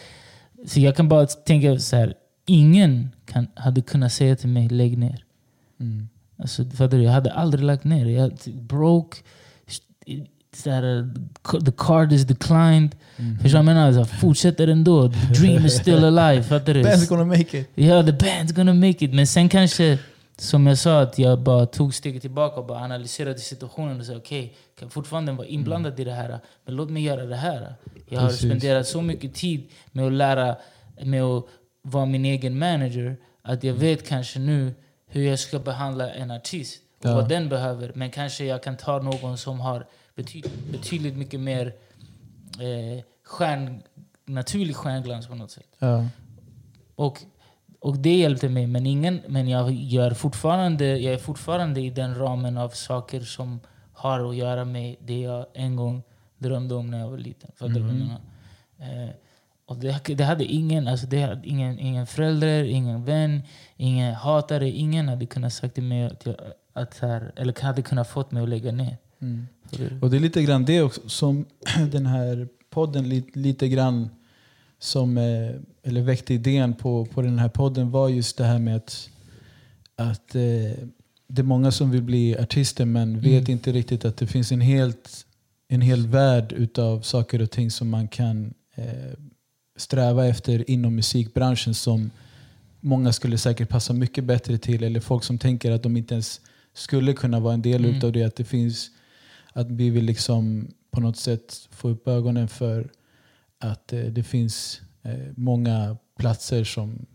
Så 0.67 0.79
jag 0.79 0.95
kan 0.95 1.09
bara 1.09 1.25
tänka 1.25 1.79
så 1.79 1.95
här. 1.95 2.13
Ingen 2.45 3.09
kan, 3.25 3.47
hade 3.55 3.81
kunnat 3.81 4.13
säga 4.13 4.35
till 4.35 4.49
mig 4.49 4.69
lägg 4.69 4.97
ner. 4.97 5.23
Mm. 5.79 6.09
Alltså, 6.37 6.65
fattar 6.65 6.97
du? 6.97 7.03
Jag 7.03 7.11
hade 7.11 7.31
aldrig 7.33 7.63
lagt 7.63 7.83
ner. 7.83 8.05
Jag 8.05 8.31
broke. 8.61 9.17
Så 10.53 10.69
här, 10.69 11.13
the 11.65 11.71
card 11.77 12.13
is 12.13 12.23
declined. 12.23 12.95
Mm. 13.17 13.39
Förstår 13.39 13.59
du 13.59 13.65
vad 13.65 13.75
jag 13.75 13.91
menar? 13.91 13.93
Så 13.93 14.05
fortsätter 14.21 14.67
ändå. 14.67 15.11
The 15.11 15.41
dream 15.41 15.65
is 15.65 15.73
still 15.73 16.03
alive. 16.05 16.43
Fattar 16.43 16.73
du? 16.73 16.81
Band's 16.83 17.09
gonna 17.09 17.25
make 17.25 17.59
it. 17.59 17.69
Ja, 17.75 18.03
the 18.03 18.11
band's 18.11 18.53
gonna 18.53 18.73
make 18.73 19.05
it. 19.05 19.13
Men 19.13 19.27
sen 19.27 19.49
kanske, 19.49 19.97
som 20.37 20.67
jag 20.67 20.77
sa, 20.77 21.01
att 21.01 21.19
jag 21.19 21.39
bara 21.39 21.65
tog 21.65 21.93
steget 21.93 22.21
tillbaka 22.21 22.59
och 22.59 22.65
bara 22.65 22.79
analyserade 22.79 23.39
situationen 23.39 23.99
och 23.99 24.05
sa 24.05 24.15
okej, 24.15 24.43
okay, 24.43 24.55
kan 24.79 24.89
fortfarande 24.89 25.31
vara 25.31 25.47
inblandad 25.47 25.99
i 25.99 26.03
det 26.03 26.13
här, 26.13 26.39
men 26.65 26.75
låt 26.75 26.89
mig 26.89 27.03
göra 27.03 27.25
det 27.25 27.35
här. 27.35 27.75
Jag 28.09 28.19
har 28.19 28.27
Precis. 28.27 28.49
spenderat 28.49 28.87
så 28.87 29.01
mycket 29.01 29.33
tid 29.33 29.69
med 29.91 30.05
att 30.05 30.13
lära 30.13 30.55
med 31.03 31.23
att 31.23 31.45
vara 31.81 32.05
min 32.05 32.25
egen 32.25 32.59
manager, 32.59 33.17
att 33.41 33.63
jag 33.63 33.73
vet 33.73 34.07
kanske 34.07 34.39
nu 34.39 34.73
hur 35.07 35.23
jag 35.23 35.39
ska 35.39 35.59
behandla 35.59 36.09
en 36.13 36.31
artist 36.31 36.81
och 37.03 37.09
Ja. 37.09 37.15
vad 37.15 37.29
den 37.29 37.49
behöver. 37.49 37.91
Men 37.95 38.11
kanske 38.11 38.45
jag 38.45 38.63
kan 38.63 38.77
ta 38.77 38.99
någon 38.99 39.37
som 39.37 39.59
har 39.59 39.85
betyd, 40.15 40.49
betydligt 40.71 41.17
mycket 41.17 41.39
mer 41.39 41.67
eh, 42.59 43.03
stjärn, 43.23 43.81
naturlig 44.25 44.75
stjärnglans 44.75 45.27
på 45.27 45.35
något 45.35 45.51
sätt. 45.51 45.67
Ja. 45.79 46.05
Och, 46.95 47.21
och 47.79 47.97
det 47.97 48.15
hjälpte 48.17 48.49
mig. 48.49 48.67
Men, 48.67 48.85
ingen, 48.85 49.21
men 49.27 49.47
jag, 49.47 49.71
gör 49.71 50.11
fortfarande, 50.11 50.85
jag 50.85 51.13
är 51.13 51.17
fortfarande 51.17 51.81
i 51.81 51.89
den 51.89 52.15
ramen 52.15 52.57
av 52.57 52.69
saker 52.69 53.21
som 53.21 53.59
har 53.93 54.29
att 54.29 54.35
göra 54.35 54.65
med 54.65 54.95
det 54.99 55.19
jag 55.19 55.45
en 55.53 55.75
gång 55.75 56.03
drömde 56.37 56.75
om 56.75 56.91
när 56.91 56.99
jag 56.99 57.09
var 57.09 57.17
liten. 57.17 57.51
Mhm. 57.59 57.87
menar? 57.87 58.19
Eh, 58.79 59.09
och 59.65 59.77
det, 59.77 60.15
det 60.15 60.23
hade 60.23 60.45
ingen, 60.45 60.87
alltså 60.87 61.07
det 61.07 61.21
hade 61.21 61.47
ingen, 61.47 61.79
ingen 61.79 62.07
förälder, 62.07 62.63
ingen 62.63 63.05
vän, 63.05 63.41
ingen 63.77 64.13
hatare. 64.15 64.69
Ingen 64.69 65.09
hade 65.09 65.25
kunnat 65.25 65.53
sagt 65.53 65.73
till 65.73 65.83
mig 65.83 66.03
att 66.03 66.25
jag, 66.25 66.35
att 66.73 66.97
här, 66.99 67.31
eller 67.35 67.61
hade 67.61 67.81
kunnat 67.81 68.09
fått 68.09 68.31
mig 68.31 68.43
att 68.43 68.49
lägga 68.49 68.71
ner. 68.71 68.97
Mm. 69.19 69.47
Och 70.01 70.09
det 70.09 70.17
är 70.17 70.19
lite 70.19 70.43
grann 70.43 70.65
det 70.65 70.81
också 70.81 71.09
som 71.09 71.45
den 71.91 72.05
här 72.05 72.47
podden 72.69 73.09
lite, 73.09 73.39
lite 73.39 73.67
grann 73.67 74.09
som, 74.79 75.17
eh, 75.17 75.51
eller 75.83 76.01
väckte 76.01 76.33
idén 76.33 76.73
på, 76.73 77.05
på 77.05 77.21
den 77.21 77.39
här 77.39 77.49
podden 77.49 77.91
var 77.91 78.09
just 78.09 78.37
det 78.37 78.43
här 78.43 78.59
med 78.59 78.75
att, 78.75 79.09
att 79.95 80.35
eh, 80.35 80.41
det 81.27 81.41
är 81.41 81.43
många 81.43 81.71
som 81.71 81.91
vill 81.91 82.01
bli 82.01 82.37
artister 82.37 82.85
men 82.85 83.19
vet 83.19 83.49
inte 83.49 83.71
riktigt 83.71 84.05
att 84.05 84.17
det 84.17 84.27
finns 84.27 84.51
en 84.51 84.61
helt 84.61 85.25
en 85.71 85.81
hel 85.81 86.07
värld 86.07 86.53
utav 86.53 87.01
saker 87.01 87.41
och 87.41 87.51
ting 87.51 87.71
som 87.71 87.89
man 87.89 88.07
kan 88.07 88.53
eh, 88.75 89.13
sträva 89.77 90.27
efter 90.27 90.69
inom 90.69 90.95
musikbranschen 90.95 91.73
som 91.73 92.11
många 92.79 93.13
skulle 93.13 93.37
säkert 93.37 93.69
passa 93.69 93.93
mycket 93.93 94.23
bättre 94.23 94.57
till. 94.57 94.83
Eller 94.83 94.99
folk 94.99 95.23
som 95.23 95.37
tänker 95.37 95.71
att 95.71 95.83
de 95.83 95.97
inte 95.97 96.13
ens 96.13 96.41
skulle 96.73 97.13
kunna 97.13 97.39
vara 97.39 97.53
en 97.53 97.61
del 97.61 97.85
Mm. 97.85 97.97
utav 97.97 98.11
det. 98.11 98.23
Att 98.23 98.35
det 98.35 98.43
finns 98.45 98.91
att 99.53 99.71
vi 99.71 99.89
vill 99.89 100.05
liksom 100.05 100.67
på 100.91 101.01
något 101.01 101.17
sätt 101.17 101.67
få 101.71 101.89
upp 101.89 102.07
ögonen 102.07 102.47
för 102.47 102.91
att 103.59 103.93
eh, 103.93 103.99
det 104.03 104.23
finns 104.23 104.81
eh, 105.03 105.13
många 105.35 105.97
platser 106.17 106.63
som 106.63 107.05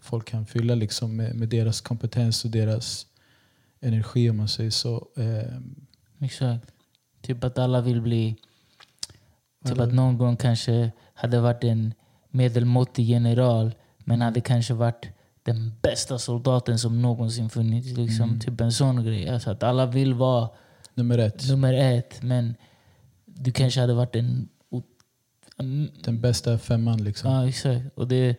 folk 0.00 0.28
kan 0.28 0.46
fylla 0.46 0.74
liksom 0.74 1.16
med, 1.16 1.34
med 1.36 1.48
deras 1.48 1.80
kompetens 1.80 2.44
och 2.44 2.50
deras 2.50 3.06
energi 3.80 4.30
om 4.30 4.36
man 4.36 4.48
säger 4.48 4.70
så. 4.70 5.08
Eh, 5.16 5.58
Exakt. 6.26 6.70
Typ 7.20 7.44
att 7.44 7.58
alla 7.58 7.80
vill 7.80 8.00
bli... 8.02 8.36
Typ 9.64 9.72
Alla- 9.72 9.84
att 9.84 9.94
någon 9.94 10.18
gång 10.18 10.36
kanske 10.36 10.90
hade 11.14 11.40
varit 11.40 11.64
en 11.64 11.94
medelmåttig 12.30 13.04
general 13.04 13.74
men 13.98 14.20
hade 14.20 14.40
kanske 14.40 14.74
varit 14.74 15.08
den 15.52 15.72
bästa 15.82 16.18
soldaten 16.18 16.78
som 16.78 17.02
någonsin 17.02 17.50
funnits. 17.50 17.88
Liksom. 17.96 18.28
Mm. 18.28 18.40
Typ 18.40 18.60
en 18.60 18.72
sån 18.72 19.04
grej. 19.04 19.28
Alltså 19.28 19.50
att 19.50 19.62
alla 19.62 19.86
vill 19.86 20.14
vara 20.14 20.48
nummer 20.94 21.18
ett. 21.18 21.48
nummer 21.48 21.74
ett 21.74 22.22
men 22.22 22.54
du 23.24 23.52
kanske 23.52 23.80
hade 23.80 23.94
varit 23.94 24.16
en... 24.16 24.48
Mm, 25.60 25.90
Den 26.04 26.20
bästa 26.20 26.58
femman 26.58 27.04
liksom. 27.04 27.30
Ja, 27.32 27.48
exakt. 27.48 27.84
Och, 27.94 28.08
det, 28.08 28.36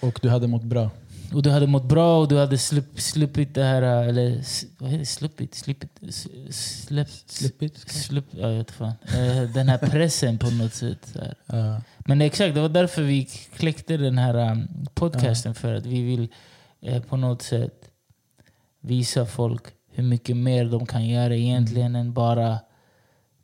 Och 0.00 0.18
du 0.22 0.28
hade 0.28 0.46
mått 0.46 0.64
bra. 0.64 0.90
Och 1.32 1.42
du 1.42 1.50
hade 1.50 1.66
mått 1.66 1.84
bra 1.84 2.18
och 2.20 2.28
du 2.28 2.38
hade 2.38 2.58
slupp, 2.58 3.00
sluppit 3.00 3.54
det 3.54 3.64
här... 3.64 3.82
Eller 3.82 4.38
s- 4.38 4.64
vad 4.78 4.90
heter 4.90 4.98
det? 5.00 5.06
Sluppit? 5.06 5.54
Sluppit? 5.54 5.90
s- 6.08 6.28
Släppt? 6.86 7.30
Slippit. 7.30 7.78
Slupp, 7.78 8.24
ja, 8.30 8.48
jag 8.50 8.58
vet 8.58 8.70
fan. 8.70 8.92
Eh, 9.02 9.42
Den 9.54 9.68
här 9.68 9.78
pressen 9.78 10.38
på 10.38 10.50
något 10.50 10.74
sätt. 10.74 11.16
Ja. 11.46 11.80
Men 11.98 12.20
exakt, 12.20 12.54
det 12.54 12.60
var 12.60 12.68
därför 12.68 13.02
vi 13.02 13.24
kläckte 13.56 13.96
den 13.96 14.18
här 14.18 14.50
um, 14.52 14.68
podcasten. 14.94 15.54
För 15.54 15.74
att 15.74 15.86
vi 15.86 16.02
vill 16.02 16.28
eh, 16.80 17.02
på 17.02 17.16
något 17.16 17.42
sätt 17.42 17.90
visa 18.80 19.26
folk 19.26 19.62
hur 19.90 20.04
mycket 20.04 20.36
mer 20.36 20.64
de 20.64 20.86
kan 20.86 21.06
göra 21.08 21.36
egentligen 21.36 21.96
än 21.96 22.12
bara 22.12 22.58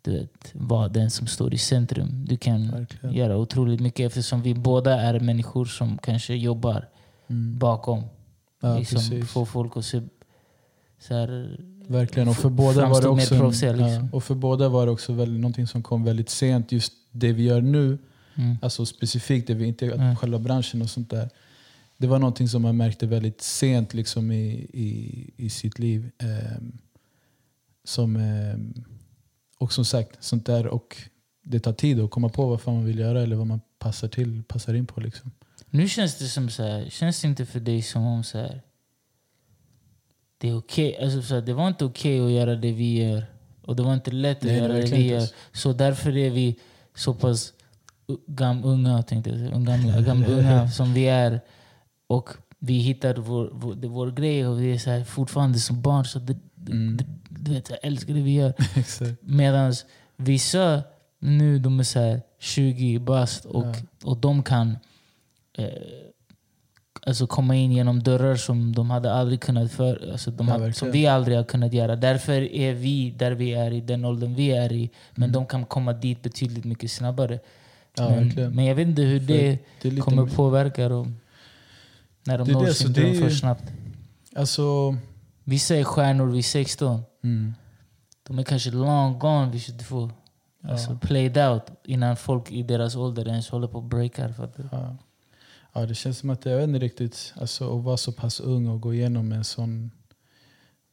du 0.02 0.10
vet, 0.12 0.50
vara 0.52 0.88
den 0.88 1.10
som 1.10 1.26
står 1.26 1.54
i 1.54 1.58
centrum. 1.58 2.24
Du 2.28 2.36
kan 2.36 2.70
Verkligen. 2.70 3.14
göra 3.14 3.36
otroligt 3.36 3.80
mycket 3.80 4.06
eftersom 4.06 4.42
vi 4.42 4.54
båda 4.54 5.00
är 5.00 5.20
människor 5.20 5.64
som 5.64 5.98
kanske 5.98 6.34
jobbar 6.34 6.88
Mm. 7.34 7.58
bakom. 7.58 8.02
Ja, 8.60 8.78
liksom, 8.78 8.96
precis. 8.98 9.30
få 9.30 9.46
folk 9.46 9.76
att 9.76 9.84
se 9.84 10.02
så 10.98 11.14
här, 11.14 11.60
Verkligen. 11.88 12.28
Och 12.28 12.36
för 12.36 12.50
båda 12.50 12.88
var 12.88 13.02
det 13.02 13.08
också, 13.08 13.34
en- 13.34 13.48
liksom. 13.48 13.78
ja, 13.88 14.08
och 14.12 14.24
för 14.24 14.34
båda 14.34 14.68
var 14.68 14.86
det 14.86 14.92
också 14.92 15.12
väldigt, 15.12 15.40
någonting 15.40 15.66
som 15.66 15.82
kom 15.82 16.04
väldigt 16.04 16.30
sent. 16.30 16.72
Just 16.72 16.92
det 17.10 17.32
vi 17.32 17.42
gör 17.42 17.60
nu, 17.60 17.98
mm. 18.34 18.56
alltså 18.62 18.86
specifikt 18.86 19.46
det 19.46 19.54
vi 19.54 19.64
inte 19.64 19.86
Mm. 19.86 20.16
själva 20.16 20.38
branschen 20.38 20.82
och 20.82 20.90
sånt 20.90 21.10
där. 21.10 21.30
Det 21.98 22.06
var 22.06 22.18
någonting 22.18 22.48
som 22.48 22.62
man 22.62 22.76
märkte 22.76 23.06
väldigt 23.06 23.40
sent 23.42 23.94
liksom 23.94 24.30
i, 24.32 24.46
i, 24.72 25.30
i 25.36 25.50
sitt 25.50 25.78
liv. 25.78 26.10
Ehm, 26.18 26.78
som, 27.84 28.16
ehm, 28.16 28.84
och 29.58 29.72
som 29.72 29.84
sagt, 29.84 30.24
sånt 30.24 30.46
där 30.46 30.66
och 30.66 30.96
det 31.42 31.60
tar 31.60 31.72
tid 31.72 32.00
att 32.00 32.10
komma 32.10 32.28
på 32.28 32.46
vad 32.48 32.60
fan 32.60 32.74
man 32.74 32.84
vill 32.84 32.98
göra 32.98 33.22
eller 33.22 33.36
vad 33.36 33.46
man 33.46 33.60
passar 33.78 34.08
till, 34.08 34.42
passar 34.42 34.74
in 34.74 34.86
på. 34.86 35.00
Liksom. 35.00 35.30
Nu 35.74 35.88
känns 35.88 36.18
det 36.18 36.24
som 36.28 36.50
så 36.50 36.62
här, 36.62 36.88
känns 36.90 37.20
det 37.20 37.28
inte 37.28 37.46
för 37.46 37.60
dig 37.60 37.82
som 37.82 38.06
om 38.06 38.24
så 38.24 38.38
här, 38.38 38.62
det 40.38 40.48
är 40.48 40.58
okej, 40.58 40.98
alltså 41.02 41.22
så 41.22 41.34
här, 41.34 41.42
det 41.42 41.52
var 41.52 41.68
inte 41.68 41.84
okej 41.84 42.20
att 42.26 42.30
göra 42.30 42.54
det 42.54 42.72
vi 42.72 43.02
gör. 43.04 43.26
Och 43.62 43.76
det 43.76 43.82
var 43.82 43.94
inte 43.94 44.10
lätt 44.10 44.38
att 44.38 44.44
Nej, 44.44 44.56
göra 44.58 44.72
det 44.72 44.92
vi 44.92 45.06
gör. 45.08 45.28
Så 45.52 45.72
därför 45.72 46.16
är 46.16 46.30
vi 46.30 46.58
så 46.94 47.14
pass 47.14 47.52
gam, 48.26 48.64
unga, 48.64 49.02
tänkte 49.02 49.30
jag. 49.30 49.64
Gamla, 49.66 50.00
gamla, 50.06 50.26
unga 50.28 50.70
som 50.70 50.94
vi 50.94 51.08
är. 51.08 51.40
Och 52.06 52.30
vi 52.58 52.74
hittar 52.74 53.14
vår, 53.14 53.50
vår, 53.52 53.74
vår 53.74 54.10
grej 54.10 54.46
och 54.46 54.60
vi 54.62 54.74
är 54.74 54.78
så 54.78 54.90
här, 54.90 55.04
fortfarande 55.04 55.58
som 55.58 55.82
barn. 55.82 56.04
Så 56.04 56.18
det, 56.18 56.36
Mm. 56.68 56.96
det, 56.96 57.04
du 57.28 57.50
vet, 57.52 57.70
jag 57.70 57.78
älskar 57.82 58.14
det 58.14 58.20
vi 58.20 58.34
gör. 58.34 58.54
Medan 59.20 59.74
vissa 60.16 60.82
nu 61.18 61.58
de 61.58 61.80
är 61.80 61.84
så 61.84 61.98
här 62.00 62.22
20 62.38 62.98
bast 62.98 63.44
och, 63.44 63.64
Ja. 63.66 63.74
och 64.04 64.16
de 64.16 64.42
kan 64.42 64.78
eh, 65.58 65.68
alltså 67.06 67.26
komma 67.26 67.54
in 67.56 67.72
genom 67.72 68.02
dörrar 68.02 68.36
som 68.36 68.72
de 68.74 68.90
hade 68.90 69.12
aldrig 69.12 69.40
kunnat 69.40 69.72
för, 69.72 70.10
alltså 70.12 70.30
de 70.30 70.48
hade, 70.48 70.72
som 70.72 70.90
vi 70.90 71.06
aldrig 71.06 71.36
har 71.36 71.44
kunnat 71.44 71.72
göra. 71.72 71.96
Därför 71.96 72.52
är 72.52 72.74
vi 72.74 73.10
där 73.10 73.32
vi 73.32 73.52
är 73.54 73.70
i 73.70 73.80
den 73.80 74.04
åldern 74.04 74.34
vi 74.34 74.50
är 74.50 74.72
i. 74.72 74.90
Men 75.14 75.22
Mm. 75.30 75.32
de 75.32 75.46
kan 75.46 75.64
komma 75.64 75.92
dit 75.92 76.22
betydligt 76.22 76.64
mycket 76.64 76.90
snabbare. 76.90 77.38
Ja, 77.96 78.10
men, 78.10 78.54
men 78.54 78.64
jag 78.64 78.74
vet 78.74 78.88
inte 78.88 79.02
hur 79.02 79.20
det 79.20 79.58
det 79.82 80.00
kommer 80.00 80.26
påverka 80.26 80.88
dem. 80.88 81.16
När 82.26 82.38
de 82.38 82.46
Det 82.48 82.52
når 82.54 82.66
det, 82.66 82.74
sin 82.74 82.92
dröm 82.92 83.14
för 83.14 83.30
snabbt. 83.30 83.64
Alltså, 84.36 84.96
Vissa 85.44 85.76
är 85.76 85.84
stjärnor 85.84 86.26
vid 86.26 86.44
16. 86.44 87.02
mm, 87.24 87.54
De 88.22 88.38
är 88.38 88.42
kanske 88.42 88.70
long 88.70 89.18
gone 89.18 89.50
vid 89.50 89.62
22. 89.62 90.10
ja. 90.62 90.70
Alltså 90.70 90.98
played 91.00 91.38
out 91.38 91.62
innan 91.84 92.16
folk 92.16 92.50
i 92.52 92.62
deras 92.62 92.96
ålder 92.96 93.28
ens 93.28 93.48
håller 93.50 93.68
på 93.68 93.78
och 93.78 93.84
breakar. 93.84 94.28
Fattar 94.32 94.62
du? 94.62 94.68
Ja 94.72 94.96
ja, 95.74 95.86
det 95.86 95.94
känns 95.94 96.18
som 96.18 96.30
att 96.30 96.46
jag 96.46 96.56
vet 96.56 96.68
inte 96.68 96.78
riktigt, 96.78 97.34
alltså, 97.36 97.78
att 97.78 97.84
vara 97.84 97.96
så 97.96 98.12
pass 98.12 98.40
ung 98.40 98.68
och 98.68 98.80
gå 98.80 98.94
igenom 98.94 99.32
en 99.32 99.44
sån 99.44 99.90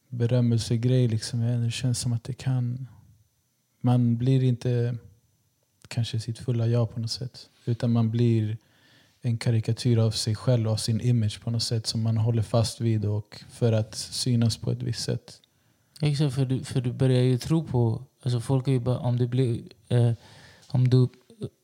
berömmelsegrej. 0.08 1.08
Liksom. 1.08 1.62
Det 1.64 1.70
känns 1.70 1.98
som 2.00 2.12
att 2.12 2.24
det 2.24 2.34
kan... 2.34 2.88
Man 3.80 4.16
blir 4.16 4.42
inte 4.42 4.96
kanske 5.88 6.20
sitt 6.20 6.38
fulla 6.38 6.66
jag 6.66 6.94
på 6.94 7.00
något 7.00 7.10
sätt. 7.10 7.50
Utan 7.64 7.92
man 7.92 8.10
blir 8.10 8.56
en 9.20 9.38
karikatyr 9.38 9.98
av 9.98 10.10
sig 10.10 10.34
själv 10.34 10.68
och 10.68 10.80
sin 10.80 11.00
image 11.00 11.40
på 11.40 11.50
något 11.50 11.62
sätt 11.62 11.86
som 11.86 12.02
man 12.02 12.16
håller 12.16 12.42
fast 12.42 12.80
vid 12.80 13.04
och 13.04 13.44
för 13.50 13.72
att 13.72 13.94
synas 13.94 14.56
på 14.56 14.70
ett 14.70 14.82
visst 14.82 15.02
sätt. 15.02 15.40
Exakt, 16.00 16.34
för 16.34 16.44
du, 16.44 16.64
för 16.64 16.80
du 16.80 16.92
börjar 16.92 17.22
ju 17.22 17.38
tro 17.38 17.64
på... 17.64 18.02
Alltså 18.22 18.40
folk 18.40 18.68
är 18.68 18.72
ju 18.72 18.80
bara, 18.80 18.98
om, 18.98 19.18
det 19.18 19.26
blir, 19.26 19.62
eh, 19.88 20.12
om, 20.68 20.88
du, 20.88 21.08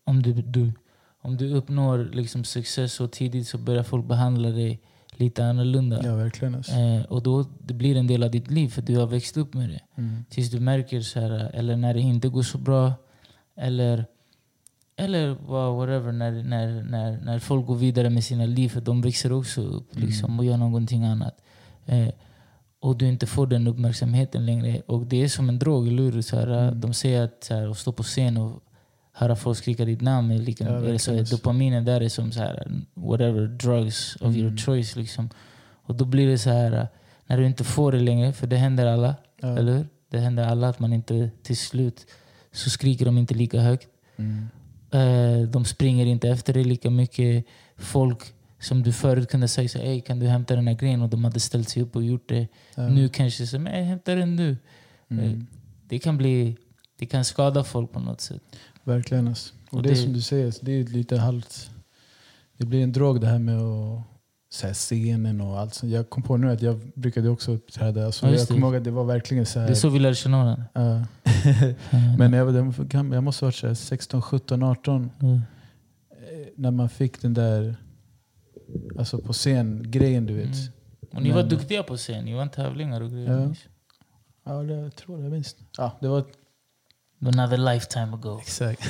om, 0.04 0.22
du, 0.22 0.32
du, 0.32 0.72
om 1.22 1.36
du 1.36 1.52
uppnår 1.54 2.10
liksom 2.12 2.44
success 2.44 2.92
så 2.92 3.08
tidigt 3.08 3.48
så 3.48 3.58
börjar 3.58 3.82
folk 3.82 4.06
behandla 4.06 4.48
dig 4.48 4.80
lite 5.12 5.44
annorlunda. 5.44 6.00
Ja, 6.04 6.14
verkligen. 6.14 6.54
Alltså. 6.54 6.72
Eh, 6.72 7.02
och 7.02 7.22
då 7.22 7.44
det 7.66 7.74
blir 7.74 7.96
en 7.96 8.06
del 8.06 8.22
av 8.22 8.30
ditt 8.30 8.50
liv 8.50 8.68
för 8.68 8.82
du 8.82 8.96
har 8.96 9.06
växt 9.06 9.36
upp 9.36 9.54
med 9.54 9.68
det. 9.70 9.80
Mm. 10.02 10.24
Tills 10.30 10.50
du 10.50 10.60
märker, 10.60 11.00
så 11.00 11.20
här, 11.20 11.50
eller 11.54 11.76
när 11.76 11.94
det 11.94 12.00
inte 12.00 12.28
går 12.28 12.42
så 12.42 12.58
bra. 12.58 12.92
Eller, 13.56 14.04
eller 14.96 15.28
whatever, 15.76 16.12
när, 16.12 16.42
när, 16.42 16.82
när, 16.82 17.20
när 17.20 17.38
folk 17.38 17.66
går 17.66 17.76
vidare 17.76 18.10
med 18.10 18.24
sina 18.24 18.46
liv. 18.46 18.68
För 18.68 18.80
de 18.80 19.00
växer 19.00 19.32
också 19.32 19.60
upp 19.60 19.96
Mm. 19.96 20.08
liksom, 20.08 20.38
och 20.38 20.44
gör 20.44 20.56
någonting 20.56 21.04
annat. 21.04 21.40
Eh, 21.86 22.08
och 22.80 22.96
du 22.96 23.08
inte 23.08 23.26
får 23.26 23.46
den 23.46 23.66
uppmärksamheten 23.66 24.46
längre. 24.46 24.80
Och 24.86 25.06
det 25.06 25.22
är 25.22 25.28
som 25.28 25.48
en 25.48 25.58
drog, 25.58 25.88
eller 25.88 26.02
hur? 26.02 26.22
Så 26.22 26.36
här, 26.36 26.46
Mm. 26.68 26.80
De 26.80 26.94
säger 26.94 27.24
att 27.24 27.44
så 27.44 27.54
här, 27.54 27.70
att 27.70 27.78
stå 27.78 27.92
på 27.92 28.02
scen 28.02 28.36
och 28.36 28.62
höra 29.18 29.36
folk 29.36 29.58
skrika 29.58 29.84
ditt 29.84 30.00
namn 30.00 30.30
är 30.30 30.38
lika, 30.38 30.64
Ja, 30.64 30.70
är 30.84 30.98
så, 30.98 31.36
dopaminen 31.36 31.84
där 31.84 32.00
är 32.00 32.08
som 32.08 32.32
så 32.32 32.40
här, 32.40 32.70
whatever 32.94 33.46
drugs 33.46 34.16
of 34.20 34.36
your 34.36 34.46
Mm. 34.48 34.58
choice. 34.58 34.96
Liksom. 34.96 35.30
Och 35.86 35.94
då 35.94 36.04
blir 36.04 36.26
det 36.28 36.38
så 36.38 36.50
här, 36.50 36.88
när 37.26 37.38
du 37.38 37.46
inte 37.46 37.64
får 37.64 37.92
det 37.92 38.00
längre, 38.00 38.32
för 38.32 38.46
det 38.46 38.56
händer 38.56 38.86
alla. 38.86 39.14
Ja. 39.40 39.58
Eller 39.58 39.72
hur? 39.76 39.86
Det 40.10 40.18
händer 40.18 40.44
alla 40.44 40.68
att 40.68 40.78
man 40.78 40.92
inte 40.92 41.30
till 41.42 41.56
slut 41.56 42.06
så 42.52 42.70
skriker 42.70 43.04
de 43.04 43.18
inte 43.18 43.34
lika 43.34 43.60
högt. 43.60 43.88
Mm. 44.16 44.48
Eh, 44.90 45.48
de 45.48 45.64
springer 45.64 46.06
inte 46.06 46.28
efter 46.28 46.52
dig 46.52 46.64
lika 46.64 46.90
mycket. 46.90 47.44
Folk 47.76 48.18
som 48.60 48.82
du 48.82 48.92
förut 48.92 49.28
kunde 49.30 49.48
säga 49.48 49.68
så, 49.68 49.78
hey, 49.78 50.00
kan 50.00 50.18
du 50.18 50.26
hämta 50.26 50.56
den 50.56 50.66
här 50.68 50.74
grejen? 50.74 51.02
Och 51.02 51.08
de 51.08 51.24
hade 51.24 51.40
ställt 51.40 51.68
sig 51.68 51.82
upp 51.82 51.96
och 51.96 52.04
gjort 52.04 52.28
det. 52.28 52.48
Ja. 52.74 52.88
Nu 52.88 53.08
kanske 53.08 53.46
så, 53.46 53.58
men 53.58 53.84
hämta 53.84 54.14
den 54.14 54.36
du. 54.36 54.56
Mm. 55.10 55.46
Det 55.88 55.98
kan 55.98 56.16
bli 56.16 56.56
det 56.98 57.06
kan 57.06 57.24
skada 57.24 57.64
folk 57.64 57.92
på 57.92 58.00
något 58.00 58.20
sätt. 58.20 58.42
Verkligen. 58.88 59.28
Alltså. 59.28 59.54
Och, 59.70 59.74
Och 59.76 59.82
det 59.82 59.88
är 59.88 59.90
det- 59.90 59.96
som 59.96 60.12
du 60.12 60.20
säger, 60.20 60.54
det 60.60 60.72
är 60.72 60.84
lite 60.84 61.16
halvt... 61.16 61.70
Det 62.56 62.66
blir 62.66 62.82
en 62.82 62.92
drog 62.92 63.20
det 63.20 63.26
här 63.26 63.38
med 63.38 63.58
att, 63.58 64.02
så 64.50 64.66
här, 64.66 64.74
scenen 64.74 65.40
och 65.40 65.58
allt 65.58 65.74
sånt. 65.74 65.92
Jag 65.92 66.10
kom 66.10 66.22
på 66.22 66.36
nu 66.36 66.50
att 66.50 66.62
jag 66.62 66.78
brukade 66.94 67.28
också 67.28 67.52
uppträda. 67.52 68.06
Alltså, 68.06 68.26
Ja, 68.26 68.32
jag 68.32 68.48
kommer 68.48 68.60
ihåg 68.66 68.76
att 68.76 68.84
det 68.84 68.90
var 68.90 69.04
verkligen 69.04 69.46
så 69.46 69.60
här... 69.60 69.66
Det 69.66 69.72
är 69.72 69.74
så 69.74 69.88
vi 69.88 69.98
lär 69.98 70.14
känna 70.14 70.36
varandra. 70.44 70.64
Ja. 70.72 70.80
Mm. 70.80 72.16
Men 72.18 72.32
jag, 72.32 72.44
var, 72.46 72.52
jag 72.52 73.02
var 73.04 73.14
jag 73.14 73.22
måste 73.24 73.44
ha 73.44 73.46
varit 73.46 73.54
så 73.56 73.66
här 73.66 73.74
16, 73.74 74.22
17, 74.22 74.62
18. 74.62 75.10
Mm. 75.20 75.34
eh, 75.34 75.40
När 76.56 76.70
man 76.70 76.88
fick 76.88 77.22
den 77.22 77.34
där 77.34 77.76
alltså 78.98 79.18
på 79.18 79.32
scen-grejen 79.32 80.26
du 80.26 80.34
vet. 80.34 80.44
Mm. 80.46 80.56
Och 81.14 81.22
ni 81.22 81.30
var 81.30 81.40
Men- 81.40 81.48
duktiga 81.48 81.82
på 81.82 81.96
scen. 81.96 82.24
Ni 82.24 82.34
vann 82.34 82.48
tävlingar 82.50 83.00
och 83.00 83.10
grejer. 83.10 83.32
Ja. 83.32 83.54
Ja, 84.44 84.62
det, 84.62 84.74
jag 84.74 84.96
tror 84.96 85.22
det 85.22 85.28
minst. 85.30 85.56
Ja, 85.78 85.98
det 86.00 86.08
var 86.08 86.24
Another 87.20 87.56
lifetime 87.74 88.14
ago. 88.14 88.38
exakt. 88.40 88.82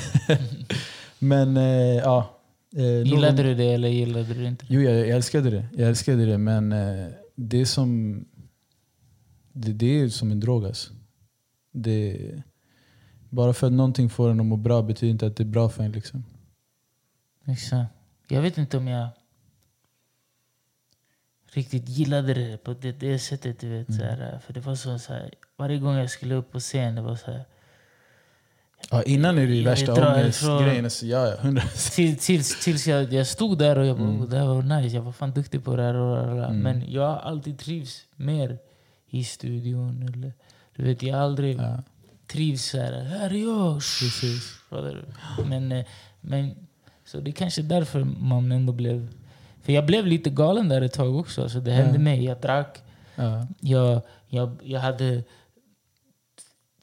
Men 1.19 1.57
eh, 1.57 1.63
ja. 1.97 2.35
Eh, 2.75 2.83
Gillade 3.03 3.33
någon- 3.33 3.45
du 3.45 3.55
det 3.55 3.73
eller 3.73 3.87
gillade 3.89 4.33
du 4.33 4.45
inte 4.45 4.65
det? 4.65 4.73
Jo, 4.73 4.81
jag, 4.81 4.93
jag 4.99 5.09
älskade 5.09 5.49
det. 5.49 5.65
Jag 5.73 5.89
älskade 5.89 6.25
det, 6.25 6.37
men 6.37 6.71
eh, 6.71 7.07
det 7.35 7.61
är 7.61 7.65
som... 7.65 8.25
Det, 9.53 9.73
det 9.73 9.85
är 10.01 10.09
som 10.09 10.31
en 10.31 10.39
drog 10.39 10.65
alltså. 10.65 10.93
Det, 11.71 12.17
bara 13.29 13.53
för 13.53 13.67
att 13.67 13.73
någonting 13.73 14.09
får 14.09 14.29
en 14.29 14.39
att 14.39 14.45
må 14.45 14.55
bra 14.57 14.81
betyder 14.81 15.11
inte 15.11 15.27
att 15.27 15.35
det 15.35 15.43
är 15.43 15.45
bra 15.45 15.69
för 15.69 15.83
en. 15.83 15.91
Liksom. 15.91 16.23
Exakt. 17.47 17.93
Jag 18.27 18.41
vet 18.41 18.57
inte 18.57 18.77
om 18.77 18.87
jag 18.87 19.07
riktigt 21.53 21.89
gillade 21.89 22.33
det 22.33 22.57
på 22.63 22.73
det, 22.73 22.91
det 22.91 23.19
sättet. 23.19 23.59
Du 23.59 23.69
vet, 23.69 23.87
så 23.95 24.03
här, 24.03 24.39
för 24.45 24.53
det 24.53 24.59
var 24.59 24.75
så, 24.75 24.99
så 24.99 25.13
här, 25.13 25.33
varje 25.57 25.77
gång 25.79 25.95
jag 25.95 26.09
skulle 26.09 26.35
upp 26.35 26.51
på 26.51 26.59
scen, 26.59 26.95
det 26.95 27.01
var 27.01 27.15
så 27.15 27.31
här, 27.31 27.45
Ja, 28.91 29.03
innan 29.03 29.37
är 29.37 29.47
det 29.47 29.53
ju 29.53 29.63
värsta 29.63 29.93
ångestgrejen. 30.13 30.85
Alltså, 30.85 31.05
ja, 31.05 31.27
ja, 31.27 31.35
hundra 31.41 31.63
till, 31.95 32.17
tills, 32.17 32.63
tills 32.63 32.87
jag, 32.87 33.13
jag 33.13 33.27
stod 33.27 33.57
där 33.57 33.77
och 33.77 33.85
jag 33.85 33.97
bara, 33.97 34.07
Mm. 34.09 34.29
det 34.29 34.37
här 34.37 34.45
var 34.45 34.61
nice, 34.61 34.95
jag 34.95 35.01
var 35.03 35.11
fan 35.11 35.31
duktig 35.31 35.63
på 35.63 35.75
det 35.75 35.83
här. 35.83 35.95
Och, 35.95 36.17
och, 36.17 36.37
och. 36.37 36.43
Mm. 36.45 36.59
Men 36.59 36.91
jag 36.91 37.07
har 37.07 37.17
alltid 37.17 37.59
trivs 37.59 38.05
mer 38.15 38.57
i 39.09 39.23
studion. 39.23 40.03
Eller, 40.03 40.33
du 40.75 40.83
vet, 40.83 41.03
jag 41.03 41.15
har 41.15 41.23
aldrig 41.23 41.57
ja, 41.57 41.83
trivs 42.27 42.73
här, 42.73 43.03
här 43.03 43.29
är 43.29 43.43
jag. 43.43 43.73
precis. 43.75 44.55
Men, 45.45 45.71
eh, 45.71 45.85
men, 46.21 46.55
så 47.05 47.19
det 47.19 47.29
är 47.29 47.33
kanske 47.33 47.61
därför 47.61 48.03
man 48.03 48.51
ändå 48.51 48.73
blev... 48.73 49.07
För 49.63 49.73
jag 49.73 49.85
blev 49.85 50.07
lite 50.07 50.29
galen 50.29 50.69
där 50.69 50.81
ett 50.81 50.93
tag 50.93 51.15
också. 51.15 51.43
Alltså 51.43 51.59
det 51.59 51.71
hände 51.71 51.93
Ja. 51.93 51.99
mig. 51.99 52.23
Jag 52.23 52.41
drack. 52.41 52.81
Ja, 53.15 53.47
Jag, 53.59 54.01
jag, 54.27 54.57
jag 54.63 54.79
hade 54.79 55.23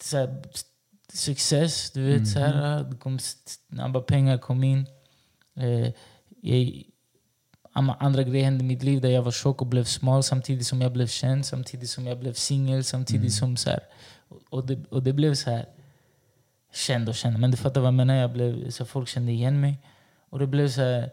så 0.03 0.17
här, 0.17 0.43
success. 1.13 1.91
Du 1.91 2.03
vet, 2.03 2.29
så 2.29 2.39
här, 2.39 2.85
det 2.85 2.97
kom 2.97 3.19
snabba 3.19 4.01
pengar 4.01 4.39
kom 4.39 4.65
in. 4.65 4.87
Eh, 5.57 5.93
jag, 6.43 6.83
andra 7.99 8.23
grejer 8.23 8.45
hände 8.45 8.65
i 8.65 8.67
mitt 8.67 8.83
liv 8.83 9.01
där 9.01 9.09
jag 9.09 9.23
var 9.23 9.33
tjock 9.33 9.61
och 9.61 9.67
blev 9.67 9.85
smal 9.85 10.23
samtidigt 10.23 10.67
som 10.67 10.81
jag 10.81 10.93
blev 10.93 11.07
känd. 11.07 11.47
Samtidigt 11.47 11.91
som 11.91 12.07
jag 12.07 12.19
blev 12.19 12.33
singel. 12.33 12.85
Samtidigt 12.85 13.33
som 13.35 13.57
så 13.57 13.71
här, 13.71 13.81
och, 14.29 14.41
och, 14.51 14.67
det, 14.67 14.85
och 14.91 15.03
det 15.03 15.13
blev 15.13 15.35
så 15.35 15.51
här 15.51 15.67
känd 16.73 17.09
och 17.09 17.15
känd. 17.15 17.39
Men 17.39 17.51
du 17.51 17.57
fattar 17.57 17.81
vad 17.81 17.89
jag 17.89 17.95
menar? 17.95 18.15
Jag 18.15 18.33
blev, 18.33 18.71
så 18.71 18.85
folk 18.85 19.09
kände 19.09 19.33
igen 19.33 19.61
mig. 19.61 19.79
Och 20.31 20.39
det 20.39 20.47
blev 20.47 20.69
så 20.69 20.81
här... 20.81 21.11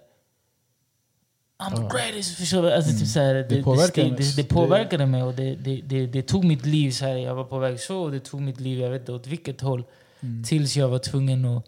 I'm 1.70 1.72
Ja. 1.72 1.90
the 1.90 1.98
greatest! 1.98 2.36
Förstår? 2.38 2.72
Alltså, 2.72 3.00
typ 3.00 3.08
så 3.08 3.20
här, 3.20 3.34
det, 3.34 3.44
det, 3.44 3.64
påverkar 3.64 4.04
det, 4.04 4.10
det, 4.10 4.36
det 4.36 4.44
påverkade 4.44 5.06
mig 5.06 5.24
och 5.24 5.34
det, 5.34 5.56
det, 5.56 5.82
det, 5.82 6.08
det 6.08 6.22
tog 6.22 6.44
mitt 6.46 6.66
liv. 6.66 6.92
Så 6.92 7.06
här, 7.06 7.16
jag 7.16 7.36
var 7.36 7.44
på 7.44 7.60
väg 7.60 7.80
så 7.80 7.98
och 8.00 8.12
det 8.12 8.20
tog 8.20 8.42
mitt 8.42 8.60
liv, 8.60 8.80
jag 8.80 8.90
vet 8.90 9.02
inte 9.02 9.12
åt 9.12 9.28
vilket 9.28 9.62
håll. 9.62 9.84
Mm. 10.22 10.44
Tills 10.44 10.78
jag 10.78 10.88
var 10.90 11.00
tvungen 11.00 11.46
att... 11.46 11.66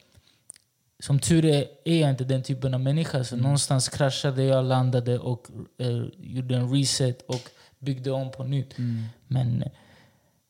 Som 1.00 1.20
tur 1.20 1.46
är, 1.46 1.66
är 1.86 2.02
jag 2.02 2.10
inte 2.10 2.24
den 2.24 2.44
typen 2.44 2.74
av 2.74 2.80
människa. 2.80 3.24
Så 3.24 3.36
Mm. 3.36 3.44
någonstans 3.44 3.90
kraschade 3.90 4.44
jag, 4.44 4.66
landade 4.66 5.20
och 5.20 5.48
eh, 5.78 6.04
gjorde 6.18 6.56
en 6.56 6.74
reset 6.74 7.22
och 7.28 7.50
byggde 7.80 8.12
om 8.12 8.32
på 8.32 8.44
nytt. 8.44 8.78
Mm. 8.78 9.04
Men 9.28 9.64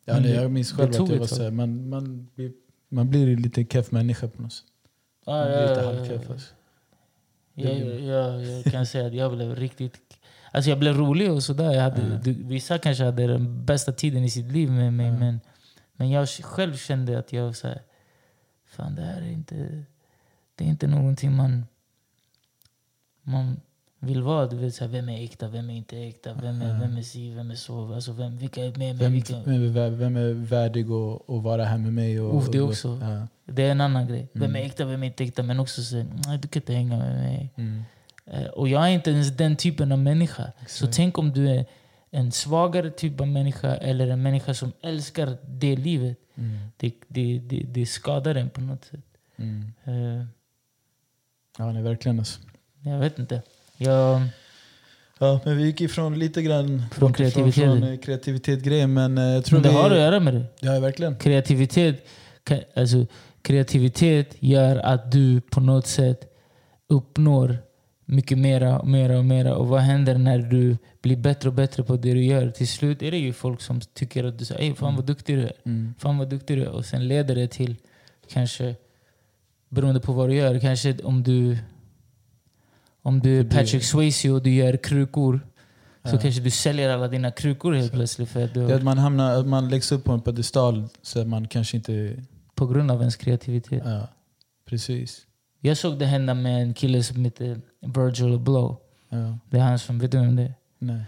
Ja, 0.08 0.14
Men 0.14 0.24
det- 0.24 0.30
jag 0.30 0.52
minns 0.52 0.70
det 0.70 0.76
själv 0.78 0.94
tog 0.94 1.06
att 1.06 1.12
jag 1.12 1.20
var 1.20 1.28
så 1.28 1.44
här, 1.44 1.52
man, 1.52 1.90
man, 1.90 2.28
blir, 2.36 2.52
man 2.90 3.10
blir 3.10 3.38
lite 3.38 3.66
keff 3.66 3.92
människa 3.92 4.28
på 4.28 4.42
något 4.42 4.54
sätt. 4.54 4.66
ja, 5.26 5.46
blir 5.46 5.56
ja, 5.56 5.70
lite 5.70 5.82
ja, 5.82 5.86
halvkeff. 5.94 6.22
ja. 6.30 6.36
Jag, 7.56 8.00
jag, 8.02 8.46
jag 8.46 8.64
kan 8.64 8.86
säga 8.86 9.08
att 9.08 9.14
jag 9.14 9.32
blev 9.36 9.56
riktigt... 9.56 10.18
Alltså 10.52 10.70
jag 10.70 10.80
blev 10.80 10.98
rolig 10.98 11.32
och 11.32 11.44
sådär. 11.44 11.72
Jag 11.74 11.82
hade, 11.82 12.02
Ja. 12.02 12.18
du, 12.24 12.34
vissa 12.34 12.78
kanske 12.78 13.04
hade 13.04 13.28
den 13.28 13.66
bästa 13.66 13.92
tiden 13.92 14.24
i 14.24 14.30
sitt 14.30 14.52
liv 14.52 14.72
med 14.72 14.94
mig. 14.94 15.06
Ja. 15.08 15.14
Men, 15.14 15.42
men 15.94 16.10
jag 16.10 16.30
själv 16.30 16.78
kände 16.78 17.20
att 17.20 17.34
jag 17.34 17.56
så 17.56 17.68
här, 17.68 17.82
Fan 18.66 18.96
det 18.96 19.02
här 19.02 19.22
är 19.22 19.32
inte... 19.32 19.84
Det 20.56 20.64
är 20.64 20.68
inte 20.68 20.88
någonting 20.88 21.36
man... 21.36 21.66
Man 23.22 23.62
vill 24.00 24.22
vara. 24.24 24.46
Du 24.48 24.56
vet 24.56 24.76
så 24.76 24.84
här, 24.84 24.92
vem 24.92 25.10
är 25.10 25.24
äkta, 25.24 25.48
vem 25.48 25.70
är 25.70 25.74
inte 25.76 25.98
äkta? 25.98 26.34
Vem 26.34 26.62
är, 26.62 26.80
vem 26.80 26.98
är 26.98 27.02
si, 27.02 27.32
vem 27.34 27.52
är 27.52 27.56
så? 27.56 27.94
Alltså 27.94 28.12
vem, 28.12 28.38
vilka 28.38 28.66
är 28.66 28.76
med 28.78 28.96
mig? 28.98 29.10
Vilka, 29.10 29.40
vem, 29.46 29.76
är, 29.78 29.90
vem 29.90 30.16
är 30.18 30.34
värdig 30.34 30.86
att, 30.92 31.30
att 31.30 31.44
vara 31.44 31.66
här 31.66 31.78
med 31.78 31.94
mig? 31.94 32.20
Och, 32.22 32.38
Uff, 32.38 32.52
det 32.52 32.62
och- 32.62 32.70
också. 32.70 33.00
Ja. 33.02 33.28
det 33.54 33.64
är 33.64 33.72
en 33.72 33.82
annan 33.82 34.08
grej. 34.08 34.28
Vem 34.34 34.44
är 34.44 34.48
Mm. 34.60 34.66
äkta, 34.66 34.86
vem 34.86 35.04
är 35.04 35.08
inte 35.08 35.24
äkta? 35.24 35.44
Men 35.44 35.60
också 35.60 35.84
så, 35.84 35.96
nej 35.96 36.38
du 36.42 36.48
kan 36.48 36.62
inte 36.62 36.74
hänga 36.74 36.98
med 36.98 37.16
mig. 37.16 37.50
Mm. 37.56 37.84
Eh, 38.26 38.46
Och 38.46 38.68
jag 38.70 38.84
är 38.86 38.90
inte 38.90 39.12
ens 39.12 39.38
den 39.38 39.56
typen 39.56 39.92
av 39.92 40.00
människa. 40.00 40.44
Så 40.58 40.62
Exakt. 40.64 40.94
tänk 40.96 41.18
om 41.18 41.32
du 41.34 41.50
är 41.50 41.66
en 42.12 42.32
svagare 42.32 42.90
typ 42.92 43.22
av 43.22 43.28
människa 43.28 43.76
eller 43.76 44.08
en 44.08 44.22
människa 44.24 44.54
som 44.54 44.72
älskar 44.82 45.38
det 45.48 45.76
livet. 45.76 46.18
Mm. 46.36 46.58
Det, 46.78 46.94
det, 47.08 47.40
det, 47.40 47.66
det 47.70 47.86
skadar 47.86 48.36
en 48.36 48.50
på 48.50 48.62
något 48.62 48.86
sätt. 48.86 49.00
Mm. 49.38 49.74
Eh, 49.84 50.26
Ja, 51.58 51.72
nej, 51.72 51.84
verkligen. 51.84 52.20
Alltså. 52.20 52.40
Jag 52.82 53.00
vet 53.00 53.20
inte. 53.20 53.42
Jag, 53.78 54.22
Ja, 55.20 55.40
men 55.46 55.58
vi 55.58 55.64
gick 55.64 55.82
ifrån 55.82 56.20
lite 56.20 56.42
grann 56.42 56.84
Från 56.92 57.14
kreativitet. 57.14 57.64
Från, 57.64 57.84
eh, 57.84 57.98
kreativitet-grejen, 57.98 58.94
men 58.94 59.18
eh, 59.18 59.24
jag 59.24 59.46
tror 59.46 59.60
men 59.60 59.64
det 59.64 59.70
vi... 59.70 59.76
har 59.76 59.92
att 59.92 59.98
göra 59.98 60.20
med 60.20 60.34
det. 60.34 60.46
Ja, 60.60 60.80
verkligen. 60.80 61.16
Kreativitet, 61.16 62.08
alltså, 62.76 63.06
kreativitet 63.42 64.36
gör 64.40 64.78
att 64.78 65.12
du 65.12 65.42
på 65.42 65.60
något 65.60 65.88
sätt 65.88 66.32
uppnår 66.90 67.58
mycket 68.06 68.38
mera 68.38 68.80
och 68.80 68.88
mera 68.88 69.18
och 69.18 69.26
mera. 69.26 69.56
Och 69.56 69.68
vad 69.68 69.82
händer 69.82 70.18
när 70.18 70.40
du 70.40 70.78
blir 71.02 71.18
bättre 71.18 71.50
och 71.50 71.56
bättre 71.56 71.84
på 71.84 71.96
det 71.96 72.14
du 72.14 72.26
gör? 72.26 72.50
Till 72.50 72.68
slut 72.68 73.02
är 73.02 73.12
det 73.12 73.18
ju 73.18 73.34
folk 73.34 73.62
som 73.62 73.82
tycker 73.82 74.24
att 74.24 74.40
du 74.40 74.46
säger 74.46 74.74
fan 74.74 74.96
vad 74.96 75.06
duktig 75.06 75.38
du 75.38 75.44
är. 75.44 75.54
Mm. 75.66 75.94
Fan 76.00 76.18
vad 76.18 76.30
duktig 76.30 76.58
du 76.58 76.64
är. 76.64 76.70
Och 76.70 76.86
sen 76.86 77.08
leder 77.08 77.36
det 77.36 77.48
till, 77.48 77.76
kanske 78.34 78.76
beroende 79.70 80.00
på 80.00 80.14
vad 80.14 80.30
du 80.30 80.36
gör, 80.36 80.60
kanske 80.60 80.98
om 81.04 81.24
du 81.24 81.58
om 83.06 83.20
du 83.20 83.40
är 83.40 83.44
Patrick 83.44 83.84
Swayze 83.84 84.30
och 84.30 84.42
du 84.44 84.50
gör 84.54 84.78
krukor 84.78 85.40
så 86.04 86.16
Ja. 86.16 86.20
kanske 86.22 86.42
du 86.42 86.50
säljer 86.50 86.90
alla 86.90 87.08
dina 87.08 87.32
krukor 87.32 87.74
helt 87.74 87.92
plötsligt 87.92 88.30
för 88.30 88.44
att 88.46 88.54
du, 88.54 88.68
Det 88.68 88.76
att 88.76 88.84
man, 88.84 88.98
hamnar, 88.98 89.40
att 89.40 89.48
man 89.48 89.70
läggs 89.70 89.92
upp 89.92 90.04
på 90.04 90.12
en 90.12 90.22
pedestal 90.22 90.88
så 91.02 91.22
att 91.22 91.28
man 91.28 91.48
kanske 91.48 91.78
inte... 91.78 92.24
på 92.56 92.68
grund 92.68 92.92
av 92.92 93.00
ens 93.00 93.16
kreativitet. 93.16 93.82
Ja, 93.86 94.08
precis. 94.70 95.22
Jag 95.60 95.78
såg 95.78 96.00
det 96.00 96.06
hända 96.06 96.34
med 96.34 96.62
en 96.62 96.74
kille 96.74 97.04
som 97.04 97.26
heter 97.26 97.62
Virgil 97.82 98.34
Abloh. 98.36 98.78
Ja. 99.10 99.38
Det 99.50 99.58
är 99.58 99.62
han 99.62 99.80
som, 99.80 100.00
vet 100.00 100.12
du 100.12 100.18
vem 100.18 100.36
det 100.36 100.44
är? 100.44 100.54
Nej. 100.80 101.02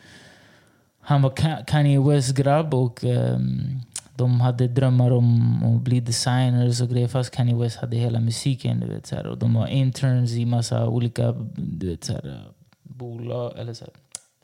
Han 1.01 1.21
var 1.21 1.29
Ka- 1.29 1.65
Kanye 1.65 1.99
West 1.99 2.35
grabb 2.37 2.73
och 2.73 3.03
ehm, 3.03 3.79
de 4.17 4.41
hade 4.41 4.67
drömmar 4.67 5.11
om 5.11 5.63
att 5.63 5.81
bli 5.81 5.99
designers 5.99 6.81
och 6.81 6.89
grejer. 6.89 7.07
Fast 7.07 7.31
Kanye 7.31 7.55
West 7.55 7.77
hade 7.77 7.97
hela 7.97 8.19
musiken. 8.19 8.79
Du 8.79 8.87
vet, 8.87 9.05
så 9.07 9.15
här, 9.15 9.27
och 9.27 9.37
de 9.37 9.53
var 9.53 9.67
interns 9.67 10.31
i 10.31 10.45
massa 10.45 10.87
olika 10.87 11.31
du 11.55 11.89
vet, 11.89 12.03
så 12.03 12.13
här, 12.13 12.27
eh, 12.27 12.51
bolag, 12.83 13.59
eller 13.59 13.73
så 13.73 13.85
här, 13.85 13.93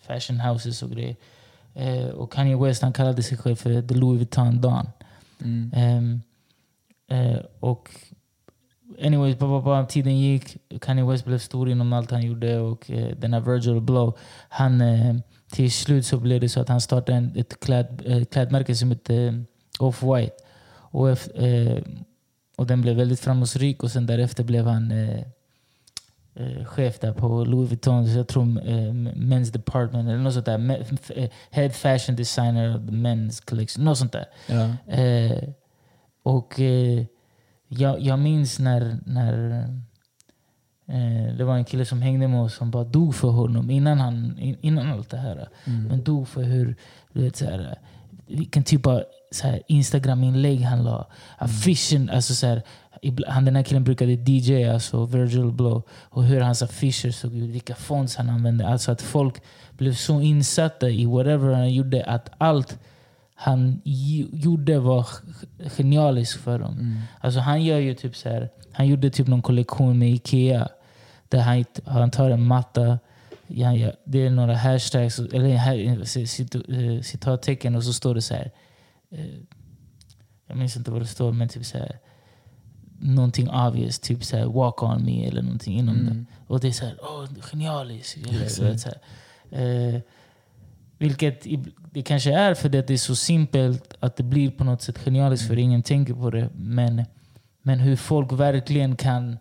fashion 0.08 0.40
houses 0.40 0.84
och 0.84 0.92
grejer. 0.92 1.16
Eh, 1.74 2.08
och 2.08 2.34
Kanye 2.34 2.58
West 2.58 2.82
han 2.82 2.94
kallade 2.94 3.24
sig 3.24 3.38
själv 3.38 3.56
för 3.56 3.82
The 3.82 3.94
Louis 3.94 4.18
Vuitton 4.18 4.62
Don. 4.62 4.88
Mm. 5.42 5.72
Ehm, 5.76 6.22
eh, 7.08 7.40
och 7.60 7.90
anyways, 9.02 9.38
bara, 9.38 9.62
bara 9.62 9.86
tiden 9.86 10.20
gick. 10.20 10.58
Kanye 10.82 11.06
West 11.06 11.26
blev 11.26 11.38
stor 11.38 11.70
inom 11.70 11.94
allt 11.94 12.12
han 12.12 12.22
gjorde. 12.22 12.60
Och 12.60 12.92
eh, 12.92 13.16
den 13.18 13.34
här 13.34 13.42
Virgil 13.42 13.78
Abloh, 13.78 14.16
han, 14.50 14.82
eh, 14.82 15.16
till 15.52 15.72
slut 15.72 16.06
så 16.06 16.18
blev 16.18 16.42
det 16.42 16.50
så 16.50 16.62
att 16.62 16.70
han 16.70 16.82
startade 16.82 17.18
en, 17.18 17.32
ett 17.36 17.60
kläd, 17.60 18.02
eh, 18.06 18.24
klädmärke 18.24 18.76
som 18.76 18.92
heter 18.92 19.28
eh, 19.28 19.34
Off-White. 19.80 20.36
Och, 20.76 21.38
eh, 21.38 21.84
och 22.56 22.68
den 22.68 22.82
blev 22.82 22.96
väldigt 22.96 23.20
framgångsrik 23.20 23.84
och 23.84 23.92
sen 23.92 24.06
därefter 24.06 24.44
blev 24.44 24.66
han 24.66 24.92
eh, 24.92 25.20
eh, 26.36 26.66
chef 26.66 27.00
där 27.00 27.14
på 27.14 27.44
Louis 27.44 27.70
Vuitton, 27.70 28.08
så 28.08 28.18
jag 28.18 28.28
tror 28.28 28.44
eh, 28.44 28.94
Men's 29.16 29.52
Department 29.52 30.10
eller 30.10 30.18
något 30.18 30.34
sånt 30.34 30.46
där. 30.46 30.86
Eh, 31.16 31.30
Head 31.52 31.70
Fashion 31.70 32.16
Designer 32.16 32.76
of 32.76 32.82
the 32.86 32.92
Men's 32.92 33.46
Collection. 33.46 33.86
Något 33.86 33.98
sånt 33.98 34.12
där. 34.12 34.26
Ja. 34.48 34.94
Eh, 34.94 35.50
och 36.24 36.60
eh, 36.60 37.06
jag, 37.68 38.00
jag 38.00 38.20
minns 38.20 38.60
när, 38.60 38.98
när 39.06 39.60
eh, 40.88 41.36
det 41.38 41.44
var 41.44 41.56
en 41.56 41.66
kille 41.66 41.86
som 41.86 42.02
hängde 42.02 42.28
med 42.28 42.42
oss 42.42 42.56
som 42.56 42.72
bara 42.72 42.84
dog 42.84 43.16
för 43.16 43.28
honom 43.28 43.70
innan, 43.70 44.00
han, 44.00 44.38
in, 44.40 44.58
innan 44.62 44.92
allt 44.92 45.10
det 45.10 45.18
här. 45.18 45.50
Mm. 45.66 45.84
Men 45.84 46.04
dog 46.04 46.28
för 46.28 46.44
hur, 46.44 46.76
du 47.14 47.22
vet, 47.22 47.36
så 47.36 47.46
här, 47.46 47.78
vilken 48.28 48.64
typ 48.64 48.86
av 48.86 49.04
Instagram-inlägg 49.68 50.62
han 50.62 50.84
la. 50.84 51.08
Affischen, 51.38 52.10
alltså 52.10 52.34
så 52.36 52.48
här, 52.48 52.62
ibla- 53.02 53.30
han, 53.30 53.46
den 53.46 53.56
här 53.56 53.64
killen 53.64 53.84
brukade 53.84 54.12
DJ, 54.12 54.64
alltså 54.70 55.06
Virgil 55.06 55.52
Blow. 55.52 55.84
Och 56.04 56.24
hur 56.24 56.42
hans 56.42 56.62
affischer 56.62 57.12
såg 57.12 57.36
ut, 57.36 57.50
vilka 57.50 57.76
fonts 57.76 58.16
han 58.16 58.30
använde. 58.30 58.68
Alltså 58.68 58.92
att 58.92 59.02
folk 59.02 59.36
blev 59.78 59.94
så 59.94 60.22
insatta 60.22 60.90
i 60.90 61.06
whatever 61.06 61.54
han 61.54 61.74
gjorde 61.74 62.04
att 62.06 62.30
allt 62.38 62.78
han 63.36 63.82
gjorde 64.32 64.80
var 64.80 65.08
genialiskt 65.78 66.42
för 66.42 66.60
dem. 66.60 66.74
Mm. 66.74 67.00
Alltså 67.20 67.40
han 67.40 67.64
gör 67.64 67.80
ju 67.80 67.94
typ 67.96 68.16
så 68.16 68.30
här, 68.30 68.50
han 68.72 68.88
gjorde 68.88 69.10
typ 69.10 69.28
någon 69.28 69.42
kollektion 69.42 70.00
med 70.00 70.10
Ikea. 70.10 70.68
Där 71.30 71.40
han, 71.42 71.66
han 71.86 72.12
tar 72.12 72.30
en 72.30 72.46
matta, 72.48 73.00
ja, 73.48 73.74
ja, 73.74 73.92
det 74.04 74.26
är 74.26 74.30
några 74.30 74.56
hashtags, 74.56 75.20
eller 75.20 75.56
här- 75.56 76.04
cit- 76.26 76.56
eh, 76.96 77.02
citattecken 77.02 77.76
och 77.76 77.84
så 77.84 77.94
står 77.94 78.16
det 78.16 78.22
så 78.22 78.34
här. 78.34 78.52
Eh, 79.14 79.26
Jag 80.48 80.58
minns 80.58 80.78
inte 80.78 80.92
vad 80.92 81.02
det 81.02 81.08
står, 81.08 81.32
men 81.32 81.50
typ 81.50 81.66
så 81.66 81.78
här. 81.78 82.00
Någonting 83.00 83.50
obvious, 83.50 84.00
typ 84.00 84.24
så 84.24 84.38
här 84.38 84.46
walk 84.46 84.84
on 84.84 85.06
me 85.06 85.26
eller 85.28 85.42
någonting 85.42 85.78
inom 85.78 85.96
det. 85.96 86.12
Mm. 86.12 86.26
Och 86.48 86.60
det 86.60 86.68
är 86.68 86.72
så 86.72 86.86
här, 86.86 86.98
åh, 87.02 87.28
genialiskt. 87.40 88.18
Eller, 88.28 88.40
vet, 88.64 88.82
så. 88.82 88.90
Eh, 89.56 90.02
vilket 90.98 91.46
det 91.92 92.02
kanske 92.02 92.34
är 92.34 92.54
för 92.54 92.68
att 92.80 92.88
det 92.88 92.94
är 92.94 92.98
så 92.98 93.16
simpelt 93.16 93.94
att 94.00 94.16
det 94.16 94.24
blir 94.24 94.52
på 94.52 94.64
något 94.64 94.82
sätt 94.82 94.98
genialiskt 94.98 95.48
för 95.48 95.58
ingen 95.58 95.84
tänker 95.84 96.14
på 96.14 96.30
det. 96.30 96.50
Men, 96.56 97.06
men 97.62 97.80
hur 97.80 97.96
folk 97.96 98.32
verkligen 98.32 98.96
kan 98.96 99.38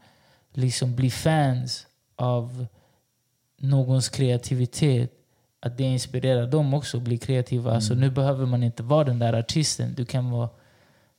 liksom 0.52 0.96
bli 0.96 1.10
fans 1.10 1.86
av 2.16 2.66
någons 3.58 4.08
kreativitet. 4.08 5.12
Att 5.64 5.76
det 5.76 5.84
inspirerar 5.84 6.46
dem 6.46 6.74
också 6.74 6.96
att 6.96 7.02
bli 7.02 7.18
kreativa. 7.18 7.74
Alltså, 7.74 7.94
nu 7.94 8.10
behöver 8.10 8.46
man 8.46 8.62
inte 8.62 8.82
vara 8.82 9.04
den 9.04 9.18
där 9.18 9.32
artisten. 9.32 9.94
Du 9.94 10.04
kan 10.04 10.30
vara 10.30 10.48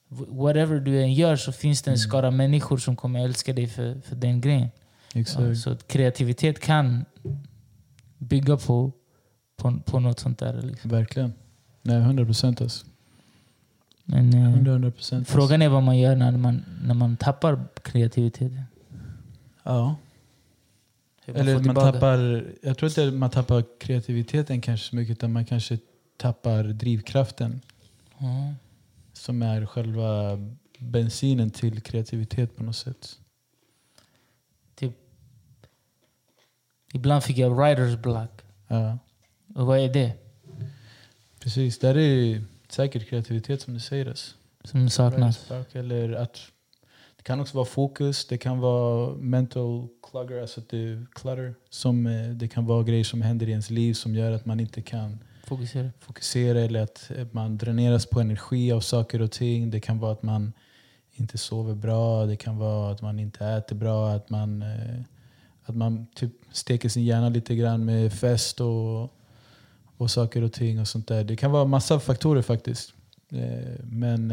whatever 0.07 0.79
du 0.79 1.01
än 1.01 1.13
gör 1.13 1.35
så 1.35 1.51
finns 1.51 1.81
det 1.81 1.91
en 1.91 1.97
skara 1.97 2.31
människor 2.31 2.77
som 2.77 2.95
kommer 2.95 3.25
älska 3.25 3.53
dig 3.53 3.67
för, 3.67 4.01
för 4.01 4.15
den 4.15 4.41
grejen. 4.41 4.69
Exakt. 5.13 5.45
Ja, 5.45 5.55
så 5.55 5.75
kreativitet 5.75 6.59
kan 6.59 7.05
bygga 8.17 8.57
på, 8.57 8.91
på, 9.57 9.79
på 9.85 9.99
något 9.99 10.19
sånt 10.19 10.39
där. 10.39 10.61
Liksom. 10.61 10.89
Verkligen. 10.89 11.33
Nej, 11.81 11.97
100 11.97 12.25
procent 12.25 12.61
alltså. 12.61 12.85
Men, 14.03 14.33
eh, 14.33 14.49
100 14.49 14.91
procent. 14.91 15.29
frågan 15.29 15.61
är 15.61 15.69
vad 15.69 15.83
man 15.83 15.97
gör 15.97 16.15
när 16.15 16.31
man, 16.31 16.65
när 16.83 16.93
man 16.93 17.17
tappar 17.17 17.59
kreativiteten. 17.81 18.61
Ja. 19.63 19.95
Eller 21.25 21.59
man 21.59 21.75
tappar, 21.75 22.45
jag 22.61 22.77
tror 22.77 22.89
inte 22.89 23.11
man 23.11 23.29
tappar 23.29 23.63
kreativiteten 23.79 24.61
kanske 24.61 24.89
så 24.89 24.95
mycket, 24.95 25.17
utan 25.17 25.31
man 25.31 25.45
kanske 25.45 25.77
tappar 26.17 26.63
drivkraften. 26.63 27.61
Ja. 28.17 28.53
Som 29.13 29.41
är 29.41 29.65
själva 29.65 30.37
bensinen 30.79 31.51
till 31.51 31.81
kreativitet 31.81 32.55
på 32.55 32.63
något 32.63 32.75
sätt. 32.75 33.19
Typ, 34.75 34.93
ibland 36.93 37.23
fick 37.23 37.37
jag 37.37 37.55
writers 37.55 38.01
block. 38.01 38.41
Ja, 38.67 38.97
Och 39.55 39.65
vad 39.65 39.79
är 39.79 39.93
det? 39.93 40.13
precis. 41.39 41.79
Där 41.79 41.97
är 41.97 42.43
säkert 42.69 43.09
kreativitet 43.09 43.61
som 43.61 43.73
du 43.73 43.79
säger. 43.79 44.05
Alltså. 44.05 44.35
Som 44.63 44.89
saknas? 44.89 45.51
Eller 45.73 46.13
att 46.13 46.39
det 47.23 47.27
kan 47.27 47.39
också 47.39 47.55
vara 47.57 47.65
fokus, 47.65 48.25
det 48.27 48.37
kan 48.37 48.59
vara 48.59 49.15
mental 49.15 49.87
clutter, 50.11 50.41
alltså 50.41 50.59
att 50.59 50.69
det 50.69 51.05
clutter. 51.13 51.55
Som, 51.69 52.07
eh, 52.07 52.29
det 52.29 52.47
kan 52.47 52.65
vara 52.65 52.83
grejer 52.83 53.03
som 53.03 53.21
händer 53.21 53.47
i 53.47 53.51
ens 53.51 53.69
liv 53.69 53.93
som 53.93 54.15
gör 54.15 54.31
att 54.31 54.45
man 54.45 54.59
inte 54.59 54.81
kan 54.81 55.19
Fokusera. 55.43 55.89
fokusera 55.99 56.59
eller 56.59 56.81
att 56.81 57.11
man 57.31 57.57
dräneras 57.57 58.05
på 58.05 58.19
energi 58.19 58.71
av 58.71 58.79
saker 58.79 59.21
och 59.21 59.31
ting. 59.31 59.69
Det 59.71 59.79
kan 59.79 59.99
vara 59.99 60.11
att 60.11 60.23
man 60.23 60.53
inte 61.13 61.37
sover 61.37 61.75
bra, 61.75 62.25
det 62.25 62.35
kan 62.35 62.57
vara 62.57 62.91
att 62.91 63.01
man 63.01 63.19
inte 63.19 63.45
äter 63.45 63.75
bra, 63.75 64.09
att 64.09 64.29
man, 64.29 64.61
eh, 64.61 65.01
att 65.63 65.75
man 65.75 66.07
typ 66.15 66.31
steker 66.51 66.89
sin 66.89 67.03
hjärna 67.03 67.29
lite 67.29 67.55
grann 67.55 67.85
med 67.85 68.13
fest 68.13 68.61
och, 68.61 69.13
och 69.97 70.11
saker 70.11 70.41
och 70.41 70.53
ting 70.53 70.79
och 70.79 70.87
sånt 70.87 71.07
där. 71.07 71.23
Det 71.23 71.35
kan 71.35 71.51
vara 71.51 71.65
massa 71.65 71.99
faktorer 71.99 72.41
faktiskt. 72.41 72.93
Eh, 73.31 73.79
Men 73.83 74.31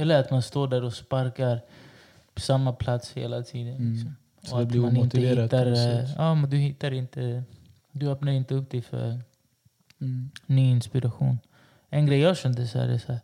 Eller 0.00 0.20
att 0.20 0.30
man 0.30 0.42
står 0.42 0.68
där 0.68 0.84
och 0.84 0.92
sparkar 0.94 1.60
på 2.34 2.40
samma 2.40 2.72
plats 2.72 3.12
hela 3.12 3.42
tiden. 3.42 3.76
Mm. 3.76 3.92
Liksom. 3.92 4.16
Så 4.42 4.54
Och 4.54 4.58
det 4.58 4.62
att 4.62 4.68
blir 4.68 4.84
omotiverat 4.84 5.44
hittar... 5.44 5.66
eh. 5.66 6.10
Ja, 6.16 6.34
men 6.34 6.50
du 6.50 6.56
hittar 6.56 6.90
inte... 6.92 7.42
Du 7.92 8.10
öppnar 8.10 8.32
inte 8.32 8.54
upp 8.54 8.70
dig 8.70 8.82
för 8.82 9.20
mm, 10.00 10.30
ny 10.46 10.70
inspiration. 10.70 11.38
En 11.88 12.06
grej 12.06 12.18
jag 12.20 12.36
kände 12.36 12.66
så 12.66 12.78
här 12.78 12.88
är 12.88 12.98
så 12.98 13.12
här, 13.12 13.20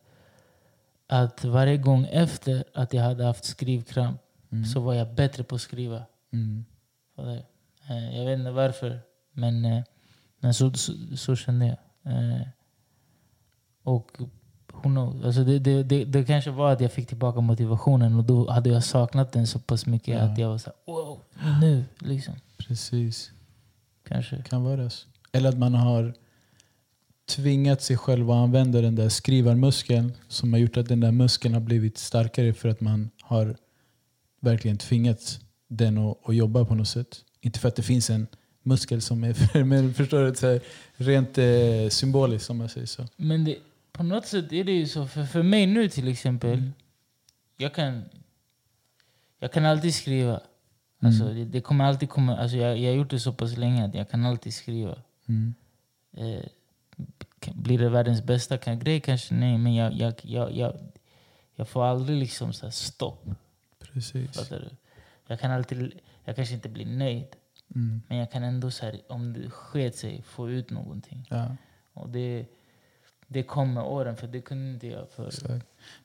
att 1.07 1.45
varje 1.45 1.77
gång 1.77 2.07
efter 2.11 2.65
att 2.75 2.93
jag 2.93 3.03
hade 3.03 3.25
haft 3.25 3.45
skrivkramp 3.45 4.21
mm, 4.51 4.65
så 4.65 4.81
var 4.81 4.95
jag 4.95 5.15
bättre 5.15 5.45
på 5.45 5.55
att 5.55 5.61
skriva. 5.61 6.03
mm, 6.33 6.65
eh, 7.19 8.17
Jag 8.19 8.25
vet 8.27 8.39
inte 8.39 8.51
varför, 8.51 9.01
men, 9.33 9.65
eh, 9.65 9.83
men 10.41 10.55
så, 10.55 10.73
så, 10.73 10.93
så 11.17 11.37
kände 11.37 11.67
jag. 11.67 11.79
Och 13.83 14.11
who 14.85 14.89
knows? 14.91 15.25
Alltså 15.25 15.45
det, 15.45 15.59
det, 15.59 15.83
det, 15.83 16.05
det 16.05 16.25
kanske 16.25 16.51
var 16.51 16.73
att 16.73 16.81
jag 16.81 16.93
fick 16.93 17.09
tillbaka 17.09 17.41
motivationen 17.41 18.15
och 18.17 18.25
då 18.25 18.51
hade 18.51 18.71
jag 18.71 18.85
saknat 18.85 19.33
den 19.33 19.47
så 19.47 19.59
pass 19.59 19.87
mycket 19.87 20.15
Ja. 20.15 20.21
att 20.21 20.39
jag 20.39 20.49
var 20.49 20.59
så 20.59 20.71
här, 20.71 20.95
wow, 20.95 21.19
nu 21.61 21.85
liksom. 21.99 22.35
precis. 22.57 23.31
Kanske. 24.09 24.43
kan 24.43 24.65
vara 24.65 24.91
så. 24.91 25.07
Eller 25.33 25.49
att 25.49 25.59
man 25.59 25.75
har 25.75 26.15
tvingat 27.29 27.83
sig 27.83 27.97
själv 27.97 28.31
att 28.31 28.37
använda 28.37 28.81
den 28.81 28.95
där 28.95 29.09
skrivarmuskeln 29.09 30.13
som 30.29 30.53
har 30.53 30.61
gjort 30.61 30.77
att 30.77 30.89
den 30.89 31.01
där 31.01 31.13
muskeln 31.13 31.55
har 31.55 31.61
blivit 31.61 31.99
starkare 31.99 32.53
för 32.53 32.69
att 32.69 32.81
man 32.81 33.11
har 33.23 33.57
verkligen 34.41 34.79
tvingat 34.79 35.41
den 35.69 35.99
att, 35.99 36.29
att 36.29 36.37
jobba 36.37 36.65
på 36.65 36.75
något 36.75 36.89
sätt. 36.89 37.25
Inte 37.41 37.59
för 37.59 37.69
att 37.69 37.77
det 37.77 37.83
finns 37.83 38.11
en 38.11 38.27
muskel 38.63 39.03
som 39.03 39.25
är 39.25 39.33
för, 39.33 39.65
men 39.73 39.95
förstår 39.95 40.25
du? 40.25 40.35
Så 40.35 40.47
här, 40.47 40.61
rent 40.97 41.39
eh, 41.39 41.89
symboliskt 41.89 42.51
om 42.51 42.59
man 42.59 42.69
säger 42.69 42.87
så. 42.87 43.07
Men 43.17 43.45
det, 43.45 43.57
på 43.95 44.03
något 44.03 44.27
sätt 44.27 44.53
är 44.53 44.65
det 44.65 44.73
ju 44.73 44.87
så. 44.87 45.07
För, 45.07 45.25
för 45.25 45.43
mig 45.43 45.67
nu 45.67 45.89
till 45.89 46.09
exempel. 46.09 46.59
Mm. 46.59 46.73
Jag, 47.57 47.75
kan, 47.75 48.03
jag 49.39 49.53
kan 49.53 49.65
alltid 49.65 49.95
skriva. 49.95 50.41
Alltså, 51.01 51.25
det, 51.25 51.45
det 51.45 51.61
kommer 51.61 51.85
alltid 51.85 52.09
komma, 52.09 52.37
alltså 52.37 52.57
jag, 52.57 52.79
jag 52.79 52.91
har 52.91 52.97
gjort 52.97 53.11
det 53.11 53.21
så 53.21 53.33
pass 53.33 53.57
länge 53.57 53.85
att 53.85 53.95
jag 53.95 54.11
kan 54.11 54.27
alltid 54.27 54.55
skriva. 54.55 55.03
Mm. 55.27 55.55
Eh, 56.17 56.45
blir 57.55 57.79
det 57.79 57.89
världens 57.89 58.23
bästa 58.23 58.59
kan, 58.59 58.79
grej? 58.79 59.01
Kanske 59.01 59.35
nej. 59.35 59.59
Men 59.59 59.75
jag, 59.75 59.93
jag, 59.93 60.15
jag, 60.23 60.53
jag, 60.53 60.77
jag 61.55 61.69
får 61.69 61.85
aldrig 61.85 62.19
liksom 62.19 62.53
så 62.53 62.71
stopp. 62.71 63.27
Precis. 63.79 64.37
Fattar 64.37 64.61
du? 64.61 64.71
Jag 65.27 65.41
kan 65.41 65.51
alltid, 65.51 66.01
jag 66.25 66.37
kanske 66.37 66.55
inte 66.55 66.69
blir 66.69 66.87
nöjd. 66.87 67.27
Mm. 67.75 68.03
Men 68.09 68.19
jag 68.19 68.31
kan 68.31 68.43
ändå, 68.43 68.71
så 68.71 68.85
här, 68.85 69.01
om 69.09 69.33
det 69.33 69.51
sket 69.51 69.97
sig, 69.97 70.23
få 70.23 70.51
ut 70.51 70.71
någonting. 70.71 71.27
Ja, 71.31 71.57
Och 71.93 72.09
det, 72.09 72.47
det 73.35 73.43
kom 73.43 73.75
med 73.75 73.83
åren, 73.85 74.17
för 74.17 74.27
det 74.27 74.41
kunde 74.41 74.71
inte 74.75 74.87
jag 74.87 75.09
förut. 75.17 75.45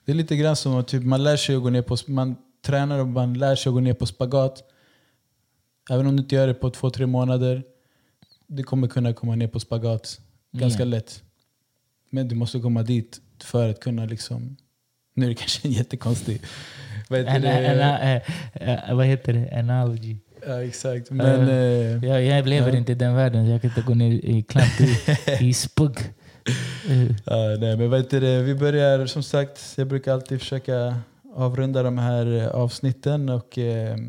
Det 0.06 0.12
är 0.12 0.16
lite 0.16 0.36
grann 0.36 0.56
som 0.56 0.76
att 0.76 0.88
typ, 0.88 1.04
man 1.04 1.24
lär 1.24 1.38
sig 1.38 1.56
att 1.56 1.62
gå 1.64 1.70
ner 1.70 1.82
på... 1.82 1.98
Man 2.08 2.36
tränar 2.66 3.00
och 3.00 3.08
man 3.08 3.34
lär 3.34 3.56
sig 3.56 3.70
att 3.70 3.74
gå 3.74 3.80
ner 3.80 3.94
på 3.94 4.06
spagat. 4.06 4.64
Även 5.92 6.08
om 6.08 6.16
du 6.16 6.24
inte 6.24 6.36
gör 6.36 6.48
det 6.48 6.54
på 6.54 6.70
två, 6.70 6.90
tre 6.90 7.06
månader. 7.06 7.64
Du 8.48 8.64
kommer 8.64 8.88
kunna 8.88 9.14
komma 9.14 9.36
ner 9.36 9.48
på 9.48 9.60
spagat 9.60 10.20
ganska 10.52 10.82
Ja. 10.84 10.86
lätt. 10.86 11.24
Men 12.10 12.28
du 12.28 12.36
måste 12.36 12.60
komma 12.60 12.84
dit 12.84 13.22
för 13.44 13.70
att 13.70 13.80
kunna 13.80 14.06
liksom... 14.06 14.58
Nu 15.14 15.26
är 15.26 15.30
det 15.30 15.36
kanske 15.36 15.68
en 15.68 15.72
jättekonstig... 15.72 16.42
Vad 17.10 17.20
heter 17.20 17.40
det? 17.40 17.50
en, 17.50 18.22
eh, 18.62 18.90
eh, 18.90 18.96
vad 18.96 19.06
heter 19.06 19.34
det? 19.34 19.60
Analogy. 19.60 20.18
Ja, 20.48 20.64
exakt. 20.64 21.12
Men... 21.12 21.26
Eh, 21.50 21.56
eh, 21.58 22.06
Jag, 22.06 22.24
jag 22.24 22.48
lever 22.48 22.72
Ja. 22.72 22.78
inte 22.78 22.92
i 22.92 22.96
den 22.96 23.16
världen. 23.16 23.46
Jag 23.50 23.62
kan 23.62 23.70
inte 23.70 23.82
gå 23.82 23.94
ner 23.94 24.12
i 24.12 24.44
klamp 24.44 24.82
i, 24.82 24.98
i 25.50 25.54
spugg. 25.54 25.98
Ja, 27.26 27.56
nej, 27.60 27.78
men 27.78 27.94
heter 27.94 28.22
det? 28.22 28.42
Vi 28.44 28.56
börjar 28.56 29.06
som 29.06 29.24
sagt, 29.24 29.74
jag 29.78 29.88
brukar 29.88 30.14
alltid 30.14 30.40
försöka 30.40 30.96
avrunda 31.36 31.84
de 31.84 31.98
här 31.98 32.26
eh, 32.38 32.48
avsnitten 32.48 33.30
och 33.30 33.58
eh, 33.58 33.94
eh, 33.94 34.00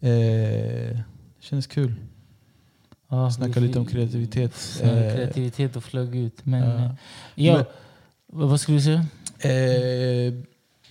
det 0.00 1.02
känns 1.40 1.66
kul. 1.66 1.94
ja, 3.08 3.30
Snacka 3.30 3.60
vi- 3.60 3.66
lite 3.66 3.78
om 3.78 3.86
kreativitet. 3.86 4.80
Eh, 4.82 4.90
kreativitet 5.14 5.76
och 5.76 5.84
flög 5.84 6.16
ut. 6.16 6.46
Men, 6.46 6.62
ja. 6.62 6.84
eh, 6.84 6.90
ja, 7.34 7.54
Men- 7.56 7.64
vad 8.48 8.60
skulle 8.60 8.78
du 8.78 8.82
säga? 8.82 9.06
Eh, 9.40 10.34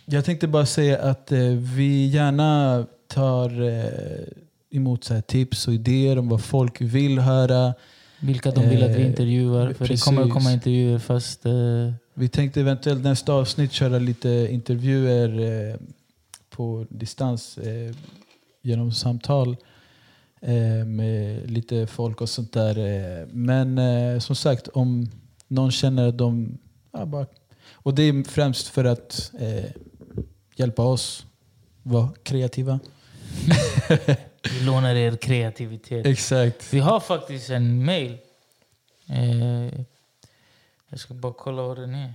jag 0.06 0.26
tänkte 0.26 0.48
bara 0.48 0.66
säga 0.66 1.00
att 1.00 1.32
eh, 1.32 1.40
vi 1.76 2.06
gärna 2.08 2.86
tar 3.08 3.62
eh, 3.62 4.24
emot 4.72 5.04
så 5.04 5.22
tips 5.22 5.68
och 5.68 5.74
idéer 5.74 6.18
om 6.18 6.30
vad 6.30 6.42
folk 6.44 6.82
vill 6.82 7.20
höra. 7.20 7.74
Vilka 8.20 8.51
de 8.51 8.70
vill 8.70 8.84
att 8.84 8.89
vi 8.91 9.01
Eh, 9.01 9.07
intervjuar. 9.07 9.74
För 9.74 9.88
det 9.88 10.01
kommer 10.01 10.22
att 10.22 10.30
komma 10.30 10.39
precis. 10.39 10.53
intervjuer 10.53 10.99
fast... 10.99 11.45
eh, 11.45 11.91
Vi 12.13 12.30
tänkte 12.30 12.61
eventuellt 12.61 13.03
nästa 13.03 13.34
avsnitt 13.34 13.72
köra 13.72 13.99
lite 13.99 14.47
intervjuer 14.51 15.39
eh, 15.72 15.76
på 16.49 16.86
distans 16.89 17.59
genom 18.61 18.91
samtal 18.91 19.57
med 20.86 21.51
lite 21.51 21.88
folk 21.88 22.22
och 22.22 22.30
sånt 22.30 22.53
där. 22.53 23.26
Men 23.26 24.22
som 24.22 24.36
sagt, 24.36 24.68
om 24.68 25.09
någon 25.47 25.72
känner 25.72 26.07
att 26.07 26.18
de... 26.18 26.57
Ja, 26.91 27.05
bara, 27.05 27.26
och 27.74 27.95
det 27.95 28.03
är 28.03 28.24
främst 28.24 28.68
för 28.68 28.86
att 28.86 29.32
eh, 29.39 29.65
hjälpa 30.55 30.84
oss 30.84 31.26
vara 31.84 32.09
kreativa. 32.24 32.80
vi 34.44 34.66
lånar 34.66 34.96
er 34.96 35.16
kreativitet. 35.16 36.06
Exakt. 36.06 36.74
Vi 36.74 36.80
har 36.80 37.00
faktiskt 37.00 37.50
en 37.50 37.86
mail. 37.86 38.18
Eh, 39.10 39.80
jag 40.90 41.00
ska 41.00 41.14
bara 41.14 41.34
kolla 41.34 41.62
vad 41.62 41.78
den 41.78 41.96
är. 41.96 42.14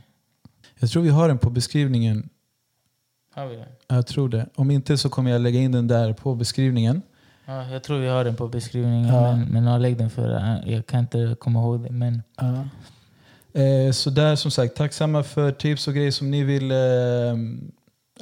Jag 0.78 0.90
tror 0.90 1.02
vi 1.02 1.08
har 1.10 1.28
den 1.28 1.38
på 1.38 1.50
beskrivningen. 1.50 2.28
Har 3.34 3.46
vi 3.46 3.56
den? 3.56 3.68
Jag 3.88 4.06
tror 4.06 4.28
det. 4.28 4.46
Om 4.54 4.70
inte 4.70 4.98
så 4.98 5.08
kommer 5.08 5.30
jag 5.30 5.40
lägga 5.40 5.60
in 5.60 5.72
den 5.72 5.88
där 5.88 6.12
på 6.12 6.34
beskrivningen. 6.34 7.02
Ja, 7.44 7.68
jag 7.68 7.82
tror 7.82 7.98
vi 7.98 8.08
har 8.08 8.24
den 8.24 8.36
på 8.36 8.48
beskrivningen. 8.48 9.08
Ja. 9.14 9.36
Men, 9.36 9.48
men 9.48 9.64
ja, 9.64 9.78
lägg 9.78 9.96
den 9.98 10.10
för 10.10 10.36
eh, 10.36 10.72
Jag 10.72 10.86
kan 10.86 11.00
inte 11.00 11.36
komma 11.40 11.60
ihåg 11.60 11.82
det. 11.82 11.90
Men 11.90 12.22
Ja. 12.36 12.64
Eh, 13.60 13.92
så 13.92 14.10
där 14.10 14.36
som 14.36 14.50
sagt, 14.50 14.76
tacksamma 14.76 15.22
för 15.22 15.52
tips 15.52 15.88
och 15.88 15.94
grejer 15.94 16.10
som 16.10 16.30
ni 16.30 16.44
vill 16.44 16.70
eh, 16.70 16.76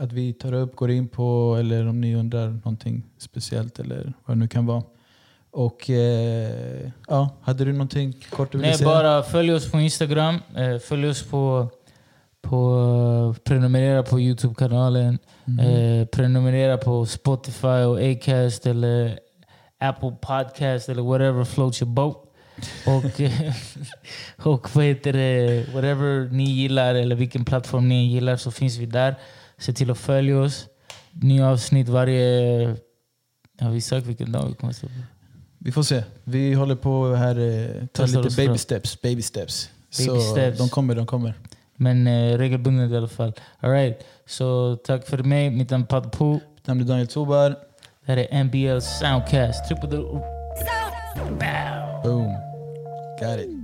att 0.01 0.13
vi 0.13 0.33
tar 0.33 0.53
upp, 0.53 0.77
går 0.77 0.91
in 0.91 1.09
på 1.09 1.57
eller 1.61 1.89
om 1.89 2.01
ni 2.01 2.15
undrar 2.17 2.49
någonting 2.49 3.03
speciellt 3.19 3.79
eller 3.79 4.13
vad 4.25 4.37
det 4.37 4.41
nu 4.41 4.49
kan 4.49 4.67
vara. 4.67 4.83
Och 5.51 5.91
eh, 5.91 6.91
ja, 7.09 7.31
hade 7.43 7.65
du 7.65 7.73
någonting 7.73 8.15
kort 8.31 8.53
du 8.53 8.59
ville 8.59 8.69
Nej, 8.69 8.79
säga? 8.79 8.89
bara 8.89 9.23
följ 9.23 9.53
oss 9.53 9.71
på 9.71 9.81
Instagram. 9.81 10.39
Eh, 10.57 10.79
följ 10.79 11.09
oss 11.09 11.23
på, 11.23 11.69
på 12.43 13.35
prenumerera 13.45 14.03
på 14.03 14.21
Youtube-kanalen. 14.21 15.19
Mhm. 15.45 15.59
Eh, 15.59 16.07
prenumerera 16.07 16.77
på 16.77 17.07
Spotify 17.07 17.67
och 17.67 18.11
Acast 18.11 18.67
eller 18.67 19.19
Apple 19.79 20.17
Podcast 20.21 20.89
eller 20.89 21.03
whatever 21.03 21.45
floats 21.45 21.83
your 21.83 21.93
boat. 21.93 22.27
Och, 22.87 23.21
och 24.47 24.77
vad 24.77 24.85
heter 24.85 25.13
det? 25.13 25.67
Whatever 25.75 26.29
ni 26.33 26.45
gillar 26.45 26.95
eller 26.95 27.17
vilken 27.17 27.45
plattform 27.45 27.89
ni 27.89 28.07
gillar 28.07 28.37
så 28.37 28.51
finns 28.51 28.77
vi 28.77 28.87
där. 28.87 29.15
Se 29.61 29.73
till 29.73 29.91
att 29.91 29.99
följa 29.99 30.41
oss. 30.41 30.67
Nya 31.13 31.49
avsnitt 31.49 31.89
varje... 31.89 32.77
Har 33.61 33.71
vi 33.71 33.81
sagt 33.81 34.07
vilken 34.07 34.33
dag 34.33 34.49
vi 34.49 34.55
kommer 34.55 34.71
att 34.71 34.77
släppa? 34.77 34.95
Vi 35.59 35.73
får 35.73 35.83
se. 35.83 36.05
Vi 36.25 36.55
håller 36.55 36.77
på 36.77 37.15
här, 37.15 37.39
eh, 37.39 37.87
tar 37.87 38.05
Testar 38.05 38.23
lite 38.23 38.37
baby 38.37 38.59
steps. 38.59 39.03
Baby 39.03 39.23
steps. 39.23 39.71
Baby 39.99 40.09
så 40.09 40.21
steps. 40.21 40.59
de 40.59 40.69
kommer, 40.69 40.95
de 40.95 41.07
kommer. 41.07 41.35
Men 41.77 42.07
eh, 42.07 42.39
regelbundet 42.39 42.91
i 42.91 42.97
alla 42.97 43.09
fall. 43.09 43.33
All 43.61 43.71
right. 43.71 44.05
Så 44.27 44.77
tack 44.85 45.07
för 45.07 45.19
mig. 45.19 45.51
Mitt 45.51 45.71
namn 45.71 45.83
är 45.83 45.87
Pat 45.87 46.13
Po. 46.13 46.33
Mitt 46.33 46.67
namn 46.67 46.81
är 46.81 46.85
Daniel 46.85 47.07
Tobar. 47.07 47.51
Det 47.51 47.57
här 48.13 48.17
är 48.17 48.45
NBL 48.45 48.81
Soundcast. 48.81 49.69
Triple. 49.69 49.99
Boom. 52.03 52.35
Got 53.21 53.41
it. 53.41 53.60